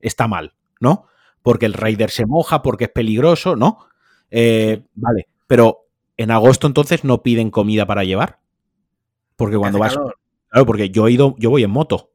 [0.00, 1.06] está mal, ¿no?
[1.42, 3.86] Porque el rider se moja, porque es peligroso, ¿no?
[4.30, 8.40] Eh, vale, pero en agosto entonces no piden comida para llevar.
[9.36, 9.98] Porque cuando vas.
[10.48, 12.12] Claro, porque yo he ido, yo voy en moto.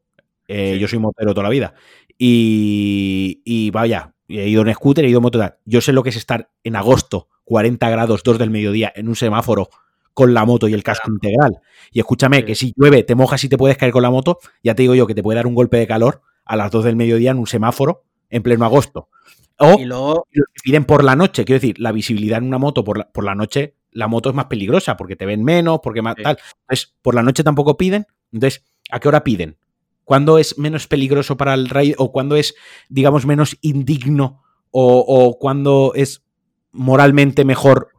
[0.47, 1.73] Eh, yo soy motero toda la vida.
[2.17, 5.39] Y, y vaya, he ido en scooter, he ido en moto.
[5.65, 9.15] Yo sé lo que es estar en agosto, 40 grados, 2 del mediodía, en un
[9.15, 9.69] semáforo
[10.13, 11.59] con la moto y el casco integral.
[11.91, 14.73] Y escúchame, que si llueve, te mojas y te puedes caer con la moto, ya
[14.73, 16.95] te digo yo que te puede dar un golpe de calor a las 2 del
[16.95, 19.09] mediodía en un semáforo en pleno agosto.
[19.57, 20.27] O y luego,
[20.63, 23.35] piden por la noche, quiero decir, la visibilidad en una moto por la, por la
[23.35, 26.37] noche, la moto es más peligrosa porque te ven menos, porque más tal.
[26.61, 28.05] Entonces, por la noche tampoco piden.
[28.31, 29.57] Entonces, ¿a qué hora piden?
[30.05, 32.55] ¿Cuándo es menos peligroso para el rey o cuándo es,
[32.87, 36.23] digamos, menos indigno o, o cuándo es
[36.71, 37.89] moralmente mejor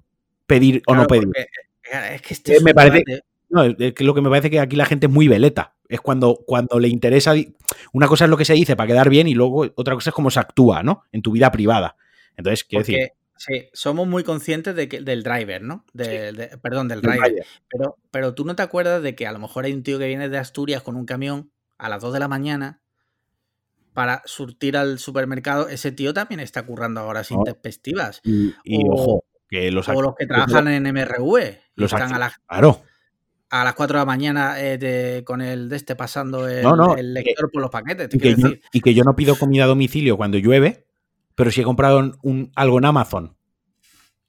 [0.46, 1.28] pedir o no pedir?
[2.12, 5.06] es que este me parece, no, es lo que me parece que aquí la gente
[5.06, 5.74] es muy veleta.
[5.88, 7.34] Es cuando, cuando le interesa.
[7.92, 10.14] Una cosa es lo que se dice para quedar bien y luego otra cosa es
[10.14, 11.04] cómo se actúa, ¿no?
[11.12, 11.96] En tu vida privada.
[12.36, 13.12] Entonces, quiero decir.
[13.38, 15.84] Sí, somos muy conscientes de que, del driver, ¿no?
[16.62, 17.44] perdón, del rider.
[17.68, 20.06] Pero, pero tú no te acuerdas de que a lo mejor hay un tío que
[20.06, 22.80] viene de Asturias con un camión a las 2 de la mañana
[23.92, 25.68] para surtir al supermercado.
[25.68, 28.20] Ese tío también está currando ahora sin perspectivas.
[28.24, 28.54] Y,
[28.90, 31.58] ojo, que los O los que trabajan en MRV.
[31.74, 32.38] Los están a las.
[32.46, 32.82] Claro
[33.50, 36.66] a las 4 de la mañana eh, con el de este pasando el,
[36.98, 38.08] el lector por los paquetes.
[38.12, 40.86] y, que yo, y, que yo, no pido comida a domicilio cuando llueve,
[41.34, 43.36] pero si he comprado un, algo en Amazon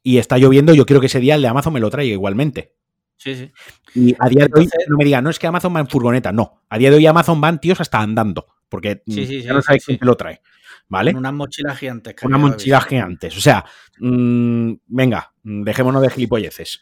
[0.04, 2.76] y está lloviendo, yo quiero que ese día el de Amazon me lo traiga igualmente.
[3.18, 3.52] Sí, sí.
[3.96, 6.32] Y a día de hoy no me digan, no es que Amazon va en furgoneta,
[6.32, 6.64] no.
[6.70, 10.16] A día de hoy Amazon van tíos hasta andando, porque ya no sabéis quién lo
[10.16, 10.42] trae.
[10.90, 11.14] ¿Vale?
[11.14, 12.16] unas mochilas gigantes.
[12.24, 13.36] Unas mochilas gigantes.
[13.36, 13.66] O sea,
[14.00, 16.82] mm, venga, dejémonos de gilipolleces.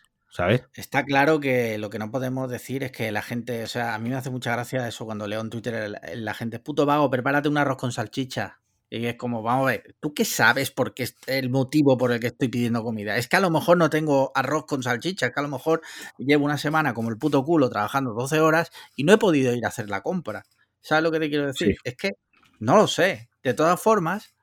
[0.74, 4.00] Está claro que lo que no podemos decir es que la gente, o sea, a
[4.00, 7.48] mí me hace mucha gracia eso cuando leo en Twitter la gente, puto vago, prepárate
[7.48, 8.60] un arroz con salchicha.
[8.90, 12.12] Y es como, vamos a ver, ¿tú qué sabes por qué es el motivo por
[12.12, 13.18] el que estoy pidiendo comida?
[13.18, 15.82] Es que a lo mejor no tengo arroz con salchicha, es que a lo mejor
[16.18, 19.66] llevo una semana como el puto culo trabajando 12 horas y no he podido ir
[19.66, 20.44] a hacer la compra.
[20.82, 21.76] ¿Sabes lo que te quiero decir?
[21.84, 22.12] Es que
[22.60, 23.30] no lo sé.
[23.44, 24.36] De todas formas,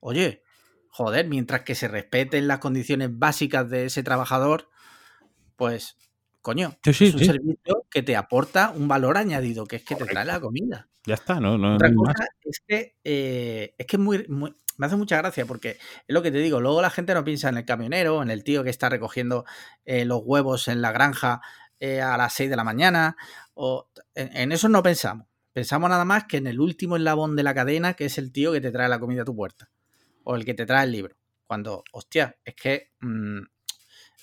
[0.00, 0.42] oye,
[0.88, 4.68] joder, mientras que se respeten las condiciones básicas de ese trabajador,
[5.56, 5.96] pues,
[6.42, 10.24] coño, es un servicio que te aporta un valor añadido, que es que te trae
[10.24, 10.88] la comida.
[11.06, 11.76] Ya está, no, no.
[11.76, 15.78] Otra cosa es que eh, es que muy, me hace mucha gracia porque es
[16.08, 18.64] lo que te digo, luego la gente no piensa en el camionero, en el tío
[18.64, 19.44] que está recogiendo
[19.84, 21.40] eh, los huevos en la granja
[21.80, 23.16] eh, a las 6 de la mañana,
[23.54, 25.26] o en, eso no pensamos.
[25.52, 28.52] Pensamos nada más que en el último eslabón de la cadena, que es el tío
[28.52, 29.70] que te trae la comida a tu puerta,
[30.24, 31.16] o el que te trae el libro.
[31.46, 33.40] Cuando, hostia, es que mm,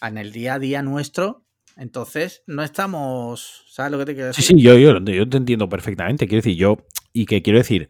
[0.01, 1.45] en el día a día nuestro,
[1.79, 4.43] entonces no estamos, ¿sabes lo que te quiero decir?
[4.43, 6.27] Sí, sí, yo, yo, te entiendo perfectamente.
[6.27, 7.89] Quiero decir, yo, y que quiero decir,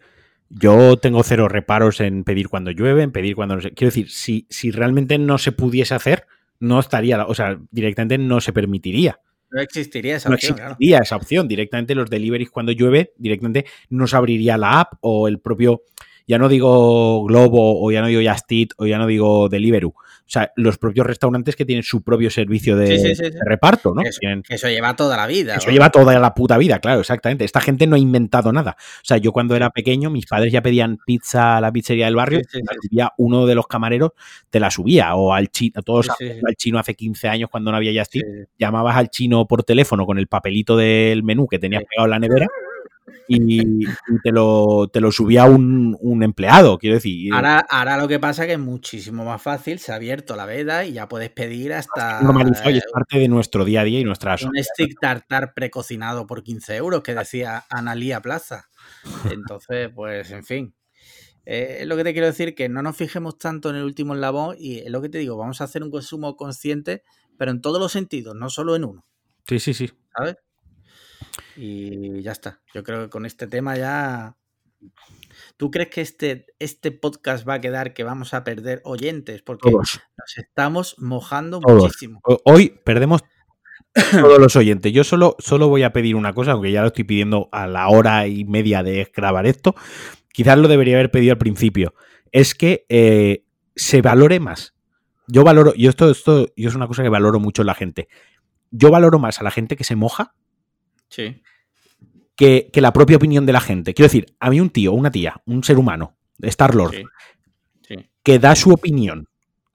[0.50, 3.72] yo tengo cero reparos en pedir cuando llueve, en pedir cuando no sé.
[3.72, 6.28] Quiero decir, si, si realmente no se pudiese hacer,
[6.60, 9.20] no estaría, o sea, directamente no se permitiría.
[9.50, 10.58] No existiría esa opción.
[10.58, 11.48] No existiría esa opción.
[11.48, 15.82] Directamente los deliveries cuando llueve, directamente no se abriría la app o el propio
[16.30, 19.90] ya no digo Globo o ya no digo Just Eat o ya no digo Deliveroo.
[19.90, 24.04] O sea, los propios restaurantes que tienen su propio servicio de, reparto, ¿no?
[24.04, 24.10] Que
[24.48, 25.56] eso, lleva toda la vida.
[25.56, 27.46] Eso lleva toda la puta vida, claro, exactamente.
[27.46, 28.78] Esta gente no ha inventado nada.
[28.78, 32.16] O sea, yo cuando era pequeño, mis padres ya pedían pizza a la pizzería del
[32.16, 32.42] barrio,
[32.92, 34.12] y uno de los camareros
[34.52, 38.00] te la subía, o al chino, todos al chino hace 15 años cuando no había
[38.00, 38.26] Just Eat,
[38.60, 42.20] llamabas al chino por teléfono con el papelito del menú que tenías pegado en la
[42.20, 42.48] nevera
[43.28, 43.86] y,
[44.24, 47.34] te, lo, te lo subía un, un empleado, quiero decir.
[47.34, 50.46] Ahora, ahora lo que pasa es que es muchísimo más fácil, se ha abierto la
[50.46, 52.22] veda y ya puedes pedir hasta...
[52.22, 54.36] Normalizado y es parte de nuestro día a día y nuestra...
[54.44, 58.70] Un stick tartar precocinado por 15 euros que decía Analía Plaza.
[59.32, 60.76] Entonces, pues, en fin.
[61.46, 64.14] Eh, es lo que te quiero decir, que no nos fijemos tanto en el último
[64.14, 67.04] eslabón y es lo que te digo, vamos a hacer un consumo consciente,
[67.38, 69.06] pero en todos los sentidos, no solo en uno.
[69.48, 69.90] Sí, sí, sí.
[70.16, 70.36] ¿Sabes?
[71.56, 72.62] Y ya está.
[72.74, 74.38] Yo creo que con este tema ya.
[75.58, 79.42] ¿Tú crees que este, este podcast va a quedar que vamos a perder oyentes?
[79.42, 80.00] Porque nos
[80.38, 82.22] estamos mojando muchísimo.
[82.46, 83.24] Hoy perdemos
[84.12, 84.94] todos los oyentes.
[84.94, 87.90] Yo solo, solo voy a pedir una cosa, aunque ya lo estoy pidiendo a la
[87.90, 89.76] hora y media de grabar esto.
[90.32, 91.94] Quizás lo debería haber pedido al principio.
[92.32, 93.44] Es que eh,
[93.76, 94.76] se valore más.
[95.28, 98.08] Yo valoro, y esto, esto yo es una cosa que valoro mucho en la gente.
[98.72, 100.36] Yo valoro más a la gente que se moja
[101.10, 101.42] Sí.
[102.36, 103.94] que, que la propia opinión de la gente.
[103.94, 107.04] Quiero decir, a mí un tío, una tía, un ser humano, Star Lord, Sí.
[107.88, 108.10] Sí.
[108.24, 109.28] que da su opinión,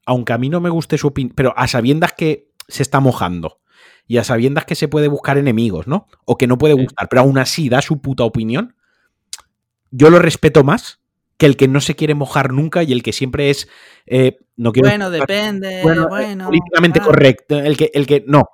[0.06, 3.60] aunque a mí no me guste su opinión, pero a sabiendas que se está mojando
[4.06, 6.06] y a sabiendas que se puede buscar enemigos, ¿no?
[6.24, 6.82] O que no puede Sí.
[6.84, 8.74] gustar, pero aún así da su puta opinión,
[9.90, 11.00] yo lo respeto más
[11.36, 13.68] que el que no se quiere mojar nunca y el que siempre es,
[14.06, 15.82] eh, no quiero Bueno, depende.
[15.82, 17.04] bueno, Bueno, eh, políticamente ah.
[17.04, 18.44] correcto, el que, el que no.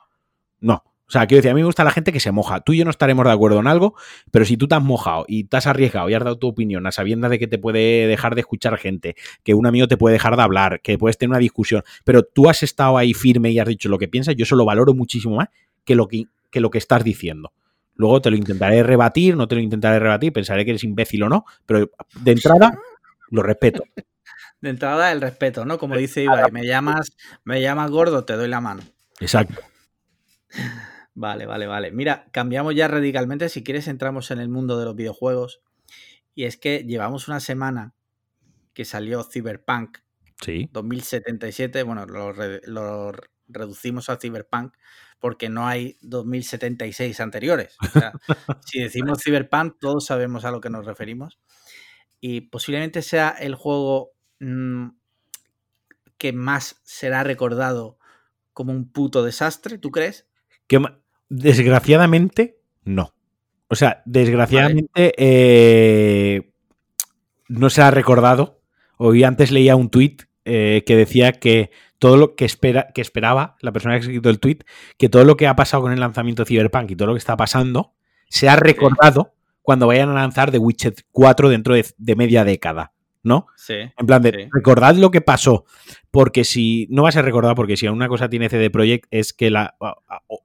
[1.11, 2.61] O sea, quiero decir, a mí me gusta la gente que se moja.
[2.61, 3.97] Tú y yo no estaremos de acuerdo en algo,
[4.31, 6.87] pero si tú te has mojado y te has arriesgado y has dado tu opinión
[6.87, 10.13] a sabiendas de que te puede dejar de escuchar gente, que un amigo te puede
[10.13, 13.59] dejar de hablar, que puedes tener una discusión, pero tú has estado ahí firme y
[13.59, 15.49] has dicho lo que piensas, yo eso lo valoro muchísimo más
[15.85, 17.53] que lo que, que, lo que estás diciendo.
[17.97, 21.29] Luego te lo intentaré rebatir, no te lo intentaré rebatir, pensaré que eres imbécil o
[21.29, 22.79] no, pero de entrada
[23.31, 23.83] lo respeto.
[24.61, 25.77] De entrada, el respeto, ¿no?
[25.77, 28.83] Como dice Ibai, me llamas, me llamas gordo, te doy la mano.
[29.19, 29.61] Exacto.
[31.15, 31.91] Vale, vale, vale.
[31.91, 33.49] Mira, cambiamos ya radicalmente.
[33.49, 35.61] Si quieres, entramos en el mundo de los videojuegos.
[36.35, 37.95] Y es que llevamos una semana
[38.73, 39.99] que salió Cyberpunk
[40.41, 40.71] Sí.
[40.73, 41.83] 2077.
[41.83, 43.13] Bueno, lo, re- lo
[43.49, 44.75] reducimos a Cyberpunk
[45.19, 47.77] porque no hay 2076 anteriores.
[47.83, 48.13] O sea,
[48.65, 51.39] si decimos Cyberpunk, todos sabemos a lo que nos referimos.
[52.21, 54.89] Y posiblemente sea el juego mm,
[56.17, 57.99] que más será recordado
[58.53, 60.27] como un puto desastre, ¿tú crees?
[60.71, 60.81] Que
[61.29, 63.13] desgraciadamente, no.
[63.67, 66.53] O sea, desgraciadamente eh,
[67.49, 68.61] no se ha recordado.
[68.97, 73.57] Hoy antes leía un tuit eh, que decía que todo lo que espera, que esperaba,
[73.61, 74.63] la persona que ha escrito el tuit,
[74.97, 77.19] que todo lo que ha pasado con el lanzamiento de Cyberpunk y todo lo que
[77.19, 77.95] está pasando,
[78.29, 82.93] se ha recordado cuando vayan a lanzar The Witcher 4 dentro de, de media década.
[83.23, 83.47] ¿No?
[83.55, 83.75] Sí.
[83.75, 84.49] En plan de, Sí.
[84.51, 85.67] recordad lo que pasó,
[86.11, 89.35] porque si, no va a ser recordado, porque si una cosa tiene CD Projekt es
[89.35, 89.77] que la,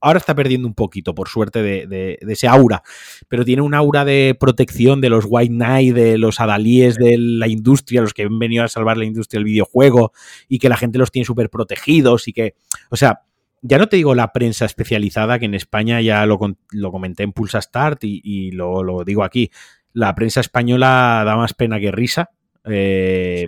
[0.02, 2.84] ahora está perdiendo un poquito, por suerte, de, de- de ese aura,
[3.30, 7.47] pero tiene un aura de protección de los White Knight, de los adalíes de la
[7.47, 10.11] industria, los que han venido a salvar la industria del videojuego,
[10.49, 12.56] y que la gente los tiene súper protegidos, y que,
[12.89, 13.22] o sea,
[13.61, 16.38] ya no te digo la prensa especializada, que en España ya lo,
[16.72, 19.49] lo comenté en Pulsa Start y, y lo, lo digo aquí,
[19.93, 22.31] la prensa española da más pena que risa.
[22.67, 23.45] Eh,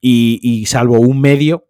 [0.00, 1.66] y, y salvo un medio,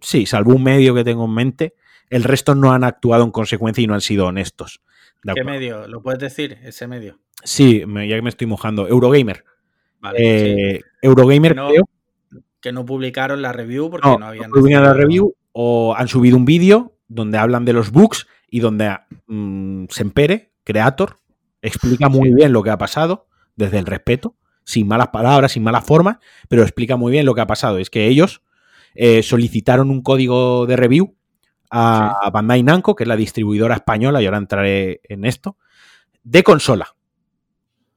[0.00, 1.74] sí, salvo un medio que tengo en mente,
[2.10, 4.80] el resto no han actuado en consecuencia y no han sido honestos.
[5.22, 5.86] ¿De ¿Qué medio?
[5.88, 6.58] ¿Lo puedes decir?
[6.62, 7.18] Ese medio.
[7.44, 8.88] Sí, me- ya que me estoy mojando.
[8.88, 9.44] Eurogamer.
[10.00, 10.24] Vale, sí.
[10.24, 11.88] Eh, Eurogamer, Que no, creo.
[12.60, 16.08] que no publicaron la review porque No, no, habían no publican la review o han
[16.08, 18.96] subido un vídeo donde hablan de los bugs y donde
[19.26, 21.18] mm, Sempere, Creator,
[21.62, 22.34] explica muy Sí.
[22.34, 24.34] bien lo que ha pasado desde el respeto,
[24.64, 26.18] sin malas palabras, sin malas formas,
[26.48, 27.78] pero explica muy bien lo que ha pasado.
[27.78, 28.42] Es que ellos
[28.94, 31.16] eh, solicitaron un código de review
[31.70, 35.56] a, a Bandai Namco, que es la distribuidora española, y ahora entraré en esto,
[36.22, 36.94] de consola.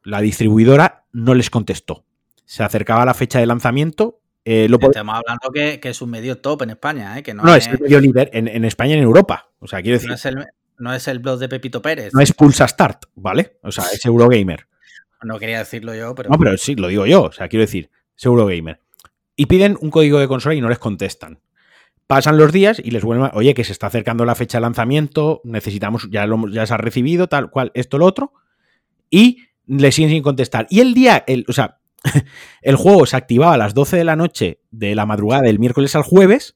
[0.04, 2.06] La distribuidora no les contestó.
[2.46, 4.20] Se acercaba la fecha de lanzamiento.
[4.44, 7.24] eh, lo Estamos hablando que, que es un medio top en España, ¿eh?
[7.24, 9.50] que no, no, es, es el medio líder en, en España y en Europa.
[9.60, 10.46] O sea, quiero decir, no es el,
[10.78, 12.14] no es el blog de Pepito Pérez.
[12.14, 13.58] no es Pulsa Start, ¿vale?
[13.64, 14.68] O sea, es Eurogamer.
[15.26, 17.24] No quería decirlo yo, pero, No, pero sí, lo digo yo.
[17.24, 18.80] O sea, quiero decir, es Eurogamer.
[19.36, 21.40] Y piden un código de consola y no les contestan.
[22.08, 24.62] Pasan los días y les vuelven, a- oye, que se está acercando la fecha de
[24.62, 28.34] lanzamiento, necesitamos, ya, lo, ya se ha recibido, tal cual, esto, lo otro.
[29.10, 30.68] Y le siguen sin contestar.
[30.70, 31.80] Y el día, el, o sea,
[32.62, 35.96] el juego se activaba a las 12 de la noche de la madrugada del miércoles
[35.96, 36.56] al jueves.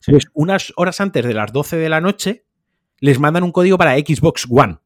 [0.00, 0.10] Sí.
[0.12, 2.44] Pues unas horas antes de las 12 de la noche
[3.00, 4.78] les mandan un código para Xbox One.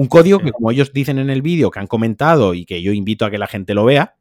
[0.00, 0.46] Un código Sí.
[0.46, 3.30] que, como ellos dicen en el vídeo, que han comentado y que yo invito a
[3.30, 4.14] que la gente lo vea,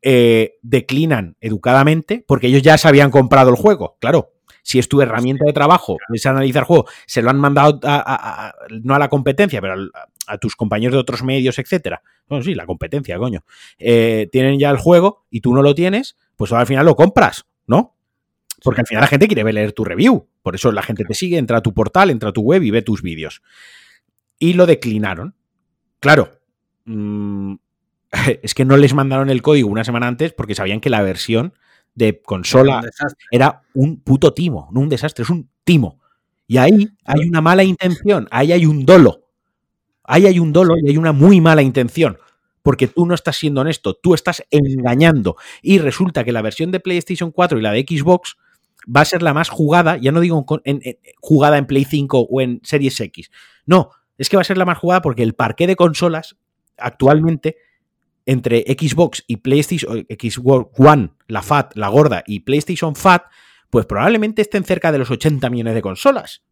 [0.00, 3.96] eh, declinan educadamente porque ellos ya se habían comprado el juego.
[4.00, 4.30] Claro,
[4.62, 8.48] si es tu herramienta de trabajo, es analizar juego, se lo han mandado a- a-
[8.48, 9.74] a- no a la competencia, pero
[10.28, 12.02] a tus compañeros de otros medios, etcétera.
[12.28, 13.40] Bueno, sí, la competencia, coño.
[13.78, 17.46] Eh, tienen ya el juego y tú no lo tienes, pues al final lo compras,
[17.66, 17.96] ¿no?
[18.62, 20.28] Porque al final la gente quiere leer tu review.
[20.42, 22.70] Por eso la gente te sigue, entra a tu portal, entra a tu web y
[22.70, 23.40] ve tus vídeos.
[24.38, 25.34] Y lo declinaron.
[26.00, 26.40] Claro.
[26.84, 27.54] mm,
[28.42, 31.54] es que no les mandaron el código una semana antes porque sabían que la versión
[31.94, 36.00] de consola un era un puto timo, no un desastre, es un timo.
[36.46, 39.24] Y ahí hay una mala intención, ahí hay un dolo.
[40.04, 42.16] Ahí hay un dolo y hay una muy mala intención.
[42.62, 45.36] Porque tú no estás siendo honesto, tú estás engañando.
[45.62, 48.36] Y resulta que la versión de PlayStation 4 y la de Xbox
[48.84, 50.80] va a ser la más jugada, ya no digo en,
[51.20, 53.30] jugada en Play 5 o en Series X.
[53.66, 56.36] No, es que va a ser la más jugada porque el parque de consolas
[56.76, 57.56] actualmente
[58.26, 63.22] entre Xbox y PlayStation, Xbox One, la FAT, la gorda, y PlayStation FAT,
[63.70, 66.42] pues probablemente estén cerca de los 80 millones de consolas.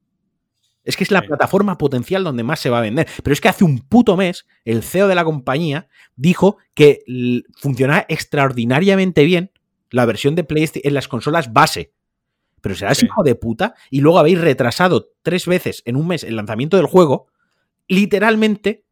[0.84, 3.09] Es que es la plataforma potencial donde más se va a vender.
[3.22, 7.01] Pero es que hace un puto mes, el CEO de la compañía dijo que
[7.56, 9.51] funcionaba extraordinariamente bien
[9.90, 11.93] la versión de PlayStation en las consolas base.
[12.60, 16.36] Pero serás hijo de puta y luego habéis retrasado tres veces en un mes el
[16.36, 17.26] lanzamiento del juego,
[17.88, 18.84] literalmente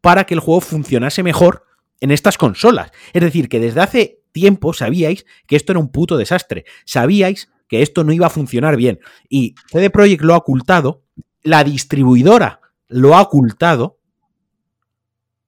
[0.00, 1.64] para que el juego funcionase mejor
[2.00, 2.90] en estas consolas.
[3.12, 6.64] Es decir, que desde hace tiempo sabíais que esto era un puto desastre.
[6.84, 9.00] Sabíais que esto no iba a funcionar bien.
[9.28, 11.04] Y CD Projekt lo ha ocultado
[11.42, 12.60] la distribuidora
[12.90, 13.99] lo ha ocultado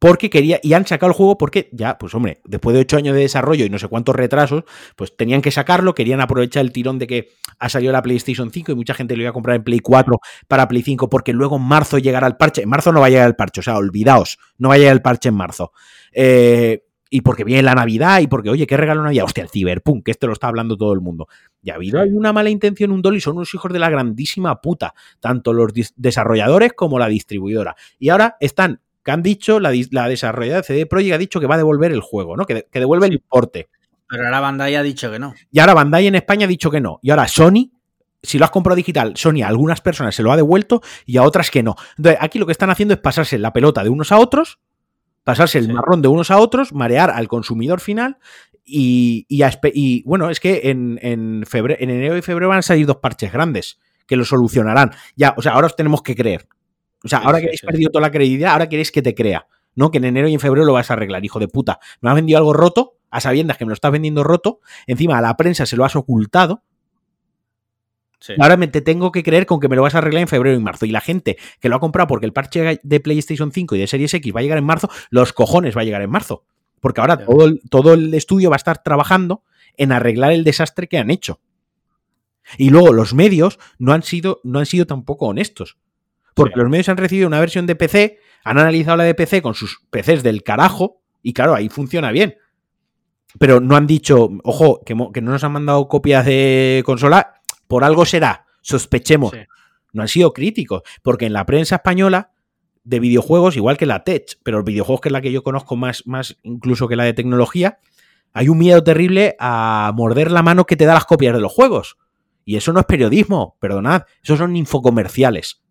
[0.03, 3.15] porque quería, y han sacado el juego porque ya, pues hombre, después de ocho años
[3.15, 4.65] de desarrollo y no sé cuántos retrasos,
[4.97, 7.29] pues tenían que sacarlo, querían aprovechar el tirón de que
[7.61, 10.19] ha salido la PlayStation 5 y mucha gente lo iba a comprar en Play 4
[10.49, 12.62] para Play 5 porque luego en marzo llegará el parche.
[12.62, 14.93] En marzo no va a llegar el parche, o sea, olvidaos, no va a llegar
[14.93, 15.70] el parche en marzo.
[16.12, 19.27] Eh, y porque viene la Navidad y porque, oye, ¿qué regalo Navidad?
[19.27, 21.29] Hostia, el Cyberpunk, que esto lo está hablando todo el mundo.
[21.61, 24.61] Ya ha habido una mala intención, un dol y son unos hijos de la grandísima
[24.61, 27.77] puta, tanto los desarrolladores como la distribuidora.
[28.01, 31.55] Y ahora están, que han dicho, la, desarrolladora de CD Projekt ha dicho que va
[31.55, 32.45] a devolver el juego, ¿no?
[32.45, 33.69] Que, devuelve el importe.
[34.09, 35.35] Pero ahora Bandai ha dicho que no.
[35.51, 36.99] Y ahora Bandai en España ha dicho que no.
[37.03, 37.70] Y ahora Sony
[38.24, 41.24] si lo has comprado digital, Sony a algunas personas se lo ha devuelto y a
[41.24, 41.74] otras que no.
[41.97, 44.61] Entonces, aquí lo que están haciendo es pasarse la pelota de unos a otros
[45.24, 48.19] pasarse el marrón de unos a otros, marear al consumidor final
[48.65, 52.87] y, y, bueno, es que en, en, febrero, en enero y febrero van a salir
[52.87, 54.93] dos parches grandes que lo solucionarán.
[55.16, 56.47] Ya, o sea, ahora os tenemos que creer.
[57.05, 59.47] O sea, ahora que habéis perdido toda la credibilidad, ahora queréis que te crea.
[59.74, 59.91] ¿No?
[59.91, 61.79] Que en enero y en febrero lo vas a arreglar, hijo de puta.
[62.03, 65.23] Me has vendido algo roto, a sabiendas que me lo estás vendiendo roto, encima a
[65.23, 66.62] la prensa se lo has ocultado,
[68.39, 70.57] Ahora me te tengo que creer con que me lo vas a arreglar en febrero
[70.57, 70.87] y marzo.
[70.87, 73.87] Y la gente que lo ha comprado porque el parche de PlayStation 5 y de
[73.87, 76.45] Series X va a llegar en marzo, los cojones va a llegar en marzo.
[76.81, 79.43] Porque ahora todo el, todo el estudio va a estar trabajando
[79.77, 81.41] en arreglar el desastre que han hecho.
[82.59, 85.79] Y luego los medios no han sido, no han sido tampoco honestos.
[86.35, 89.55] Porque los medios han recibido una versión de PC, han analizado la de PC con
[89.55, 92.37] sus PCs del carajo, y claro, ahí funciona bien.
[93.39, 97.85] Pero no han dicho, ojo, que, que no nos han mandado copias de consola por
[97.85, 99.33] algo será, sospechemos.
[99.93, 102.33] No han sido críticos, porque en la prensa española
[102.85, 105.77] de videojuegos, igual que la Tech, pero los videojuegos que es la que yo conozco
[105.77, 107.79] más, más incluso que la de tecnología,
[108.33, 111.53] hay un miedo terrible a morder la mano que te da las copias de los
[111.53, 111.99] juegos.
[112.45, 115.63] Y eso no es periodismo, perdonad, eso son infocomerciales.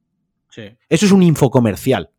[0.90, 2.12] Eso es un infocomercial.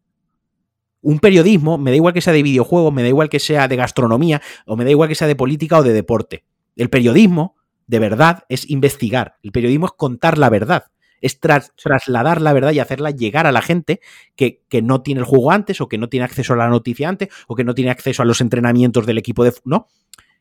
[1.00, 3.76] Un periodismo, me da igual que sea de videojuegos, me da igual que sea de
[3.76, 6.44] gastronomía, o me da igual que sea de política o de deporte.
[6.76, 7.56] El periodismo
[7.86, 9.36] de verdad es investigar.
[9.42, 10.84] El periodismo es contar la verdad.
[11.20, 14.00] Es trasladar la verdad y hacerla llegar a la gente
[14.34, 17.28] que, no tiene el juego antes o que no tiene acceso a la noticia antes
[17.46, 19.52] o que no tiene acceso a los entrenamientos del equipo de...
[19.64, 19.88] ¿No?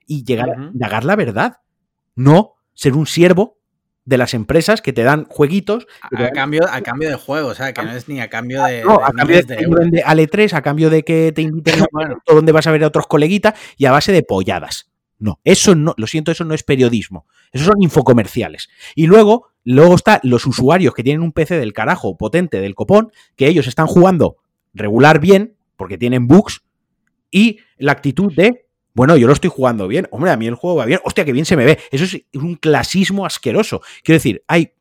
[0.07, 1.57] Y llegar a la verdad.
[2.15, 3.60] No ser un siervo
[4.05, 5.87] de las empresas que te dan jueguitos.
[6.01, 8.83] A, cambio, a cambio de juego, o sea, que no es ni a cambio de.
[8.83, 9.55] No, a cambio de,
[9.91, 11.85] de, Ale 3, a cambio de que te inviten a
[12.33, 14.89] donde vas a ver a otros coleguitas y a base de polladas.
[15.19, 17.27] No, eso no, lo siento, eso no es periodismo.
[17.51, 18.69] Esos son infocomerciales.
[18.95, 23.11] Y luego, luego están los usuarios que tienen un PC del carajo potente del copón,
[23.35, 24.37] que ellos están jugando
[24.73, 26.63] regular bien, porque tienen bugs,
[27.29, 30.77] y la actitud de, bueno, yo lo estoy jugando bien, hombre, a mí el juego
[30.77, 31.79] va bien, hostia, que bien se me ve.
[31.91, 33.81] Eso es un clasismo asqueroso.
[34.03, 34.73] Quiero decir, hay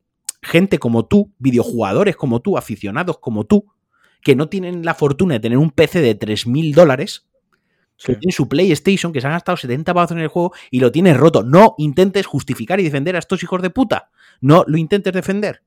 [0.43, 3.66] gente como tú, videojugadores como tú, aficionados como tú,
[4.23, 7.27] que no tienen la fortuna de tener un PC de 3.000 dólares
[8.05, 10.91] que tiene su PlayStation, que se han gastado 70 pavos en el juego y lo
[10.91, 11.43] tienes roto.
[11.43, 14.11] No intentes justificar y defender a estos hijos de puta.
[14.41, 15.62] No lo intentes defender.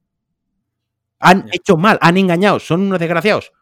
[1.19, 3.53] Han hecho mal, han engañado, son unos desgraciados.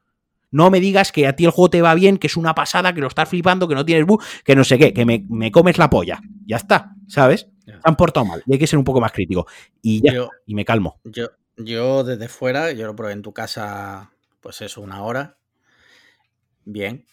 [0.52, 2.94] No me digas que a ti el juego te va bien, que es una pasada,
[2.94, 5.78] que lo estás flipando, que no tienes bug, que no sé qué, que me, comes
[5.78, 6.20] la polla.
[6.46, 7.48] Ya está, ¿sabes?
[7.66, 9.48] Se han portado mal y hay que ser un poco más crítico.
[9.82, 11.00] Y ya, y me calmo.
[11.06, 14.12] Yo, yo desde fuera, yo lo probé en tu casa,
[14.42, 15.38] pues eso, una hora.
[16.66, 17.06] Bien.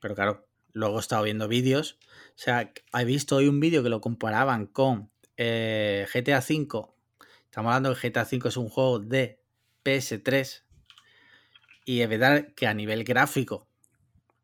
[0.00, 0.48] Pero claro,
[0.78, 1.98] Luego he estado viendo vídeos.
[2.04, 6.88] O sea, he visto hoy un vídeo que lo comparaban con eh, GTA V.
[7.44, 9.40] Estamos hablando de GTA V es un juego de
[9.84, 10.62] PS3.
[11.88, 13.66] Y es verdad que a nivel gráfico,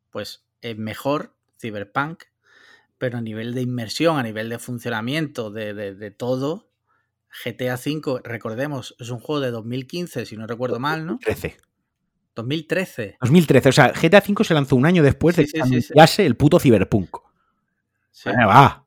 [0.08, 2.22] pues es mejor Cyberpunk.
[2.96, 6.70] Pero a nivel de inmersión, a nivel de funcionamiento, de, de todo,
[7.44, 11.18] GTA V, recordemos, es un juego de 2015, si no recuerdo mal, ¿no?
[11.18, 11.58] 13.
[12.34, 13.18] 2013.
[13.20, 17.14] 2013, o sea, GTA V se lanzó un año después de que el puto Cyberpunk.
[18.10, 18.30] Sí.
[18.30, 18.86] va.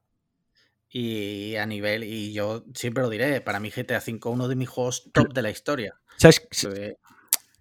[0.89, 4.67] Y a nivel, y yo siempre lo diré, para mí GTA V uno de mis
[4.67, 5.93] juegos top de la historia.
[6.15, 6.47] ¿Sabes?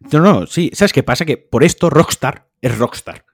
[0.00, 0.70] No, no, sí.
[0.74, 1.24] ¿Sabes qué pasa?
[1.24, 3.24] Que por esto Rockstar es Rockstar.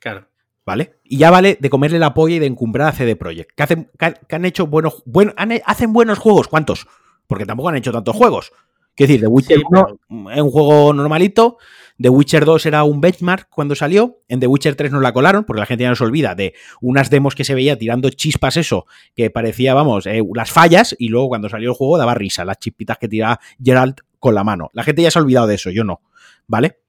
[0.00, 0.28] Claro.
[0.64, 1.00] ¿Vale?
[1.04, 3.54] Y ya vale de comerle la polla y de encumbrar a CD Projekt.
[3.54, 5.32] Que, hacen, que han hecho buenos, bueno,
[5.64, 6.48] hacen buenos juegos.
[6.48, 6.86] ¿Cuántos?
[7.26, 8.52] Porque tampoco han hecho tantos juegos.
[8.94, 9.62] Quiero decir, The Witcher
[10.08, 11.58] 1 es un juego normalito.
[12.00, 14.20] The Witcher 2 era un benchmark cuando salió.
[14.28, 16.54] En The Witcher 3 nos la colaron, porque la gente ya no se olvida de
[16.80, 20.94] unas demos que se veía tirando chispas, eso, que parecía, vamos, eh, las fallas.
[20.98, 24.44] Y luego cuando salió el juego daba risa, las chispitas que tiraba Geralt con la
[24.44, 24.70] mano.
[24.72, 26.00] La gente ya se ha olvidado de eso, yo no.
[26.46, 26.80] ¿Vale?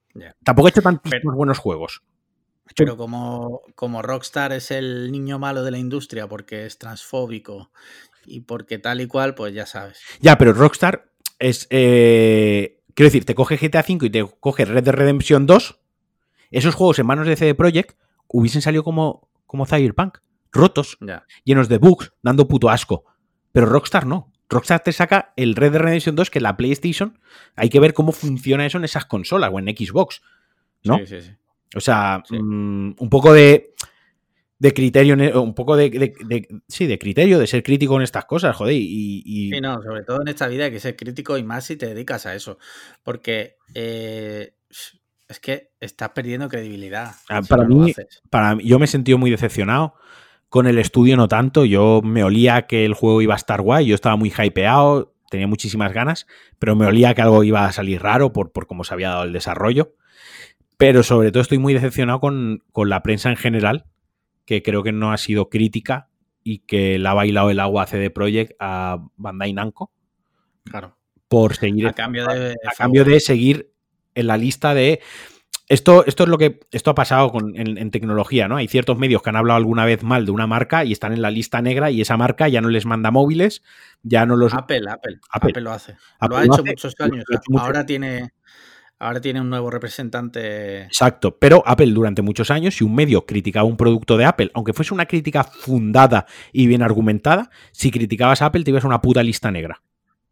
[0.43, 2.03] Tampoco he hecho tantísimos buenos juegos.
[2.75, 7.71] Pero como, como Rockstar es el niño malo de la industria porque es transfóbico
[8.25, 9.99] y porque tal y cual, pues ya sabes.
[10.19, 11.67] Ya, pero Rockstar es.
[11.69, 15.79] Eh, quiero decir, te coge GTA V y te coge Red Dead Redemption 2.
[16.51, 17.97] Esos juegos en manos de CD Projekt
[18.27, 20.19] hubiesen salido como, como Cyberpunk,
[20.51, 20.97] rotos,
[21.43, 23.05] llenos de bugs, dando puto asco.
[23.51, 24.30] Pero Rockstar no.
[24.51, 27.17] Rockstar te saca el Red Dead Redemption 2, que la PlayStation,
[27.55, 30.21] hay que ver cómo funciona eso en esas consolas o en Xbox.
[30.83, 30.97] ¿No?
[30.99, 31.31] Sí, sí, sí.
[31.75, 33.73] O sea, mm, un poco de,
[34.59, 36.13] de criterio, un poco de,
[36.67, 38.75] sí, de criterio, de ser crítico en estas cosas, joder.
[38.75, 41.77] Y, Sí, no, sobre todo en esta vida hay que ser crítico y más si
[41.77, 42.57] te dedicas a eso.
[43.03, 44.53] Porque eh,
[45.29, 47.15] es que estás perdiendo credibilidad.
[47.29, 47.93] Ah, para, mí,
[48.29, 49.95] para yo me he sentido muy decepcionado.
[50.51, 51.63] Con el estudio no tanto.
[51.63, 53.85] Yo me olía que el juego iba a estar guay.
[53.85, 56.27] Yo estaba muy hypeado, tenía muchísimas ganas,
[56.59, 59.23] pero me olía que algo iba a salir raro por, por cómo se había dado
[59.23, 59.95] el desarrollo.
[60.75, 63.85] Pero sobre todo estoy muy decepcionado con, con la prensa en general,
[64.43, 66.09] que creo que no ha sido crítica
[66.43, 69.93] y que la ha bailado el agua CD Projekt a Bandai Namco.
[70.65, 70.97] Claro.
[71.29, 71.87] Por seguir.
[71.87, 73.71] A cambio de, a cambio de seguir
[74.15, 74.99] en la lista de.
[75.71, 76.59] Esto, esto es lo que.
[76.71, 78.57] Esto ha pasado con, en, tecnología, ¿no?
[78.57, 81.21] Hay ciertos medios que han hablado alguna vez mal de una marca y están en
[81.21, 83.63] la lista negra y esa marca ya no les manda móviles,
[84.03, 84.53] ya no los.
[84.53, 85.19] Apple, Apple.
[85.29, 85.95] Apple, lo hace.
[86.29, 87.23] lo ha hecho muchos años.
[87.57, 88.33] Ahora tiene
[89.01, 90.83] Ahora tiene un nuevo representante.
[90.83, 94.73] Exacto, pero Apple durante muchos años, si un medio criticaba un producto de Apple, aunque
[94.73, 99.01] fuese una crítica fundada y bien argumentada, si criticabas a Apple te ibas a una
[99.01, 99.81] puta lista negra.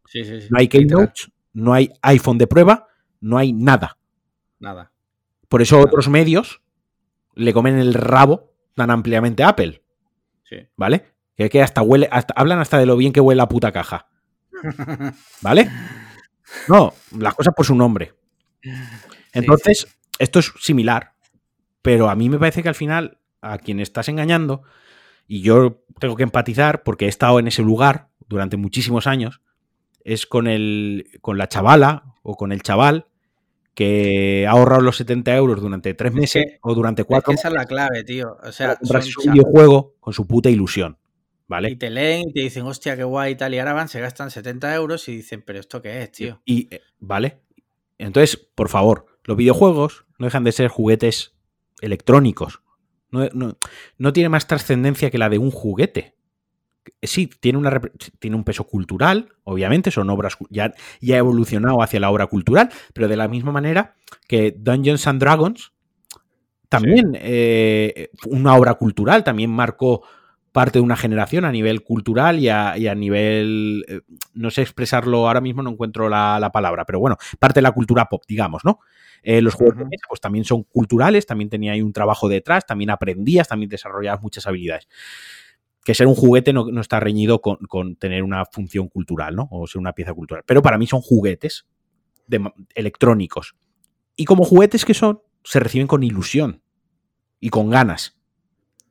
[0.06, 0.48] Sí, sí, sí.
[0.50, 2.86] No hay Keynote, no hay iPhone de prueba,
[3.20, 3.96] no hay nada.
[4.60, 4.92] Nada.
[5.50, 6.62] Por eso otros medios
[7.34, 9.82] le comen el rabo tan ampliamente a Apple.
[10.44, 10.58] Sí.
[10.76, 11.06] ¿Vale?
[11.36, 14.08] Que, hasta huele, hablan hasta de lo bien que huele la puta caja.
[15.42, 15.68] ¿Vale?
[16.68, 18.14] No, las cosas por su nombre.
[19.32, 19.88] Entonces,
[20.20, 21.14] esto es similar,
[21.82, 24.62] pero a mí me parece que al final a quien estás engañando,
[25.26, 29.40] y yo tengo que empatizar porque he estado en ese lugar durante muchísimos años,
[30.04, 33.09] es con, el, con la chavala o con el chaval
[33.80, 37.64] que ha ahorrado los 70 euros durante tres meses o durante cuatro Esa es la
[37.64, 38.36] clave, tío.
[38.42, 40.98] O sea, un videojuego con su puta ilusión.
[41.48, 41.70] ¿Vale?
[41.70, 43.98] Y te leen y te dicen, hostia, qué guay y tal, y ahora van, se
[43.98, 46.42] gastan 70 euros y dicen, pero ¿esto qué es, tío?
[46.44, 47.40] Y, eh, ¿vale?
[47.96, 51.32] Entonces, por favor, los videojuegos no dejan de ser juguetes
[51.80, 52.60] electrónicos.
[53.10, 56.16] No, tiene más trascendencia que la de un juguete.
[57.02, 57.80] Sí, tiene, una,
[58.18, 62.70] tiene un peso cultural, obviamente, son obras, ya, ya ha evolucionado hacia la obra cultural,
[62.92, 63.94] pero de la misma manera
[64.28, 65.72] que Dungeons and Dragons,
[66.68, 70.02] también eh, una obra cultural, también marcó
[70.52, 74.00] parte de una generación a nivel cultural y a, nivel, eh,
[74.34, 78.06] no sé expresarlo ahora mismo, no encuentro la, palabra, pero bueno, parte de la cultura
[78.06, 78.80] pop, digamos, ¿no?
[79.22, 82.66] Eh, los juegos de mesa pues también son culturales, también tenía ahí un trabajo detrás,
[82.66, 84.88] también aprendías, también desarrollabas muchas habilidades.
[85.84, 89.48] Que ser un juguete no, está reñido con, tener una función cultural, ¿no?
[89.50, 90.44] O ser una pieza cultural.
[90.46, 91.66] Pero para mí son juguetes
[92.26, 93.56] de, electrónicos.
[94.16, 96.62] Y como juguetes que son, se reciben con ilusión
[97.40, 98.18] y con ganas.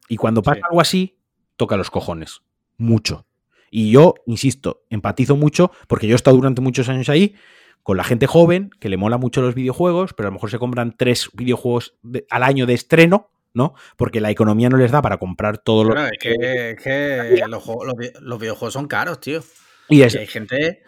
[0.08, 1.20] Y cuando pasa algo así,
[1.56, 2.42] toca los cojones.
[2.78, 3.28] Mucho.
[3.70, 7.36] Y yo, insisto, empatizo mucho porque yo he estado durante muchos años ahí
[7.84, 10.60] con la gente joven que le mola mucho los videojuegos, pero a lo mejor se
[10.60, 11.98] compran tres videojuegos
[12.30, 13.74] al año de estreno, ¿no?
[13.98, 15.96] Porque la economía no les da para comprar todos los.
[16.12, 19.42] es que, los, videojuegos son caros, tío.
[19.90, 20.84] Y, hay gente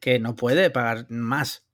[0.00, 1.64] que no puede pagar más.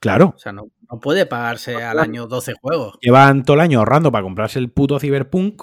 [0.00, 0.34] Claro.
[0.36, 2.98] O sea, no, no puede pagarse al año 12 juegos.
[3.00, 5.62] Llevan todo el año ahorrando para comprarse el puto Cyberpunk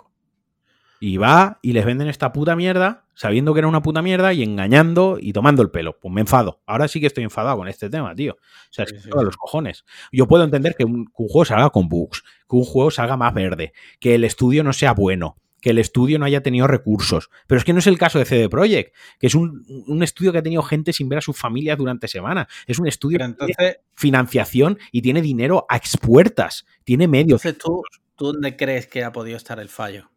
[0.99, 4.43] y va y les venden esta puta mierda, sabiendo que era una puta mierda y
[4.43, 5.97] engañando y tomando el pelo.
[5.99, 6.61] Pues me enfado.
[6.65, 8.33] Ahora sí que estoy enfadado con este tema, tío.
[8.33, 9.85] O sea, es que los cojones.
[10.11, 13.73] Yo puedo entender que un, juego salga con bugs, que un juego salga más verde,
[13.99, 17.29] que el estudio no sea bueno, que el estudio no haya tenido recursos.
[17.47, 19.63] Pero es que no es el caso de CD Projekt, que es un,
[20.03, 22.47] estudio que ha tenido gente sin ver a sus familias durante semanas.
[22.67, 27.41] Es un estudio que tiene financiación y tiene dinero a expuertas, tiene medios.
[27.41, 27.81] ¿tú,
[28.15, 30.11] ¿tú dónde crees que ha podido estar el fallo?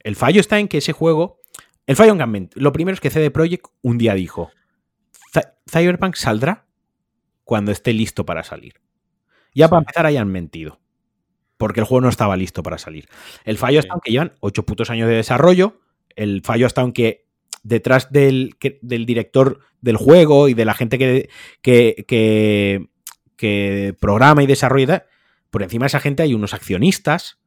[0.00, 1.41] El fallo está en que ese juego
[1.86, 4.50] El fallo en Lo primero es que CD Projekt un día dijo:
[5.70, 6.66] Cyberpunk saldrá
[7.44, 8.74] cuando esté listo para salir.
[9.54, 10.80] Ya para empezar hayan mentido.
[11.56, 13.08] Porque el juego no estaba listo para salir.
[13.44, 15.80] El fallo está en que llevan ocho putos años de desarrollo.
[16.16, 17.26] El fallo está en que
[17.62, 21.28] detrás del, del director del juego y de la gente que,
[21.60, 22.88] que,
[23.36, 25.06] que, programa y desarrolla,
[25.50, 27.38] por encima de esa gente hay unos accionistas,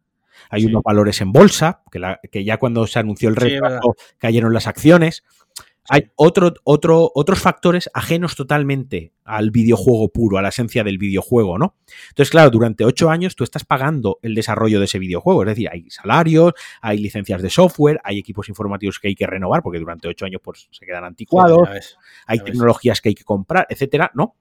[0.49, 2.01] hay unos valores en bolsa, que,
[2.31, 5.23] que, ya cuando se anunció el retraso cayeron las acciones.
[5.87, 11.59] Hay otro, otro, otros factores ajenos totalmente al videojuego puro, a la esencia del videojuego,
[11.59, 11.75] ¿no?
[12.09, 15.43] Entonces, claro, durante ocho años tú estás pagando el desarrollo de ese videojuego.
[15.43, 19.61] Es decir, hay salarios, hay licencias de software, hay equipos informativos que hay que renovar
[19.61, 21.69] porque durante ocho años pues, se quedan anticuados,
[22.25, 24.35] hay tecnologías que hay que comprar, etcétera, ¿no?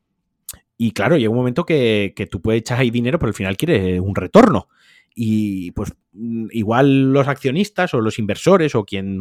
[0.79, 3.57] Y claro, llega un momento que, que tú puedes echar ahí dinero, pero al final
[3.57, 4.69] quieres un retorno
[5.15, 9.21] y pues mm, igual los accionistas o los inversores o quien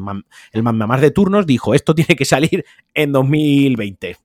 [0.52, 4.18] el más de turnos dijo esto tiene que salir en 2020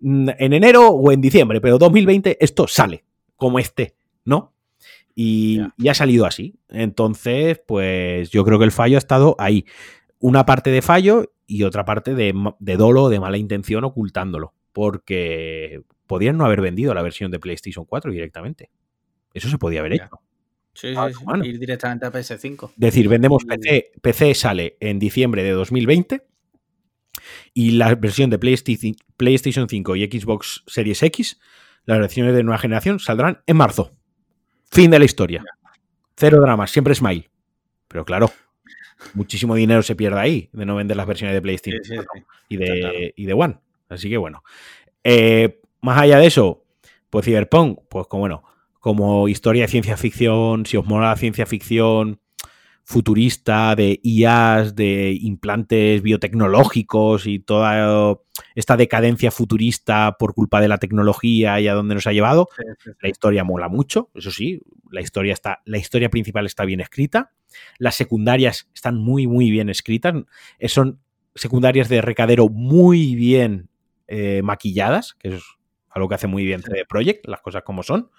[0.00, 3.04] mm, en enero o en diciembre pero 2020 esto sale
[3.36, 4.56] como este no
[5.16, 6.54] y, ha salido así.
[6.68, 9.64] Entonces pues yo creo que el fallo ha estado ahí.
[10.20, 15.82] Una parte de fallo y otra parte de, de dolo de mala intención ocultándolo porque
[16.06, 18.70] podían no haber vendido la versión de PlayStation 4 directamente.
[19.32, 20.20] Eso se podía haber hecho
[20.76, 22.72] Sí, sí, Ir directamente a PS5.
[22.76, 26.22] Decir, vendemos PC, PC sale en diciembre de 2020
[27.54, 31.40] y la versión de PlayStation 5 y Xbox Series X,
[31.86, 33.96] las versiones de nueva generación, saldrán en marzo.
[34.70, 35.42] Fin de la historia.
[36.14, 37.30] Cero dramas, siempre smile.
[37.88, 38.30] Pero claro,
[39.14, 42.04] muchísimo dinero se pierde ahí de no vender las versiones de PlayStation
[42.48, 43.58] y, de, y de One.
[43.88, 44.44] Así que bueno.
[45.04, 46.64] Eh, más allá de eso,
[47.08, 48.42] pues Cyberpunk, pues como bueno,
[48.86, 52.20] como historia de ciencia ficción, si os mola la ciencia ficción
[52.84, 58.16] futurista, de IAs, de implantes biotecnológicos y toda
[58.54, 62.48] esta decadencia futurista por culpa de la tecnología y a dónde nos ha llevado,
[63.02, 67.32] la historia mola mucho, eso sí, la historia, está, la historia principal está bien escrita,
[67.78, 70.14] las secundarias están muy, muy bien escritas,
[70.68, 71.00] son
[71.34, 73.68] secundarias de recadero muy bien
[74.06, 75.42] eh, maquilladas, que es
[75.96, 78.10] algo que hace muy bien CD Projekt, las cosas como son.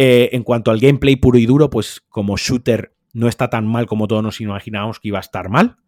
[0.00, 3.86] Eh, en cuanto al gameplay puro y duro, pues como shooter no está tan mal
[3.86, 5.78] como todos nos imaginábamos que iba a estar mal.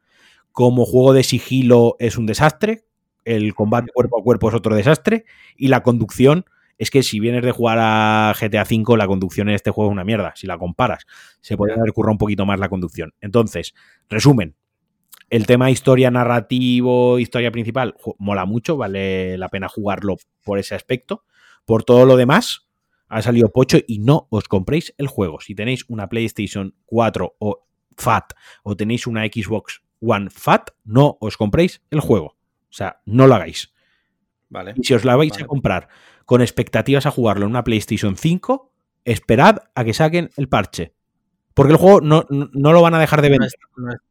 [0.51, 2.87] Como juego de sigilo es un desastre.
[3.25, 5.27] El combate cuerpo a cuerpo es otro desastre.
[5.57, 6.45] Y la conducción
[6.77, 9.93] es que si vienes de jugar a GTA V, la conducción en este juego es
[9.93, 10.33] una mierda.
[10.35, 11.07] Si la comparas,
[11.41, 13.15] se podría haber currado un poquito más la conducción.
[13.21, 13.75] Entonces,
[14.09, 14.57] resumen.
[15.29, 21.23] El tema historia narrativo, historia principal, mola mucho, vale la pena jugarlo por ese aspecto.
[21.65, 22.70] Por todo lo demás,
[23.11, 25.41] ha salido pocho y no os compréis el juego.
[25.41, 27.67] Si tenéis una PlayStation 4 o
[27.97, 28.33] FAT
[28.63, 32.27] o tenéis una Xbox One FAT, no os compréis el juego.
[32.27, 33.75] O sea, no lo hagáis.
[34.49, 34.75] Vale.
[34.77, 35.89] Y si os la vais a comprar
[36.25, 38.73] con expectativas a jugarlo en una PlayStation 5,
[39.05, 40.95] esperad a que saquen el parche.
[41.61, 42.25] Porque el juego no,
[42.73, 43.51] lo van a dejar de vender.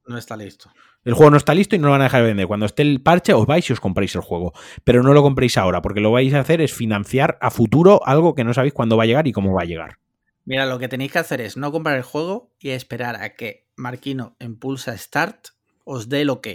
[0.05, 0.69] no está listo.
[1.03, 2.45] El juego no está listo y no lo van a dejar de vender.
[2.45, 4.53] Cuando esté el parche, os vais y os compráis el juego.
[4.84, 8.35] Pero no lo compréis ahora, porque lo vais a hacer es financiar a futuro algo
[8.35, 9.97] que no sabéis cuándo va a llegar y cómo va a llegar.
[10.45, 13.65] Mira, lo que tenéis que hacer es no comprar el juego y esperar a que
[13.76, 15.47] Marquino en Pulsa Start
[15.85, 16.47] os dé el ok.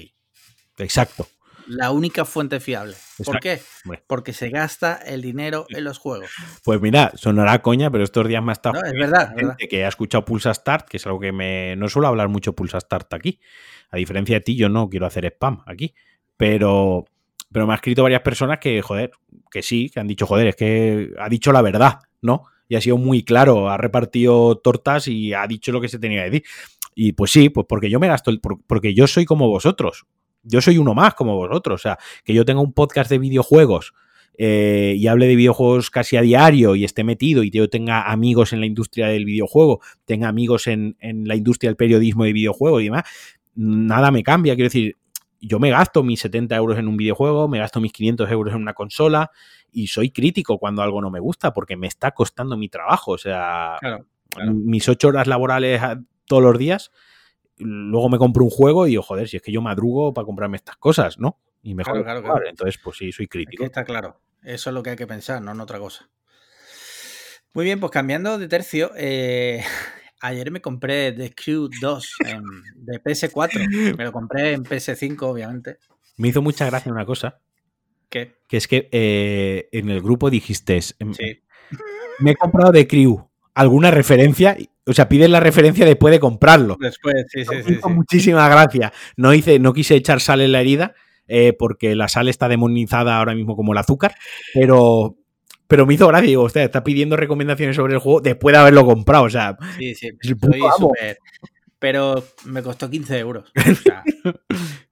[0.78, 1.26] Exacto.
[1.66, 2.95] La única fuente fiable.
[3.24, 3.61] ¿Por qué?
[4.07, 6.31] Porque se gasta el dinero en los juegos.
[6.62, 8.81] Pues mira, sonará coña, pero estos días me ha estado.
[8.81, 11.77] No, es verdad, gente que ha escuchado Pulsa Start, que es algo que me.
[11.77, 13.41] No suelo hablar mucho Pulsa Start aquí.
[13.91, 15.95] A diferencia de ti, yo no quiero hacer spam aquí.
[16.36, 17.05] Pero,
[17.53, 19.12] pero me ha escrito varias personas que, joder,
[19.51, 22.45] que sí, que han dicho, joder, es que ha dicho la verdad, ¿no?
[22.69, 26.24] Y ha sido muy claro, ha repartido tortas y ha dicho lo que se tenía
[26.24, 26.45] que decir.
[26.95, 30.07] Y pues sí, pues porque yo me gasto, el, porque yo soy como vosotros.
[30.44, 31.80] Yo soy uno más como vosotros.
[31.80, 33.94] O sea, que yo tenga un podcast de videojuegos
[34.36, 38.52] eh, y hable de videojuegos casi a diario y esté metido y yo tenga amigos
[38.52, 42.82] en la industria del videojuego, tenga amigos en, en la industria del periodismo de videojuegos
[42.82, 43.04] y demás,
[43.54, 44.54] nada me cambia.
[44.54, 44.96] Quiero decir,
[45.40, 48.62] yo me gasto mis 70 euros en un videojuego, me gasto mis 500 euros en
[48.62, 49.30] una consola
[49.70, 53.12] y soy crítico cuando algo no me gusta porque me está costando mi trabajo.
[53.12, 53.78] O sea,
[54.52, 55.80] mis 8 horas laborales
[56.26, 56.90] todos los días,
[57.59, 60.56] luego me compro un juego y digo, joder, si es que yo madrugo para comprarme
[60.56, 61.39] estas cosas, ¿no?
[61.62, 62.02] Y mejor.
[62.02, 63.64] Claro, claro, Entonces, pues sí, soy crítico.
[63.64, 64.20] está claro.
[64.43, 66.10] Eso es lo que hay que pensar, no en otra cosa.
[67.55, 69.62] Muy bien, pues cambiando de tercio, eh,
[70.24, 72.14] Ayer me compré The Crew 2
[72.76, 73.94] de PS4.
[73.94, 75.76] Me lo compré en PS5, obviamente.
[76.16, 77.43] Me hizo mucha gracia una cosa.
[78.09, 78.36] ¿Qué?
[78.48, 80.81] Que es que eh, en el grupo dijiste.
[80.98, 81.43] Em, sí.
[82.20, 83.28] Me he comprado The Crew.
[83.55, 84.56] Alguna referencia,
[84.86, 86.76] o sea, pides la referencia después de comprarlo.
[86.78, 88.93] Después, sí, sí, sí, Muchísimas gracias.
[89.16, 90.94] No hice, no quise echar sal en la herida,
[91.26, 94.14] eh, porque la sal está demonizada ahora mismo como el azúcar,
[94.52, 95.16] pero,
[95.68, 96.28] pero me hizo gracia.
[96.28, 99.24] Digo, usted está pidiendo recomendaciones sobre el juego después de haberlo comprado.
[99.24, 101.18] O sea, sí, sí, súper.
[101.78, 103.52] Pero me costó 15 euros.
[103.55, 104.02] O sea,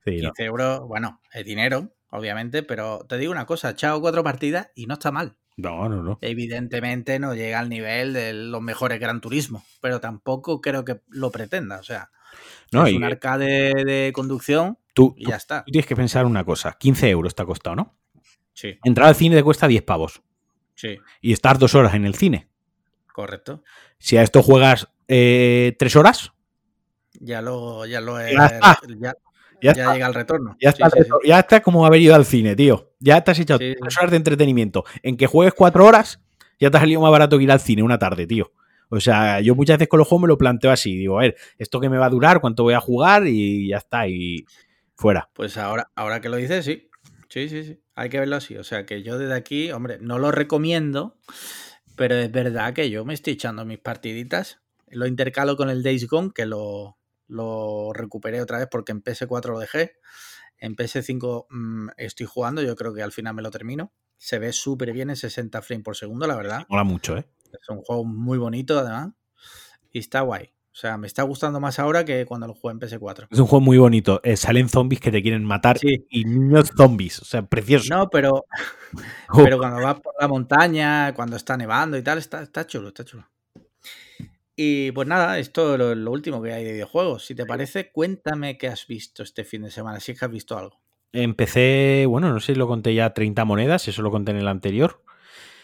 [0.04, 4.70] 15 euros, bueno, es dinero, obviamente, pero te digo una cosa, he echado cuatro partidas
[4.74, 5.36] y no está mal.
[5.56, 6.18] No, no, no.
[6.20, 11.30] Evidentemente no llega al nivel de los mejores Gran Turismo, pero tampoco creo que lo
[11.30, 11.78] pretenda.
[11.78, 12.10] O sea,
[12.72, 15.64] no, es un arcade de conducción tú, y ya está.
[15.64, 17.94] Tú tienes que pensar una cosa: 15 euros te ha costado, ¿no?
[18.54, 18.78] Sí.
[18.84, 20.22] Entrar al cine te cuesta 10 pavos.
[20.74, 20.98] Sí.
[21.20, 22.48] Y estar dos horas en el cine.
[23.12, 23.62] Correcto.
[23.98, 26.32] Si a esto juegas eh, tres horas.
[27.20, 28.32] Ya lo, ya lo he.
[28.32, 29.14] Ya, ya,
[29.62, 30.56] llega el retorno.
[30.60, 30.88] Ya está,
[31.24, 32.92] ya está como haber ido al cine, tío.
[32.98, 34.84] Ya te has echado tres horas de entretenimiento.
[35.02, 36.20] En que juegues cuatro horas,
[36.58, 38.52] ya te ha salido más barato que ir al cine una tarde, tío.
[38.88, 40.96] O sea, yo muchas veces con los juegos me lo planteo así.
[40.96, 42.40] Digo, a ver, ¿esto qué me va a durar?
[42.40, 43.26] ¿Cuánto voy a jugar?
[43.26, 44.44] Y ya está, y
[44.94, 45.30] fuera.
[45.32, 46.90] Pues ahora, ahora que lo dices, sí.
[47.30, 47.80] Sí, sí, sí.
[47.94, 48.56] Hay que verlo así.
[48.58, 51.16] O sea, que yo desde aquí, hombre, no lo recomiendo,
[51.96, 54.60] pero es verdad que yo me estoy echando mis partiditas.
[54.88, 56.98] Lo intercalo con el Days Gone, que lo,
[57.32, 59.96] lo recuperé otra vez porque en PS4 lo dejé.
[60.58, 63.92] En PS5 mm, estoy jugando, yo creo que al final me lo termino.
[64.18, 66.66] Se ve súper bien en 60 frames por segundo, la verdad.
[66.68, 67.26] Mola mucho, ¿eh?
[67.60, 69.10] Es un juego muy bonito, además.
[69.90, 70.52] Y está guay.
[70.72, 73.28] O sea, me está gustando más ahora que cuando lo jugué en PS4.
[73.30, 74.20] Es un juego muy bonito.
[74.22, 77.20] Eh, salen zombies que te quieren matar y niños zombies.
[77.20, 77.94] O sea, precioso.
[77.94, 78.46] No, pero,
[79.36, 83.04] pero cuando vas por la montaña, cuando está nevando y tal, está, está chulo, está
[83.04, 83.26] chulo.
[84.54, 87.24] Y pues nada, esto es lo, último que hay de videojuegos.
[87.24, 90.30] Si te parece, cuéntame qué has visto este fin de semana, si es que has
[90.30, 90.78] visto algo.
[91.12, 94.48] Empecé, bueno, no sé si lo conté ya 30 monedas, eso lo conté en el
[94.48, 95.02] anterior.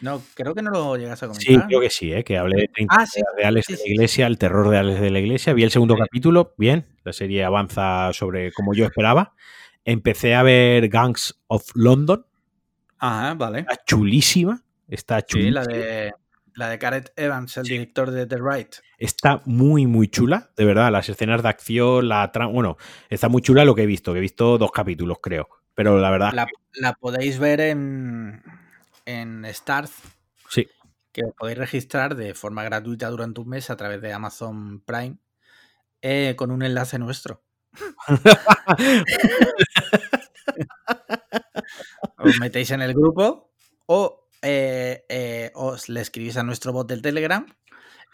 [0.01, 1.55] No, creo que no lo llegas a comentar.
[1.55, 2.23] Sí, creo que sí, ¿eh?
[2.23, 3.07] que hablé de 30 ah,
[3.37, 5.53] de Alex de la Iglesia, el terror de Alex de la Iglesia.
[5.53, 9.35] Vi el segundo capítulo, bien, la serie avanza sobre como yo esperaba.
[9.85, 12.25] Empecé a ver Gangs of London.
[12.99, 13.61] Ajá, vale.
[13.61, 14.63] Está chulísima.
[14.87, 15.65] Está chulísima.
[15.65, 16.13] Sí, la de
[16.59, 18.75] la de Gareth Evans, el director de The Right.
[18.99, 20.91] Está muy, muy chula, de verdad.
[20.91, 22.53] Las escenas de acción, la trama.
[22.53, 22.77] Bueno,
[23.09, 25.49] está muy chula lo que he visto, que he visto dos capítulos, creo.
[25.75, 26.33] Pero la verdad.
[26.73, 28.43] La, podéis ver en,
[29.07, 29.93] en Starz.
[30.49, 30.67] Sí.
[31.13, 35.19] Que podéis registrar de forma gratuita durante un mes a través de Amazon Prime
[36.03, 37.45] eh, con un enlace nuestro.
[42.19, 43.53] Os metéis en el grupo
[43.87, 47.47] o eh, eh, os le escribís a nuestro bot del Telegram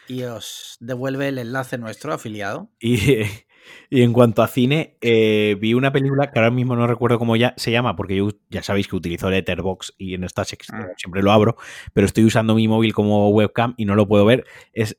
[0.09, 2.71] y os devuelve el enlace nuestro afiliado.
[3.89, 7.35] Y, en cuanto a cine, eh, vi una película que ahora mismo no recuerdo cómo
[7.35, 10.89] ya se llama, porque yo ya sabéis que utilizo Letterbox y en esta ah.
[10.99, 11.57] siempre lo abro,
[11.95, 14.45] pero estoy usando mi móvil como webcam y no lo puedo ver.
[14.75, 14.99] Es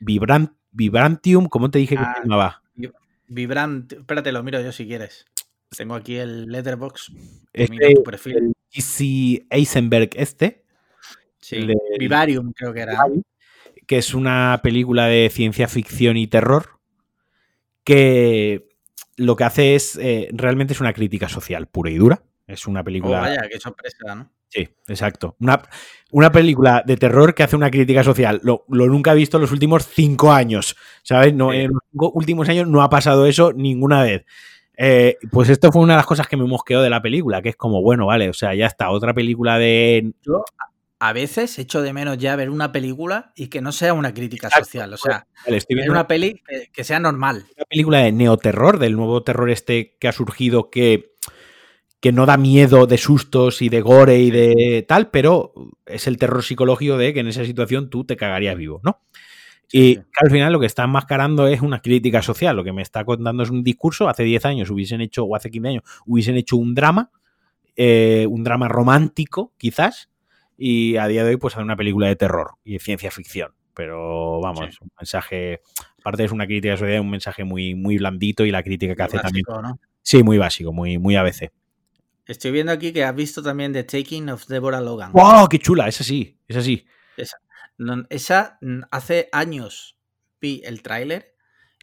[0.00, 2.64] Vibrantium, ¿cómo te dije que ah, se llamaba?
[3.28, 5.26] Vibrant, espérate, lo miro yo si quieres.
[5.76, 7.12] Tengo aquí el Letterbox.
[7.52, 8.52] Este, perfil.
[8.72, 10.64] Easy Eisenberg este.
[11.40, 11.66] Sí,
[11.98, 13.04] Vivarium creo que era.
[13.86, 16.80] Que es una película de ciencia ficción y terror
[17.84, 18.68] que
[19.16, 22.22] lo que hace es, eh, realmente es una crítica social pura y dura.
[22.46, 23.18] Es una película...
[23.18, 24.30] Oh, vaya, qué sorpresa, ¿no?
[24.48, 25.36] Sí, exacto.
[25.40, 25.62] Una,
[26.12, 28.40] una, película de terror que hace una crítica social.
[28.44, 30.76] Lo, nunca he visto en los últimos cinco años.
[31.02, 31.34] ¿Sabes?
[31.34, 34.24] No, En los últimos años no ha pasado eso ninguna vez.
[34.76, 37.50] Eh, pues esto fue una de las cosas que me mosqueó de la película, que
[37.50, 40.12] es como, bueno, vale, o sea, ya está, otra película de...
[40.22, 40.44] Yo
[40.98, 44.48] a veces echo de menos ya ver una película y que no sea una crítica
[44.48, 46.40] social, o sea, pues, ver una peli
[46.72, 47.44] que, sea normal.
[47.56, 51.12] Una película de neoterror, del nuevo terror este que ha surgido que,
[52.00, 55.52] que no da miedo de sustos y de gore y de tal, pero
[55.84, 59.00] es el terror psicológico de que en esa situación tú te cagarías vivo, ¿no?
[59.76, 62.54] Y al final lo que está enmascarando es una crítica social.
[62.54, 64.08] Lo que me está contando es un discurso.
[64.08, 67.10] Hace 10 años hubiesen hecho, o hace 15 años, hubiesen hecho un drama,
[67.74, 70.10] eh, un drama romántico, quizás,
[70.56, 73.52] y a día de hoy, pues hace una película de terror y de ciencia ficción.
[73.74, 75.60] Pero vamos, un mensaje,
[75.98, 79.18] aparte es una crítica social, un mensaje muy, muy blandito y la crítica que hace
[79.18, 79.44] también.
[80.02, 81.50] Sí, muy básico, muy, muy ABC.
[82.26, 85.10] Estoy viendo aquí que has visto también The Taking of Deborah Logan.
[85.10, 85.48] ¡Wow!
[85.48, 85.88] ¡Qué chula!
[85.88, 86.86] Esa sí, esa sí.
[87.16, 87.38] Esa.
[88.10, 89.96] Esa mm, hace años
[90.40, 91.34] vi el tráiler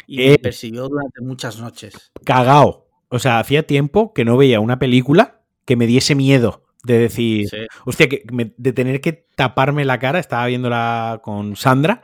[0.08, 2.12] y me persiguió durante muchas noches.
[2.26, 2.88] Cagao.
[3.10, 6.64] O sea, hacía tiempo que no veía una película que me diese miedo.
[6.84, 7.48] De decir,
[7.86, 8.24] hostia, que
[8.58, 12.02] de tener que taparme la cara, estaba viéndola con Sandra,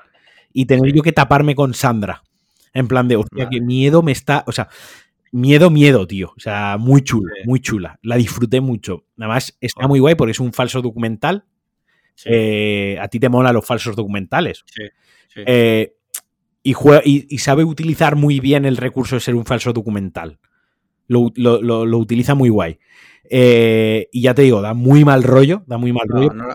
[0.54, 2.24] y tener yo que taparme con Sandra.
[2.74, 4.44] En plan de, hostia, qué miedo me está.
[4.46, 4.70] O sea,
[5.32, 6.32] miedo, miedo, tío.
[6.38, 7.98] O sea, muy chula, muy chula.
[8.04, 9.06] La disfruté mucho.
[9.18, 11.46] Además, está muy guay porque es un falso documental
[12.26, 14.64] Eh, a ti te mola los falsos documentales.
[14.65, 14.84] Sí,
[15.27, 15.41] sí.
[15.45, 15.94] Eh,
[16.64, 20.39] y, juega, y, sabe utilizar muy bien el recurso de ser un falso documental.
[21.07, 22.80] Lo, lo, lo, utiliza muy guay.
[23.30, 25.64] Eh, y ya te digo, da muy mal rollo.
[25.65, 26.34] Da muy mal rollo.
[26.34, 26.45] No,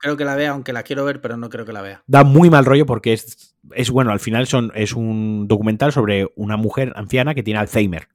[0.00, 2.02] creo que la vea, aunque la quiero ver, pero no creo que la vea.
[2.08, 6.28] Da muy mal rollo porque es, es bueno, al final son, es un documental sobre
[6.34, 8.08] una mujer anciana que tiene Alzheimer.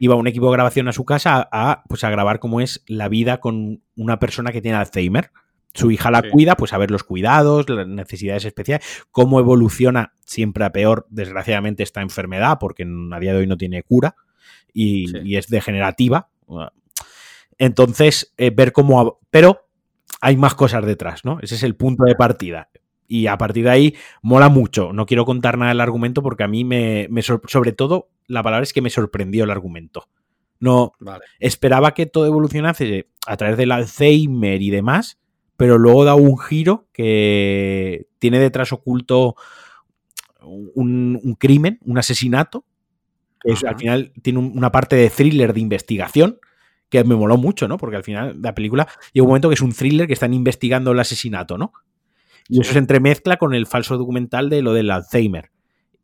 [0.00, 3.08] Iba un equipo de grabación a su casa a, pues, a grabar cómo es la
[3.08, 5.30] vida con una persona que tiene Alzheimer.
[5.74, 10.64] Su hija la cuida, pues a ver los cuidados, las necesidades especiales, cómo evoluciona siempre
[10.64, 14.16] a peor, desgraciadamente, esta enfermedad, porque a día de hoy no tiene cura
[14.72, 16.30] y, es degenerativa.
[17.58, 19.20] Entonces, eh, ver cómo.
[19.30, 19.68] Pero
[20.20, 21.38] hay más cosas detrás, ¿no?
[21.42, 22.70] Ese es el punto de partida.
[23.06, 24.92] Y a partir de ahí mola mucho.
[24.92, 27.08] No quiero contar nada del argumento porque a mí me,
[27.46, 30.08] sobre todo, la palabra es que me sorprendió el argumento.
[30.60, 30.92] No
[31.38, 35.18] esperaba que todo evolucionase a través del Alzheimer y demás,
[35.58, 39.34] pero luego da un giro que tiene detrás oculto
[40.40, 42.64] un, crimen, un asesinato,
[43.42, 46.38] que al final tiene una parte de thriller de investigación
[46.88, 47.76] que me moló mucho, ¿no?
[47.76, 50.32] Porque al final de la película llega un momento que es un thriller que están
[50.32, 51.72] investigando el asesinato, ¿no?
[52.48, 55.50] Y eso se entremezcla con el falso documental de lo del Alzheimer.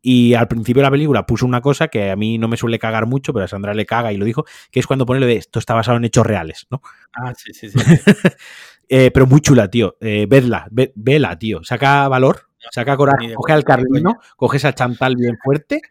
[0.01, 2.77] Y al principio de la película puso una cosa que a mí no me suele
[2.77, 5.25] cagar mucho, pero a Sandra le caga y lo dijo, que es cuando pone lo
[5.25, 6.81] de esto está basado en hechos reales, ¿no?
[7.13, 7.79] Ah, sí, sí, sí.
[8.89, 9.97] Eh, pero muy chula, tío.
[9.99, 11.63] Eh, vedla, vela, tío.
[11.63, 15.81] Saca valor, saca coraje, coge al carlino, coges a Chantal bien fuerte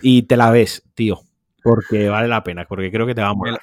[0.00, 1.20] y te la ves, tío.
[1.62, 3.60] Porque vale la pena, porque creo que te va a molar.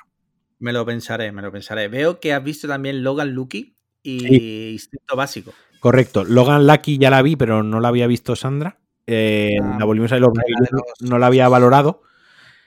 [0.60, 1.88] Me lo pensaré, me lo pensaré.
[1.88, 5.54] Veo que has visto también Logan Lucky y Instinto Básico.
[5.80, 6.24] Correcto.
[6.24, 8.80] Logan Lucky ya la vi, pero no la había visto Sandra.
[9.08, 10.24] Eh, ah, la volvimos a ver,
[11.02, 12.04] no la había valorado.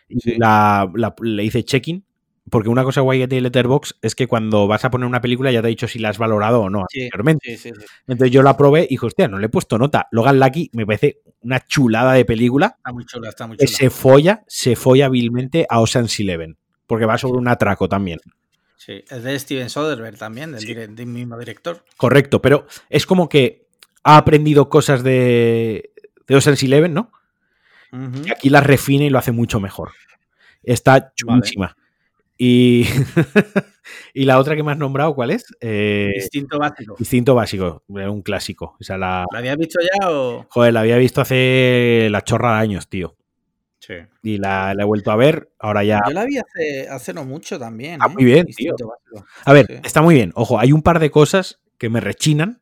[0.09, 0.91] La,
[1.21, 2.05] le hice check-in.
[2.51, 5.53] Porque una cosa guay que tiene Letterbox es que cuando vas a poner una película
[5.53, 7.59] ya te ha dicho si la has valorado o no anteriormente.
[8.07, 10.09] Entonces yo la probé y dije, hostia, no le he puesto nota.
[10.11, 12.75] Logan Lucky me parece una chulada de película.
[12.77, 13.67] Está muy chula, está muy chula.
[13.67, 16.59] Que se folla, se folla vilmente a Ocean's Eleven
[16.93, 18.21] porque va sobre un atraco también.
[18.77, 21.83] Sí, es de Steven Soderbergh también, del, mismo director.
[21.97, 23.67] Correcto, pero es como que
[24.05, 25.93] ha aprendido cosas de,
[26.27, 27.11] de Ocean's Eleven, ¿no?
[28.25, 29.93] Y aquí las refina y lo hace mucho mejor.
[30.63, 31.77] Está chulísima.
[32.45, 32.83] Y,
[34.15, 35.45] y la otra que me has nombrado, ¿cuál es?
[35.61, 36.97] Eh, Instinto básico.
[36.99, 38.77] Instinto básico, un clásico.
[38.81, 39.25] O la...
[39.31, 40.45] ¿La habías visto ya o...?
[40.49, 43.17] Joder, la había visto hace la chorra de años, tío.
[44.25, 46.01] Y la, he vuelto a ver, ahora ya...
[46.05, 46.39] Yo la vi
[46.91, 48.01] hace, no mucho también.
[48.03, 48.09] ¿eh?
[48.13, 48.75] muy bien, tío.
[49.45, 50.33] A ver, está muy bien.
[50.35, 52.61] Ojo, hay un par de cosas que me rechinan,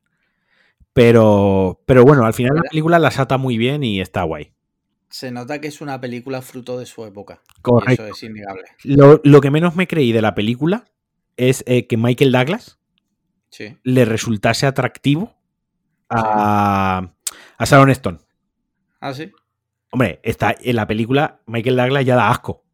[0.92, 4.52] pero, pero bueno, al final la película la sata muy bien y está guay.
[5.10, 7.42] Se nota que es una película fruto de su época.
[7.62, 8.04] Correcto.
[8.04, 8.64] eso es innegable.
[8.84, 10.84] Lo, que menos me creí de la película
[11.36, 12.78] es eh, que Michael Douglas
[13.82, 15.34] le resultase atractivo
[16.08, 17.12] a,
[17.58, 18.18] a Sharon Stone.
[19.00, 19.32] Ah, sí.
[19.90, 22.64] Hombre, está en la película Michael Douglas ya da asco.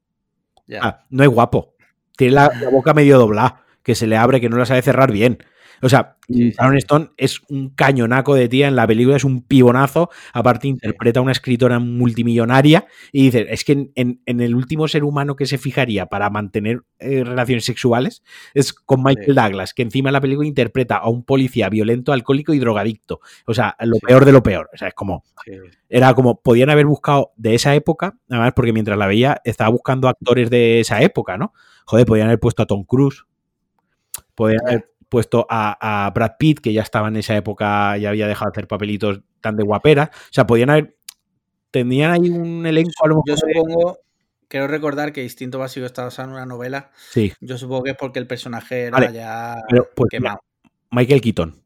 [0.80, 1.74] Ah, no es guapo.
[2.16, 5.12] Tiene la, la, boca medio doblada, que se le abre, que no la sabe cerrar
[5.12, 5.38] bien.
[5.82, 10.10] O sea, Sharon Stone es un cañonaco de tía en la película, es un pibonazo.
[10.32, 15.36] Aparte, interpreta a una escritora multimillonaria y dice: Es que en, el último ser humano
[15.36, 18.22] que se fijaría para mantener eh, relaciones sexuales
[18.54, 22.54] es con Michael Douglas, que encima en la película interpreta a un policía violento, alcohólico
[22.54, 23.20] y drogadicto.
[23.46, 24.70] O sea, lo peor de lo peor.
[24.72, 25.24] O sea, es como.
[25.88, 30.08] Era como, podían haber buscado de esa época, además, porque mientras la veía, estaba buscando
[30.08, 31.52] actores de esa época, ¿no?
[31.84, 33.24] Joder, podían haber puesto a Tom Cruise.
[34.34, 38.50] Podían haber puesto a, Brad Pitt, que ya estaba en esa época, ya había dejado
[38.50, 40.10] de hacer papelitos tan de guapera.
[40.12, 40.96] O sea, podían haber.
[41.70, 43.28] Tenían ahí un elenco a lo mejor.
[43.28, 43.98] Yo supongo.
[44.48, 46.90] Quiero recordar que Instinto Básico está basado en una novela.
[47.10, 47.32] Sí.
[47.40, 49.56] Yo supongo que es porque el personaje era ya
[49.94, 50.40] pues, quemado.
[50.90, 51.60] Michael Keaton,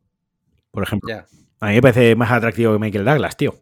[0.71, 1.15] por ejemplo.
[1.61, 3.55] A mí me parece más atractivo que Michael Douglas, tío.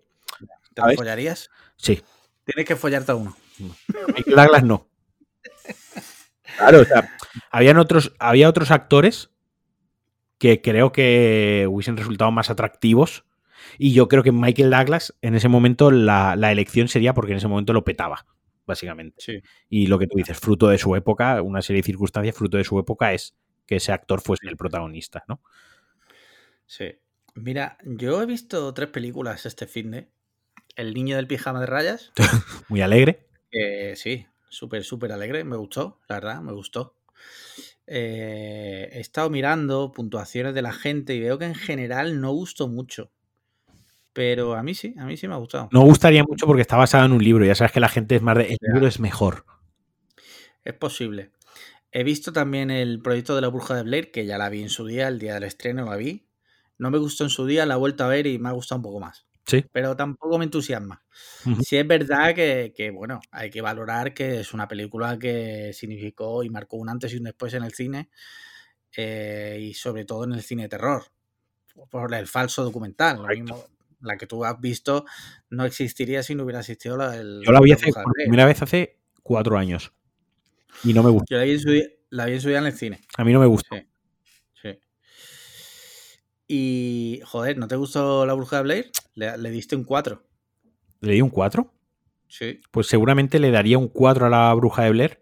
[0.72, 1.50] ¿Te lo follarías?
[1.76, 2.00] Sí.
[2.44, 3.36] Tienes que follarte a uno.
[3.58, 4.86] Michael Douglas no.
[6.56, 7.08] Claro, o sea,
[7.52, 9.30] habían otros, había otros actores
[10.38, 13.24] que creo que hubiesen resultado más atractivos.
[13.76, 17.48] Y yo creo que Michael Douglas, en ese momento, la, elección sería porque en ese
[17.48, 18.26] momento lo petaba,
[18.66, 19.42] básicamente.
[19.68, 22.64] Y lo que tú dices, fruto de su época, una serie de circunstancias, fruto de
[22.64, 23.36] su época, es
[23.66, 25.42] que ese actor fuese el protagonista, ¿no?
[26.66, 26.98] Sí.
[27.34, 30.08] Mira, yo he visto tres películas este fin de.
[30.76, 32.12] El niño del pijama de rayas.
[32.68, 33.26] Muy alegre.
[33.94, 35.44] sí, súper, súper alegre.
[35.44, 36.96] Me gustó, la verdad, me gustó.
[37.90, 42.68] Eh, he estado mirando puntuaciones de la gente y veo que en general no gustó
[42.68, 43.10] mucho.
[44.12, 45.68] Pero a mí sí, a mí sí me ha gustado.
[45.72, 47.44] No gustaría mucho porque está basado en un libro.
[47.44, 48.48] Ya sabes que la gente es más de.
[48.48, 49.44] El libro es mejor.
[50.64, 51.30] Es posible.
[51.90, 54.68] He visto también el proyecto de la bruja de Blair, que ya la vi en
[54.68, 56.26] su día, el día del estreno la vi.
[56.76, 58.78] no me gustó en su día, la he vuelto a ver y me ha gustado
[58.78, 59.27] un poco más.
[59.48, 59.64] Sí.
[59.72, 61.02] Pero tampoco me entusiasma.
[61.64, 66.44] Sí es verdad que, que, bueno, hay que valorar que es una película que significó
[66.44, 68.10] y marcó un antes y un después en el cine
[68.94, 71.04] eh, y sobre todo en el cine de terror,
[71.90, 73.22] por el falso documental.
[73.22, 73.64] Lo mismo,
[74.00, 75.06] la que tú has visto
[75.50, 78.60] no existiría si no hubiera existido la el, Yo la vi hace, por primera vez
[78.62, 79.92] hace cuatro años
[80.84, 81.26] y no me gustó.
[81.30, 83.00] Yo la vi en su día, la vi en, su día en el cine.
[83.16, 83.76] A mí no me gustó.
[83.76, 83.82] Sí.
[84.62, 84.78] sí.
[86.46, 88.90] Y, joder, ¿no te gustó La Bruja de Blair?
[89.18, 90.22] Le, le diste un 4.
[91.00, 91.72] ¿Le di un 4?
[92.28, 92.60] Sí.
[92.70, 95.20] Pues seguramente le daría un 4 a La Bruja de Blair,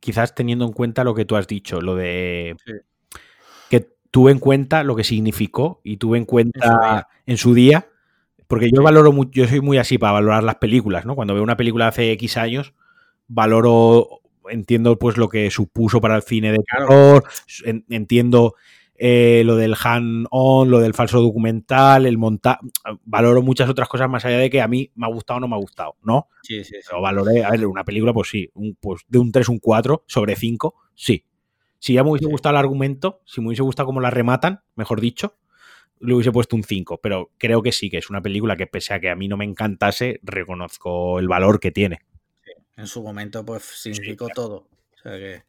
[0.00, 2.56] quizás teniendo en cuenta lo que tú has dicho, lo de...
[2.64, 2.72] Sí.
[3.70, 7.08] Que tuve en cuenta lo que significó y tuve en cuenta En su día.
[7.26, 7.88] en su día,
[8.46, 8.84] porque yo Sí.
[8.84, 11.14] valoro mucho, yo soy muy así para valorar las películas, ¿no?
[11.16, 12.72] Cuando veo una película hace X años,
[13.28, 17.24] valoro, entiendo pues lo que supuso para el cine de terror,
[17.64, 18.54] en- entiendo
[18.96, 22.60] eh, lo del hand-on, lo del falso documental, el montaje,
[23.04, 25.48] valoro muchas otras cosas más allá de que a mí me ha gustado o no
[25.48, 26.28] me ha gustado, ¿no?
[26.42, 26.80] Sí, sí, sí.
[26.88, 30.04] Pero valoré, a ver, una película, pues sí, un, pues de un 3, un 4
[30.06, 31.24] sobre 5, sí.
[31.78, 35.00] Si ya me hubiese gustado el argumento, si me hubiese gustado cómo la rematan, mejor
[35.00, 35.36] dicho,
[36.00, 36.98] le hubiese puesto un 5.
[37.02, 39.36] Pero creo que sí, que es una película que pese a que a mí no
[39.36, 42.00] me encantase, reconozco el valor que tiene.
[42.76, 44.66] En su momento, pues significó todo.
[44.94, 45.42] O sea que-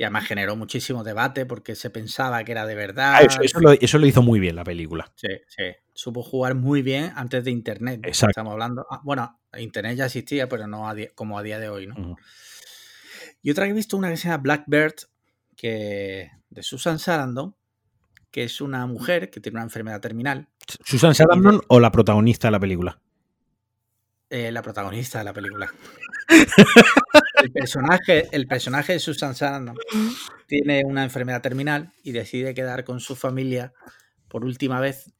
[0.00, 3.16] y además generó muchísimo debate porque se pensaba que era de verdad.
[3.16, 5.12] Ah, eso, eso lo, eso lo hizo muy bien la película.
[5.14, 5.64] Sí, sí.
[5.92, 8.00] Supo jugar muy bien antes de Internet.
[8.04, 8.30] Exacto.
[8.30, 8.86] Estamos hablando.
[8.90, 11.96] ah, bueno, Internet ya existía, pero no a como a día de hoy, ¿no?
[11.96, 12.16] Ujú.
[13.42, 14.94] Y otra que he visto, una que se llama Blackbird,
[15.54, 17.54] que de Susan Sarandon,
[18.30, 20.48] que es una mujer que tiene una enfermedad terminal.
[20.82, 23.02] ¿Susan Sarandon o la protagonista de la película?
[24.30, 25.72] Eh, la protagonista de la película.
[27.42, 29.76] el, personaje, el personaje de Susan Sarandon
[30.46, 33.72] tiene una enfermedad terminal y decide quedar con su familia
[34.28, 35.12] por última vez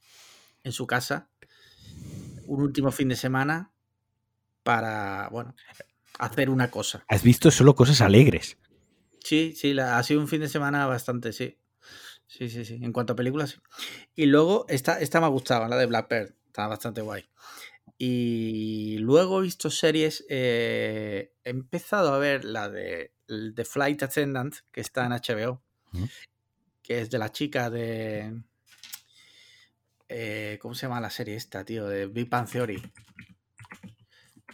[0.64, 1.28] en su casa
[2.46, 3.72] un último fin de semana
[4.62, 5.54] para, bueno,
[6.18, 7.04] hacer una cosa.
[7.08, 8.58] Has visto solo cosas alegres.
[9.22, 11.58] Sí, sí, la- ha sido un fin de semana bastante, sí.
[12.26, 12.78] Sí, sí, sí.
[12.82, 13.56] En cuanto a películas, sí.
[14.14, 16.34] Y luego, esta, esta me ha gustado, la de Blackbird.
[16.46, 17.24] Está bastante guay.
[18.02, 20.24] Y luego he visto series.
[20.30, 25.60] eh, he empezado a ver la de The Flight Attendant, que está en HBO.
[26.82, 28.40] Que es de la chica de.
[30.08, 31.86] eh, ¿Cómo se llama la serie esta, tío?
[31.86, 32.82] De Big Bang Theory.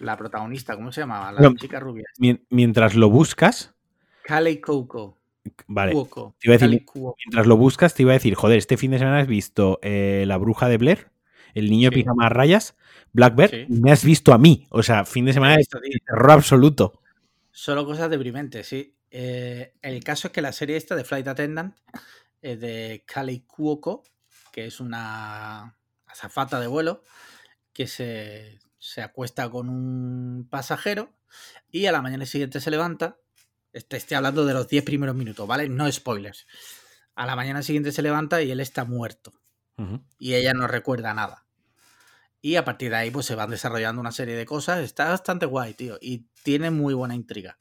[0.00, 1.30] La protagonista, ¿cómo se llamaba?
[1.30, 2.04] La chica rubia.
[2.18, 3.74] Mien- Mientras lo buscas,
[4.24, 5.18] Kalei Coco.
[5.68, 6.34] vale, Cuoco.
[6.40, 7.16] te iba a decir, Kaley Cuoco.
[7.24, 10.24] mientras lo buscas, te iba a decir, joder, este fin de semana has visto eh,
[10.26, 11.10] La Bruja de Blair,
[11.56, 11.96] El niño Sí.
[11.96, 12.74] pijama a rayas,
[13.12, 13.66] Blackbird, Sí.
[13.68, 14.66] me has visto a mí.
[14.70, 15.64] O sea, fin de semana de
[16.06, 17.00] terror absoluto.
[17.50, 18.94] Solo cosas deprimentes, sí.
[19.10, 21.74] Eh, el caso es que la serie esta de Flight Attendant
[22.42, 24.02] es de Kali Cuoco,
[24.52, 25.76] que es una
[26.06, 27.02] azafata de vuelo
[27.72, 31.12] que se, se acuesta con un pasajero
[31.70, 33.16] y a la mañana siguiente se levanta.
[33.72, 35.68] Este- Estoy hablando de los 10 primeros minutos, ¿vale?
[35.68, 36.46] No spoilers.
[37.14, 39.32] A la mañana siguiente se levanta y él está muerto
[40.18, 41.45] y ella no recuerda nada.
[42.42, 44.80] Y a partir de ahí pues se van desarrollando una serie de cosas.
[44.80, 45.98] Está bastante guay, tío.
[46.00, 47.58] Y tiene muy buena intriga.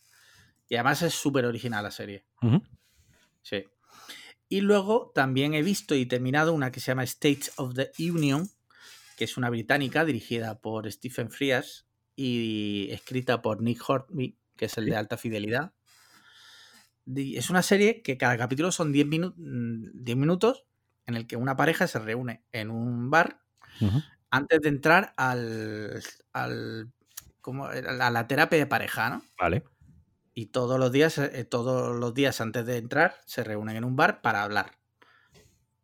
[0.70, 2.26] Y además es súper original la serie.
[3.42, 3.64] Sí.
[4.50, 8.48] Y luego también he visto y terminado una que se llama States of the Union,
[9.18, 14.78] que es una británica dirigida por Stephen Frears y escrita por Nick Hornby, que es
[14.78, 15.74] el de alta fidelidad.
[17.16, 20.66] Es una serie que cada capítulo son 10 minu- mm, 10 minutos
[21.06, 23.42] en el que una pareja se reúne en un bar.
[24.30, 26.04] Antes de entrar al,
[26.34, 26.92] al
[27.42, 27.76] como a
[28.12, 29.22] la terapia de pareja, ¿no?
[29.40, 29.64] Vale.
[30.34, 33.96] Y todos los días, eh, todos los días antes de entrar, se reúnen en un
[33.96, 34.78] bar para hablar.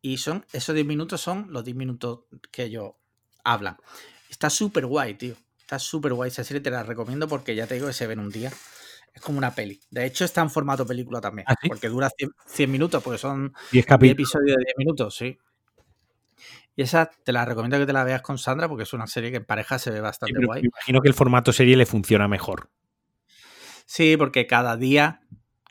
[0.01, 2.93] Y son, esos 10 minutos son los 10 minutos que ellos
[3.43, 3.77] hablan.
[4.29, 5.35] Está súper guay, tío.
[5.59, 6.29] Está súper guay.
[6.29, 8.51] Esa serie te la recomiendo porque ya te digo que se ve en un día.
[9.13, 9.79] Es como una peli.
[9.89, 11.47] De hecho, está en formato película también.
[11.47, 11.67] ¿Ah, sí?
[11.67, 14.35] Porque dura 100, 100 minutos, porque son 10 10 capítulos.
[14.35, 15.37] episodios de 10 minutos, sí.
[16.75, 19.29] Y esa te la recomiendo que te la veas con Sandra porque es una serie
[19.31, 20.61] que en pareja se ve bastante guay.
[20.61, 22.69] me imagino que el formato serie le funciona mejor.
[23.85, 25.21] Sí, porque cada día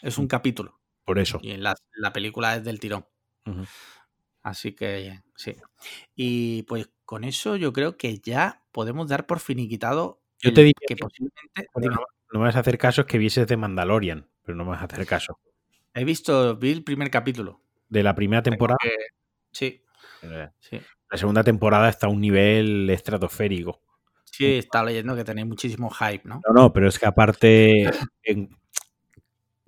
[0.03, 0.79] es un capítulo.
[1.05, 1.39] Por eso.
[1.43, 3.07] Y en la, la película es del tirón.
[4.43, 5.57] Así que sí.
[6.15, 10.75] Y pues con eso yo creo que ya podemos dar por finiquitado Yo te diría
[10.87, 11.67] que que- posiblemente.
[11.75, 12.01] Bueno, no,
[12.33, 14.83] no me vas a hacer caso, es que vieses de Mandalorian, pero no me vas
[14.83, 15.39] a hacer caso.
[15.95, 17.63] He visto, vi el primer capítulo.
[17.89, 18.79] De la primera temporada,
[19.53, 19.83] Sí,
[20.59, 20.81] sí.
[21.11, 23.81] la segunda temporada está a un nivel estratosférico.
[24.25, 26.41] Sí, estado leyendo que tenéis muchísimo hype, ¿no?
[26.47, 27.91] No, no, pero es que aparte
[28.23, 28.49] en-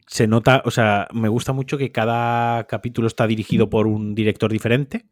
[0.07, 4.51] se nota, o sea, me gusta mucho que cada capítulo está dirigido por un director
[4.53, 5.07] diferente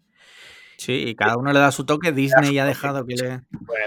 [0.76, 2.10] Sí, y cada uno le da su toque.
[2.10, 3.40] Disney ha dejado que le.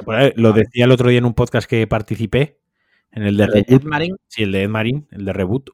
[0.05, 2.59] Pues, lo decía el otro día en un podcast que participé,
[3.09, 4.15] en el de, ¿El de Ed Marín.
[4.27, 5.71] Sí, el de Ed Marín, el de Reboot.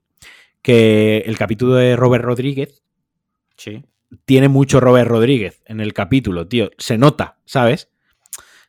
[0.61, 2.83] Que el capítulo de Robert Rodríguez
[3.57, 3.83] Sí.
[4.25, 6.71] Tiene mucho Robert Rodríguez en el capítulo, tío.
[6.77, 7.89] Se nota, ¿sabes?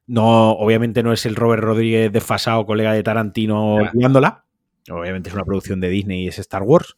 [0.06, 4.44] No, obviamente no es el Robert Rodríguez desfasado, colega de Tarantino, guiándola.
[4.90, 6.96] Obviamente es una producción de Disney y es Star Wars.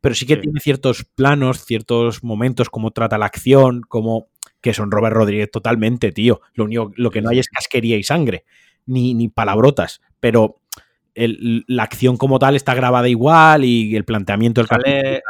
[0.00, 0.40] Pero sí que Sí.
[0.42, 4.28] tiene ciertos planos, ciertos momentos, cómo trata la acción, como
[4.60, 6.40] que son Robert Rodríguez totalmente, tío.
[6.54, 8.44] Lo único, lo que no hay es casquería y sangre,
[8.86, 10.00] ni, ni palabrotas.
[10.18, 10.60] Pero
[11.14, 15.22] el- la acción como tal está grabada igual y el planteamiento del capítulo ¿Sale,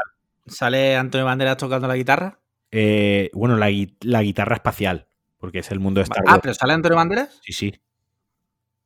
[0.47, 2.39] ¿Sale Antonio Banderas tocando la guitarra?
[2.71, 3.69] Eh, bueno, la,
[4.01, 5.09] la guitarra espacial,
[5.39, 6.41] porque es el mundo de Star Ah, Wars.
[6.43, 7.39] pero ¿sale Antonio Banderas?
[7.43, 7.75] Sí, sí.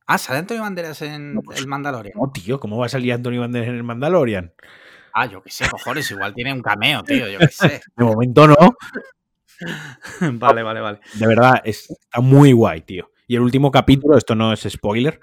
[0.06, 2.14] Ah, ¿sale Antonio Banderas en No, pues- El Mandalorian?
[2.16, 4.52] No, tío, ¿cómo va a salir Antonio Banderas en el Mandalorian?
[5.14, 7.80] Ah, yo qué sé, cojones, igual tiene un cameo, tío, yo qué sé.
[7.96, 8.56] De momento no.
[10.32, 11.00] vale, vale, vale.
[11.14, 13.10] De verdad, es- está muy guay, tío.
[13.26, 15.20] Y el último capítulo, esto no es spoiler,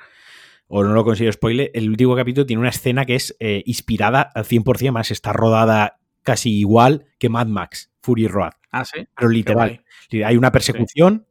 [0.68, 4.22] o no lo considero spoiler, el último capítulo tiene una escena que es eh, inspirada
[4.22, 9.05] al 100%, más está rodada casi igual que Mad Max, Fury Road, Ah, sí.
[9.15, 9.83] pero literal.
[10.25, 11.25] Hay una persecución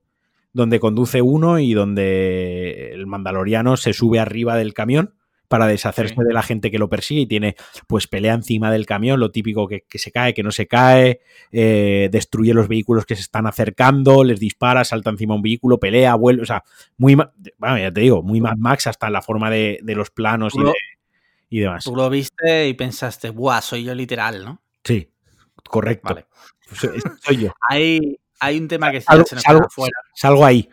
[0.53, 5.15] donde conduce uno y donde el mandaloriano se sube arriba del camión
[5.47, 6.21] para deshacerse Sí.
[6.27, 7.57] de la gente que lo persigue y tiene
[7.87, 11.21] pues pelea encima del camión, lo típico que, que se cae, que no se cae,
[11.53, 16.15] eh, destruye los vehículos que se están acercando, les dispara, salta encima un vehículo, pelea,
[16.17, 16.65] vuelve, o sea,
[16.99, 20.11] muy, bueno, ya te digo, muy Mad Max hasta en la forma de, de los
[20.11, 20.73] planos y, de-
[21.49, 21.85] y demás.
[21.85, 24.61] Tú lo viste y pensaste, buah, soy yo literal, ¿no?
[24.89, 25.11] Sí,
[25.69, 26.15] correcto.
[26.15, 26.27] Vale.
[26.73, 27.53] Soy, soy yo.
[27.69, 29.99] Hay, hay un tema que se, Salgo, se nos salgo- queda fuera.
[30.15, 30.69] salgo ahí.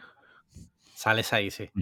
[0.96, 1.70] Sales ahí, sí.
[1.74, 1.82] Mm.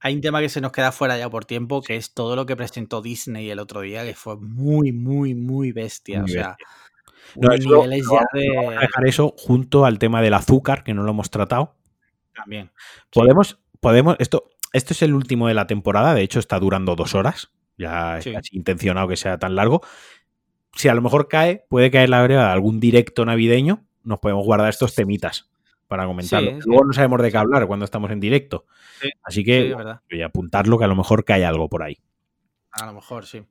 [0.00, 2.46] Hay un tema que se nos queda fuera ya por tiempo, que es todo lo
[2.46, 6.20] que presentó Disney el otro día, que fue muy, muy, muy bestia.
[6.22, 6.56] Muy o sea,
[7.36, 8.78] No, eso lo vamos a de...
[8.80, 11.76] dejar eso junto al tema del azúcar, que no lo hemos tratado.
[12.34, 12.72] También.
[13.12, 17.14] Podemos, podemos, esto, esto es el último de la temporada, de hecho está durando dos
[17.14, 18.32] horas, ya Sí.
[18.52, 19.82] intencionado que sea tan largo.
[20.74, 24.44] Si a lo mejor cae, puede caer la breva de algún directo navideño, nos podemos
[24.44, 25.50] guardar estos temitas
[25.86, 26.50] para comentarlo.
[26.50, 26.68] Sí, sí.
[26.68, 28.66] Luego no sabemos de qué hablar cuando estamos en directo.
[29.00, 29.74] Sí, Así Sí, que
[30.10, 31.98] voy a apuntarlo que a lo mejor cae algo por ahí.
[32.70, 33.44] A lo mejor, sí.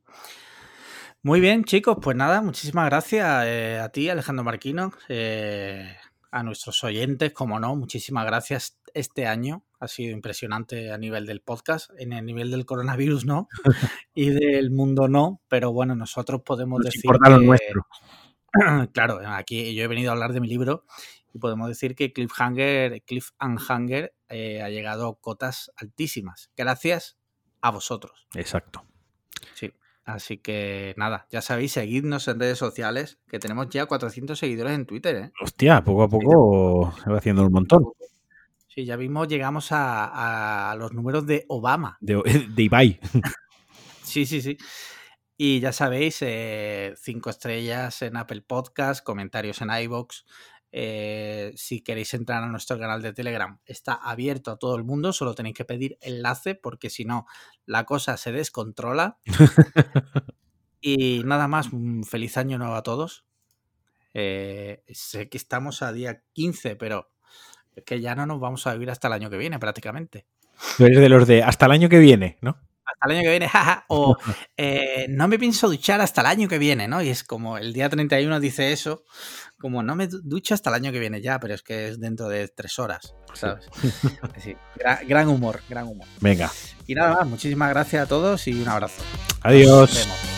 [1.23, 5.95] Muy bien, chicos, pues nada, muchísimas gracias eh, a ti, Alejandro Marquino, eh,
[6.31, 8.80] a nuestros oyentes, como no, muchísimas gracias.
[8.93, 13.47] Este año ha sido impresionante a nivel del podcast, en el nivel del coronavirus no,
[14.13, 17.88] y del mundo no, pero bueno, nosotros podemos Nos decir lo nuestro.
[18.93, 20.85] claro, aquí yo he venido a hablar de mi libro
[21.34, 27.18] y podemos decir que Cliffhanger, Cliff and Hanger eh, ha llegado a cotas altísimas, gracias
[27.61, 28.27] a vosotros.
[28.35, 28.85] Exacto.
[29.55, 29.73] Sí.
[30.03, 34.85] Así que nada, ya sabéis, seguidnos en redes sociales, que tenemos ya 400 seguidores en
[34.85, 35.31] Twitter, ¿eh?
[35.41, 37.84] Hostia, poco a poco se va haciendo un montón.
[38.73, 41.98] Sí, ya mismo llegamos a, a los números de Obama.
[41.99, 42.15] De,
[42.49, 42.99] de Ibai.
[44.03, 44.57] Sí, sí, sí.
[45.38, 50.26] Y ya sabéis, eh, cinco estrellas en Apple Podcast, comentarios en iBox.
[50.73, 55.14] Eh, si queréis entrar a nuestro canal de Telegram, está abierto a todo el mundo,
[55.14, 57.26] solo tenéis que pedir enlace porque si no,
[57.65, 59.18] la cosa se descontrola.
[60.81, 63.26] y nada más, un feliz año nuevo a todos.
[64.14, 67.10] Eh, sé que estamos a día 15, pero
[67.76, 70.26] es que ya no nos vamos a vivir hasta el año que viene prácticamente.
[70.77, 72.57] Tú eres de los de hasta el año que viene, ¿no?
[72.84, 74.18] hasta el año que viene, jaja, o
[74.57, 77.02] eh, no me pienso duchar hasta el año que viene, ¿no?
[77.02, 79.06] Y es como el día 31 dice eso,
[79.57, 81.99] como no me du- ducho hasta el año que viene ya, pero es que es
[82.02, 83.65] dentro de tres horas, ¿sabes?
[84.43, 86.07] Sí, gra- gran humor, gran humor.
[86.19, 86.52] Venga.
[86.85, 89.02] Y nada más, muchísimas gracias a todos y un abrazo.
[89.02, 89.93] Nos Adiós.
[89.95, 90.30] vemos.